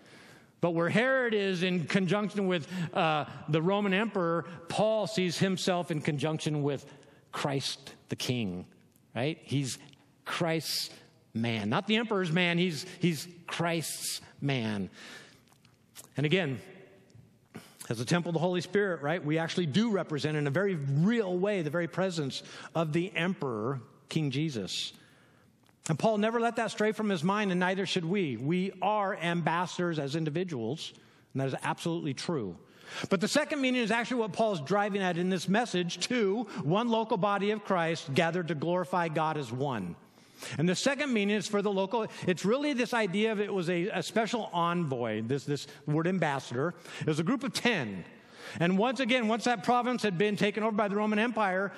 But 0.60 0.70
where 0.70 0.88
Herod 0.88 1.34
is 1.34 1.62
in 1.62 1.86
conjunction 1.86 2.46
with 2.46 2.68
uh, 2.94 3.24
the 3.48 3.60
Roman 3.60 3.92
emperor, 3.92 4.44
Paul 4.68 5.06
sees 5.06 5.38
himself 5.38 5.90
in 5.90 6.00
conjunction 6.00 6.62
with 6.62 6.86
Christ 7.32 7.94
the 8.08 8.16
king, 8.16 8.66
right? 9.14 9.38
He's 9.42 9.78
Christ's 10.24 10.90
man, 11.34 11.68
not 11.68 11.86
the 11.86 11.96
emperor's 11.96 12.30
man, 12.30 12.58
he's, 12.58 12.86
he's 13.00 13.26
Christ's 13.46 14.20
man. 14.40 14.88
And 16.16 16.26
again, 16.26 16.60
as 17.88 18.00
a 18.00 18.04
temple 18.04 18.30
of 18.30 18.34
the 18.34 18.40
Holy 18.40 18.60
Spirit, 18.60 19.02
right, 19.02 19.22
we 19.22 19.38
actually 19.38 19.66
do 19.66 19.90
represent 19.90 20.36
in 20.36 20.46
a 20.46 20.50
very 20.50 20.76
real 20.76 21.36
way 21.36 21.62
the 21.62 21.70
very 21.70 21.88
presence 21.88 22.42
of 22.74 22.92
the 22.92 23.12
emperor, 23.16 23.80
King 24.08 24.30
Jesus. 24.30 24.92
And 25.88 25.98
Paul 25.98 26.18
never 26.18 26.40
let 26.40 26.56
that 26.56 26.70
stray 26.70 26.92
from 26.92 27.08
his 27.08 27.24
mind, 27.24 27.50
and 27.50 27.58
neither 27.58 27.86
should 27.86 28.04
we. 28.04 28.36
We 28.36 28.72
are 28.80 29.16
ambassadors 29.16 29.98
as 29.98 30.14
individuals, 30.14 30.92
and 31.34 31.40
that 31.40 31.48
is 31.48 31.54
absolutely 31.62 32.14
true. 32.14 32.56
But 33.08 33.20
the 33.20 33.28
second 33.28 33.60
meaning 33.60 33.82
is 33.82 33.90
actually 33.90 34.20
what 34.20 34.32
Paul's 34.32 34.60
driving 34.60 35.02
at 35.02 35.16
in 35.16 35.30
this 35.30 35.48
message 35.48 35.98
to 36.08 36.46
one 36.62 36.88
local 36.88 37.16
body 37.16 37.50
of 37.50 37.64
Christ 37.64 38.12
gathered 38.14 38.48
to 38.48 38.54
glorify 38.54 39.08
God 39.08 39.36
as 39.36 39.50
one. 39.50 39.96
And 40.58 40.68
the 40.68 40.74
second 40.74 41.12
meaning 41.12 41.36
is 41.36 41.46
for 41.46 41.62
the 41.62 41.70
local, 41.70 42.06
it's 42.26 42.44
really 42.44 42.72
this 42.72 42.92
idea 42.92 43.32
of 43.32 43.40
it 43.40 43.52
was 43.52 43.70
a, 43.70 43.88
a 43.88 44.02
special 44.02 44.50
envoy, 44.52 45.22
this, 45.22 45.44
this 45.44 45.66
word 45.86 46.06
ambassador. 46.06 46.74
It 47.00 47.06
was 47.06 47.20
a 47.20 47.24
group 47.24 47.44
of 47.44 47.52
10. 47.52 48.04
And 48.60 48.76
once 48.76 49.00
again, 49.00 49.28
once 49.28 49.44
that 49.44 49.62
province 49.62 50.02
had 50.02 50.18
been 50.18 50.36
taken 50.36 50.62
over 50.62 50.76
by 50.76 50.88
the 50.88 50.96
Roman 50.96 51.18
Empire, 51.18 51.72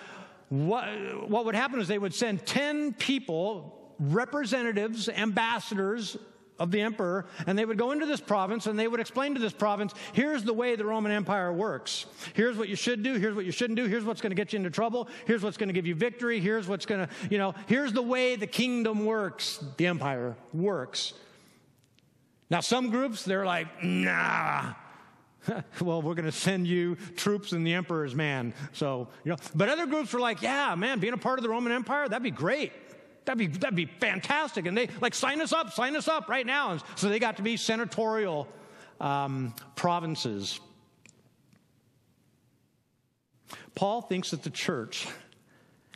what, 0.48 0.84
what 1.28 1.44
would 1.44 1.54
happen 1.54 1.80
is 1.80 1.88
they 1.88 1.98
would 1.98 2.14
send 2.14 2.44
10 2.46 2.94
people 2.94 3.83
representatives, 3.98 5.08
ambassadors 5.08 6.16
of 6.58 6.70
the 6.70 6.80
emperor, 6.80 7.26
and 7.46 7.58
they 7.58 7.64
would 7.64 7.78
go 7.78 7.90
into 7.90 8.06
this 8.06 8.20
province 8.20 8.66
and 8.66 8.78
they 8.78 8.86
would 8.86 9.00
explain 9.00 9.34
to 9.34 9.40
this 9.40 9.52
province 9.52 9.92
here's 10.12 10.44
the 10.44 10.52
way 10.52 10.76
the 10.76 10.84
Roman 10.84 11.10
Empire 11.10 11.52
works. 11.52 12.06
Here's 12.34 12.56
what 12.56 12.68
you 12.68 12.76
should 12.76 13.02
do, 13.02 13.14
here's 13.14 13.34
what 13.34 13.44
you 13.44 13.50
shouldn't 13.50 13.76
do, 13.76 13.86
here's 13.86 14.04
what's 14.04 14.20
going 14.20 14.30
to 14.30 14.36
get 14.36 14.52
you 14.52 14.58
into 14.58 14.70
trouble, 14.70 15.08
here's 15.26 15.42
what's 15.42 15.56
going 15.56 15.68
to 15.68 15.72
give 15.72 15.86
you 15.86 15.94
victory, 15.94 16.40
here's 16.40 16.68
what's 16.68 16.86
going 16.86 17.06
to, 17.06 17.12
you 17.28 17.38
know, 17.38 17.54
here's 17.66 17.92
the 17.92 18.02
way 18.02 18.36
the 18.36 18.46
kingdom 18.46 19.04
works, 19.04 19.62
the 19.76 19.86
empire 19.86 20.36
works. 20.52 21.14
Now, 22.50 22.60
some 22.60 22.90
groups, 22.90 23.24
they're 23.24 23.46
like, 23.46 23.82
nah. 23.82 24.74
well, 25.80 26.00
we're 26.02 26.14
going 26.14 26.24
to 26.24 26.32
send 26.32 26.66
you 26.66 26.96
troops 27.16 27.52
and 27.52 27.66
the 27.66 27.74
emperor's 27.74 28.14
man. 28.14 28.54
So, 28.72 29.08
you 29.24 29.30
know, 29.30 29.36
but 29.54 29.68
other 29.68 29.86
groups 29.86 30.12
were 30.12 30.20
like, 30.20 30.40
yeah, 30.42 30.74
man, 30.74 31.00
being 31.00 31.12
a 31.14 31.18
part 31.18 31.38
of 31.38 31.42
the 31.42 31.48
Roman 31.48 31.72
Empire, 31.72 32.08
that'd 32.08 32.22
be 32.22 32.30
great. 32.30 32.72
That'd 33.24 33.38
be, 33.38 33.46
that'd 33.46 33.76
be 33.76 33.86
fantastic. 33.86 34.66
And 34.66 34.76
they, 34.76 34.88
like, 35.00 35.14
sign 35.14 35.40
us 35.40 35.52
up, 35.52 35.72
sign 35.72 35.96
us 35.96 36.08
up 36.08 36.28
right 36.28 36.46
now. 36.46 36.72
And 36.72 36.82
so 36.96 37.08
they 37.08 37.18
got 37.18 37.36
to 37.36 37.42
be 37.42 37.56
senatorial 37.56 38.46
um, 39.00 39.54
provinces. 39.76 40.60
Paul 43.74 44.02
thinks 44.02 44.30
that 44.30 44.42
the 44.42 44.50
church, 44.50 45.06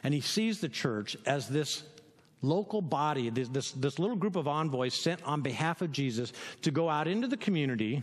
and 0.03 0.15
he 0.15 0.21
sees 0.21 0.61
the 0.61 0.69
church 0.69 1.17
as 1.27 1.49
this 1.49 1.83
local 2.41 2.81
body, 2.81 3.31
this, 3.31 3.49
this, 3.49 3.73
this 3.73 3.99
little 3.99 4.17
group 4.17 4.37
of 4.37 4.49
envoys 4.49 4.95
sent 4.95 5.23
on 5.25 5.43
behalf 5.43 5.83
of 5.83 5.93
Jesus 5.93 6.33
to 6.63 6.71
go 6.71 6.89
out 6.89 7.09
into 7.09 7.29
the 7.29 7.37
community 7.37 8.03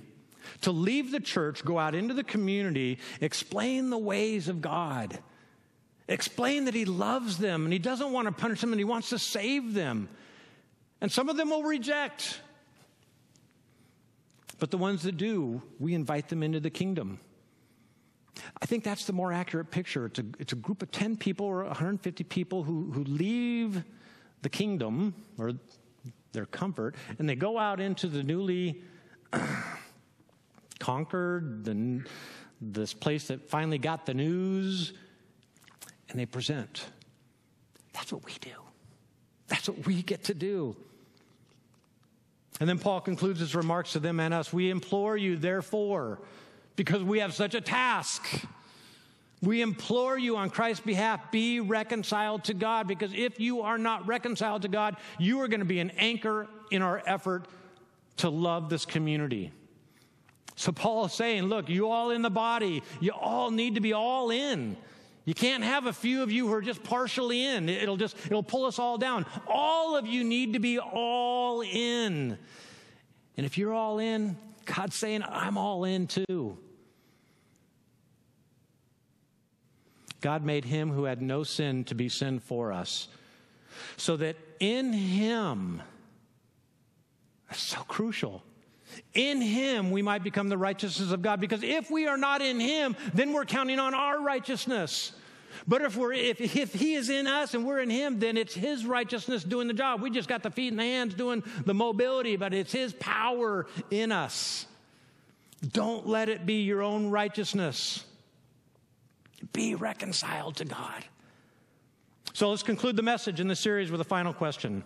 to 0.61 0.71
leave 0.71 1.11
the 1.11 1.19
church, 1.19 1.63
go 1.63 1.77
out 1.79 1.95
into 1.95 2.13
the 2.13 2.23
community, 2.23 2.99
explain 3.21 3.89
the 3.89 3.97
ways 3.97 4.47
of 4.47 4.61
God, 4.61 5.19
explain 6.07 6.65
that 6.65 6.73
He 6.73 6.85
loves 6.85 7.37
them 7.37 7.63
and 7.63 7.73
He 7.73 7.79
doesn't 7.79 8.11
want 8.11 8.27
to 8.27 8.31
punish 8.31 8.61
them 8.61 8.71
and 8.71 8.79
He 8.79 8.85
wants 8.85 9.09
to 9.09 9.19
save 9.19 9.73
them. 9.73 10.09
And 11.01 11.11
some 11.11 11.29
of 11.29 11.37
them 11.37 11.49
will 11.49 11.63
reject. 11.63 12.39
But 14.59 14.71
the 14.71 14.77
ones 14.77 15.03
that 15.03 15.17
do, 15.17 15.61
we 15.79 15.93
invite 15.93 16.29
them 16.29 16.41
into 16.41 16.59
the 16.59 16.69
kingdom. 16.69 17.19
I 18.61 18.65
think 18.65 18.83
that's 18.83 19.05
the 19.05 19.13
more 19.13 19.33
accurate 19.33 19.71
picture. 19.71 20.05
It's 20.05 20.19
a, 20.19 20.25
it's 20.39 20.53
a 20.53 20.57
group 20.57 20.81
of 20.81 20.91
10 20.91 21.17
people 21.17 21.45
or 21.45 21.63
150 21.63 22.23
people 22.25 22.63
who, 22.63 22.91
who 22.91 23.03
leave 23.03 23.83
the 24.41 24.49
kingdom 24.49 25.13
or 25.37 25.53
their 26.31 26.45
comfort 26.45 26.95
and 27.17 27.27
they 27.27 27.35
go 27.35 27.57
out 27.57 27.79
into 27.79 28.07
the 28.07 28.21
newly 28.23 28.81
conquered, 30.79 31.65
the, 31.65 32.03
this 32.61 32.93
place 32.93 33.27
that 33.27 33.49
finally 33.49 33.77
got 33.77 34.05
the 34.05 34.13
news, 34.13 34.93
and 36.15 36.21
they 36.21 36.25
present. 36.25 36.85
That's 37.91 38.13
what 38.13 38.23
we 38.23 38.31
do. 38.39 38.51
That's 39.49 39.67
what 39.67 39.85
we 39.85 40.01
get 40.01 40.23
to 40.23 40.33
do. 40.33 40.77
And 42.61 42.69
then 42.69 42.79
Paul 42.79 43.01
concludes 43.01 43.41
his 43.41 43.53
remarks 43.53 43.91
to 43.91 43.99
them 43.99 44.21
and 44.21 44.33
us 44.33 44.53
We 44.53 44.69
implore 44.69 45.17
you, 45.17 45.35
therefore, 45.35 46.21
because 46.77 47.03
we 47.03 47.19
have 47.19 47.33
such 47.33 47.53
a 47.53 47.59
task. 47.59 48.25
We 49.41 49.61
implore 49.61 50.17
you 50.17 50.37
on 50.37 50.51
Christ's 50.51 50.85
behalf, 50.85 51.33
be 51.33 51.59
reconciled 51.59 52.45
to 52.45 52.53
God, 52.53 52.87
because 52.87 53.11
if 53.13 53.41
you 53.41 53.63
are 53.63 53.77
not 53.77 54.07
reconciled 54.07 54.61
to 54.61 54.69
God, 54.69 54.95
you 55.19 55.41
are 55.41 55.49
going 55.49 55.59
to 55.59 55.65
be 55.65 55.79
an 55.79 55.89
anchor 55.97 56.47
in 56.71 56.81
our 56.81 57.03
effort 57.05 57.45
to 58.17 58.29
love 58.29 58.69
this 58.69 58.85
community. 58.85 59.51
So 60.55 60.71
Paul 60.71 61.07
is 61.07 61.11
saying, 61.11 61.43
look, 61.43 61.67
you 61.67 61.89
all 61.89 62.11
in 62.11 62.21
the 62.21 62.29
body, 62.29 62.83
you 63.01 63.11
all 63.11 63.51
need 63.51 63.75
to 63.75 63.81
be 63.81 63.91
all 63.91 64.31
in. 64.31 64.77
You 65.25 65.33
can't 65.33 65.63
have 65.63 65.87
a 65.87 65.93
few 65.93 66.21
of 66.21 66.31
you 66.31 66.47
who 66.47 66.53
are 66.53 66.61
just 66.61 66.83
partially 66.83 67.43
in. 67.43 67.67
It'll 67.67 67.97
just, 67.97 68.15
it'll 68.27 68.43
pull 68.43 68.65
us 68.65 68.77
all 68.77 68.99
down. 68.99 69.25
All 69.47 69.97
of 69.97 70.05
you 70.05 70.23
need 70.23 70.53
to 70.53 70.59
be 70.59 70.77
all 70.79 71.61
in. 71.61 72.37
And 73.35 73.45
if 73.45 73.57
you're 73.57 73.73
all 73.73 73.97
in, 73.97 74.37
God's 74.65 74.95
saying, 74.95 75.23
I'm 75.27 75.57
all 75.57 75.83
in 75.83 76.07
too. 76.07 76.57
God 80.21 80.43
made 80.43 80.65
him 80.65 80.91
who 80.91 81.03
had 81.03 81.21
no 81.21 81.43
sin 81.43 81.83
to 81.85 81.95
be 81.95 82.09
sin 82.09 82.39
for 82.39 82.71
us, 82.71 83.07
so 83.97 84.17
that 84.17 84.35
in 84.59 84.91
him, 84.91 85.81
that's 87.47 87.61
so 87.61 87.81
crucial. 87.81 88.43
In 89.13 89.41
him 89.41 89.91
we 89.91 90.01
might 90.01 90.23
become 90.23 90.49
the 90.49 90.57
righteousness 90.57 91.11
of 91.11 91.21
God. 91.21 91.39
Because 91.39 91.63
if 91.63 91.89
we 91.89 92.07
are 92.07 92.17
not 92.17 92.41
in 92.41 92.59
him, 92.59 92.95
then 93.13 93.33
we're 93.33 93.45
counting 93.45 93.79
on 93.79 93.93
our 93.93 94.21
righteousness. 94.21 95.13
But 95.67 95.81
if 95.81 95.95
we're 95.95 96.13
if, 96.13 96.41
if 96.41 96.73
he 96.73 96.95
is 96.95 97.09
in 97.09 97.27
us 97.27 97.53
and 97.53 97.65
we're 97.65 97.79
in 97.79 97.89
him, 97.89 98.19
then 98.19 98.37
it's 98.37 98.53
his 98.53 98.85
righteousness 98.85 99.43
doing 99.43 99.67
the 99.67 99.73
job. 99.73 100.01
We 100.01 100.09
just 100.09 100.29
got 100.29 100.43
the 100.43 100.51
feet 100.51 100.69
and 100.69 100.79
the 100.79 100.83
hands 100.83 101.13
doing 101.13 101.43
the 101.65 101.73
mobility, 101.73 102.35
but 102.35 102.53
it's 102.53 102.71
his 102.71 102.93
power 102.93 103.65
in 103.89 104.11
us. 104.11 104.67
Don't 105.71 106.07
let 106.07 106.29
it 106.29 106.45
be 106.45 106.63
your 106.63 106.81
own 106.81 107.09
righteousness. 107.09 108.03
Be 109.53 109.75
reconciled 109.75 110.57
to 110.57 110.65
God. 110.65 111.05
So 112.33 112.49
let's 112.49 112.63
conclude 112.63 112.95
the 112.95 113.03
message 113.03 113.39
in 113.39 113.47
the 113.47 113.55
series 113.55 113.91
with 113.91 114.01
a 114.01 114.05
final 114.05 114.33
question. 114.33 114.83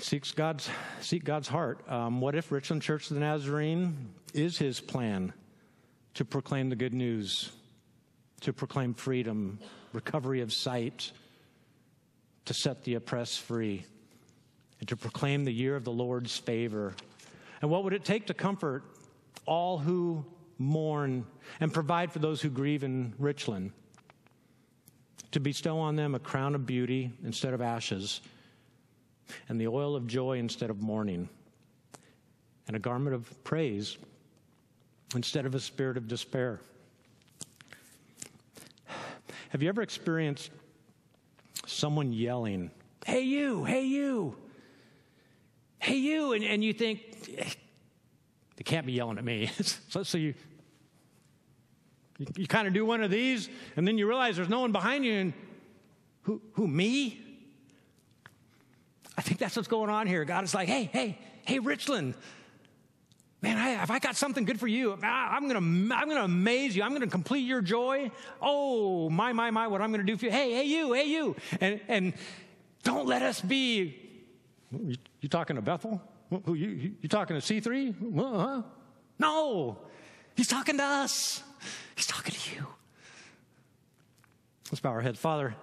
Seeks 0.00 0.32
God's, 0.32 0.68
seek 1.00 1.24
God's 1.24 1.48
heart. 1.48 1.88
Um, 1.90 2.20
what 2.20 2.34
if 2.34 2.52
Richland 2.52 2.82
Church 2.82 3.10
of 3.10 3.14
the 3.14 3.20
Nazarene 3.20 4.10
is 4.34 4.58
his 4.58 4.80
plan 4.80 5.32
to 6.14 6.24
proclaim 6.24 6.68
the 6.68 6.76
good 6.76 6.94
news, 6.94 7.50
to 8.42 8.52
proclaim 8.52 8.94
freedom, 8.94 9.58
recovery 9.92 10.40
of 10.40 10.52
sight, 10.52 11.12
to 12.44 12.54
set 12.54 12.84
the 12.84 12.94
oppressed 12.94 13.40
free, 13.40 13.84
and 14.80 14.88
to 14.88 14.96
proclaim 14.96 15.44
the 15.44 15.52
year 15.52 15.74
of 15.74 15.84
the 15.84 15.92
Lord's 15.92 16.36
favor? 16.36 16.94
And 17.62 17.70
what 17.70 17.84
would 17.84 17.92
it 17.92 18.04
take 18.04 18.26
to 18.26 18.34
comfort 18.34 18.84
all 19.46 19.78
who 19.78 20.24
mourn 20.58 21.24
and 21.60 21.72
provide 21.72 22.12
for 22.12 22.18
those 22.18 22.42
who 22.42 22.50
grieve 22.50 22.84
in 22.84 23.14
Richland? 23.18 23.72
To 25.32 25.40
bestow 25.40 25.78
on 25.78 25.96
them 25.96 26.14
a 26.14 26.18
crown 26.18 26.54
of 26.54 26.66
beauty 26.66 27.10
instead 27.24 27.54
of 27.54 27.62
ashes 27.62 28.20
and 29.48 29.60
the 29.60 29.68
oil 29.68 29.96
of 29.96 30.06
joy 30.06 30.38
instead 30.38 30.70
of 30.70 30.80
mourning, 30.80 31.28
and 32.66 32.76
a 32.76 32.78
garment 32.78 33.14
of 33.14 33.44
praise 33.44 33.96
instead 35.14 35.46
of 35.46 35.54
a 35.54 35.60
spirit 35.60 35.96
of 35.96 36.08
despair. 36.08 36.60
Have 39.50 39.62
you 39.62 39.68
ever 39.68 39.82
experienced 39.82 40.50
someone 41.66 42.12
yelling, 42.12 42.70
Hey, 43.04 43.22
you, 43.22 43.64
hey, 43.64 43.84
you, 43.84 44.36
hey, 45.80 45.96
you, 45.96 46.34
and, 46.34 46.44
and 46.44 46.62
you 46.62 46.72
think, 46.72 47.00
they 48.56 48.62
can't 48.64 48.86
be 48.86 48.92
yelling 48.92 49.18
at 49.18 49.24
me. 49.24 49.50
so, 49.88 50.04
so 50.04 50.18
you, 50.18 50.34
you, 52.18 52.26
you 52.36 52.46
kind 52.46 52.68
of 52.68 52.74
do 52.74 52.86
one 52.86 53.02
of 53.02 53.10
these, 53.10 53.48
and 53.76 53.86
then 53.86 53.98
you 53.98 54.06
realize 54.06 54.36
there's 54.36 54.48
no 54.48 54.60
one 54.60 54.70
behind 54.70 55.04
you, 55.04 55.12
and 55.14 55.32
who, 56.22 56.40
who, 56.52 56.68
me? 56.68 57.20
I 59.22 59.24
think 59.24 59.38
that's 59.38 59.54
what's 59.54 59.68
going 59.68 59.88
on 59.88 60.08
here. 60.08 60.24
God 60.24 60.42
is 60.42 60.52
like, 60.52 60.66
hey, 60.66 60.90
hey, 60.92 61.16
hey, 61.44 61.60
Richland, 61.60 62.14
man, 63.40 63.56
I, 63.56 63.68
have 63.68 63.92
I 63.92 64.00
got 64.00 64.16
something 64.16 64.44
good 64.44 64.58
for 64.58 64.66
you? 64.66 64.98
I'm 65.00 65.46
gonna, 65.46 65.60
I'm 65.94 66.08
gonna 66.08 66.24
amaze 66.24 66.74
you. 66.74 66.82
I'm 66.82 66.92
gonna 66.92 67.06
complete 67.06 67.42
your 67.46 67.60
joy. 67.60 68.10
Oh, 68.40 69.08
my, 69.10 69.32
my, 69.32 69.52
my, 69.52 69.68
what 69.68 69.80
I'm 69.80 69.92
gonna 69.92 70.02
do 70.02 70.16
for 70.16 70.24
you. 70.24 70.32
Hey, 70.32 70.52
hey, 70.52 70.64
you, 70.64 70.92
hey, 70.92 71.04
you, 71.04 71.36
and 71.60 71.80
and 71.86 72.14
don't 72.82 73.06
let 73.06 73.22
us 73.22 73.40
be. 73.40 73.96
You, 74.72 74.96
you 75.20 75.28
talking 75.28 75.54
to 75.54 75.62
Bethel? 75.62 76.02
Who 76.44 76.54
you, 76.54 76.70
you, 76.70 76.92
you 77.02 77.08
talking 77.08 77.40
to 77.40 77.60
C3? 77.60 78.18
Uh-huh. 78.18 78.62
No, 79.20 79.78
he's 80.34 80.48
talking 80.48 80.78
to 80.78 80.84
us. 80.84 81.44
He's 81.94 82.08
talking 82.08 82.34
to 82.34 82.56
you. 82.56 82.66
Let's 84.72 84.80
bow 84.80 84.90
our 84.90 85.00
heads, 85.00 85.20
Father. 85.20 85.54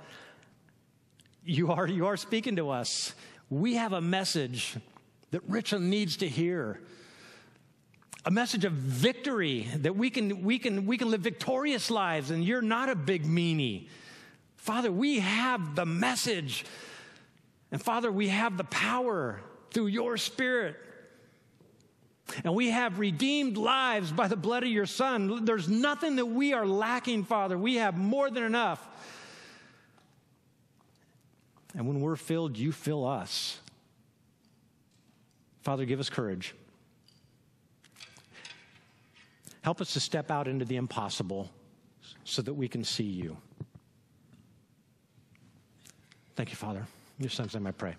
You 1.44 1.74
are 1.74 1.88
you 1.88 2.06
are 2.06 2.16
speaking 2.16 2.56
to 2.56 2.70
us 2.70 3.14
we 3.50 3.76
have 3.76 3.94
a 3.94 4.02
message 4.02 4.76
that 5.32 5.42
Richland 5.48 5.90
needs 5.90 6.18
to 6.18 6.28
hear. 6.28 6.80
A 8.26 8.32
message 8.32 8.66
of 8.66 8.74
victory 8.74 9.68
that 9.78 9.96
we 9.96 10.10
can, 10.10 10.44
we, 10.44 10.60
can, 10.60 10.86
we 10.86 10.98
can 10.98 11.10
live 11.10 11.22
victorious 11.22 11.90
lives, 11.90 12.32
and 12.32 12.44
you're 12.44 12.62
not 12.62 12.90
a 12.90 12.96
big 12.96 13.24
meanie. 13.24 13.88
Father, 14.58 14.92
we 14.92 15.20
have 15.20 15.76
the 15.76 15.86
message. 15.86 16.66
And 17.72 17.82
Father, 17.82 18.12
we 18.12 18.28
have 18.28 18.58
the 18.58 18.66
power 18.66 19.42
through 19.72 19.88
your 19.88 20.18
Spirit. 20.18 20.76
And 22.44 22.54
we 22.54 22.70
have 22.70 23.00
redeemed 23.00 23.58
lives 23.58 24.12
by 24.12 24.28
the 24.28 24.36
blood 24.36 24.64
of 24.64 24.70
your 24.70 24.86
Son. 24.86 25.46
There's 25.46 25.68
nothing 25.68 26.18
that 26.18 26.26
we 26.26 26.54
are 26.54 26.66
lacking, 26.66 27.24
Father. 27.24 27.58
We 27.58 27.76
have 27.76 27.98
more 27.98 28.30
than 28.30 28.44
enough. 28.44 28.86
And 31.76 31.88
when 31.88 32.02
we're 32.02 32.16
filled, 32.16 32.58
you 32.58 32.72
fill 32.72 33.06
us. 33.06 33.60
Father, 35.62 35.86
give 35.86 36.00
us 36.00 36.10
courage. 36.10 36.56
Help 39.62 39.82
us 39.82 39.94
to 39.94 40.00
step 40.00 40.32
out 40.32 40.48
into 40.48 40.66
the 40.66 40.78
impossible 40.78 41.52
so 42.24 42.42
that 42.42 42.54
we 42.54 42.68
can 42.68 42.84
see 42.84 43.04
you. 43.04 43.38
Thank 46.36 46.50
you, 46.50 46.56
Father. 46.56 46.80
In 47.18 47.24
your 47.24 47.30
son's 47.30 47.54
name 47.54 47.68
I 47.68 47.72
pray. 47.72 47.96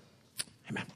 Amen. 0.70 0.86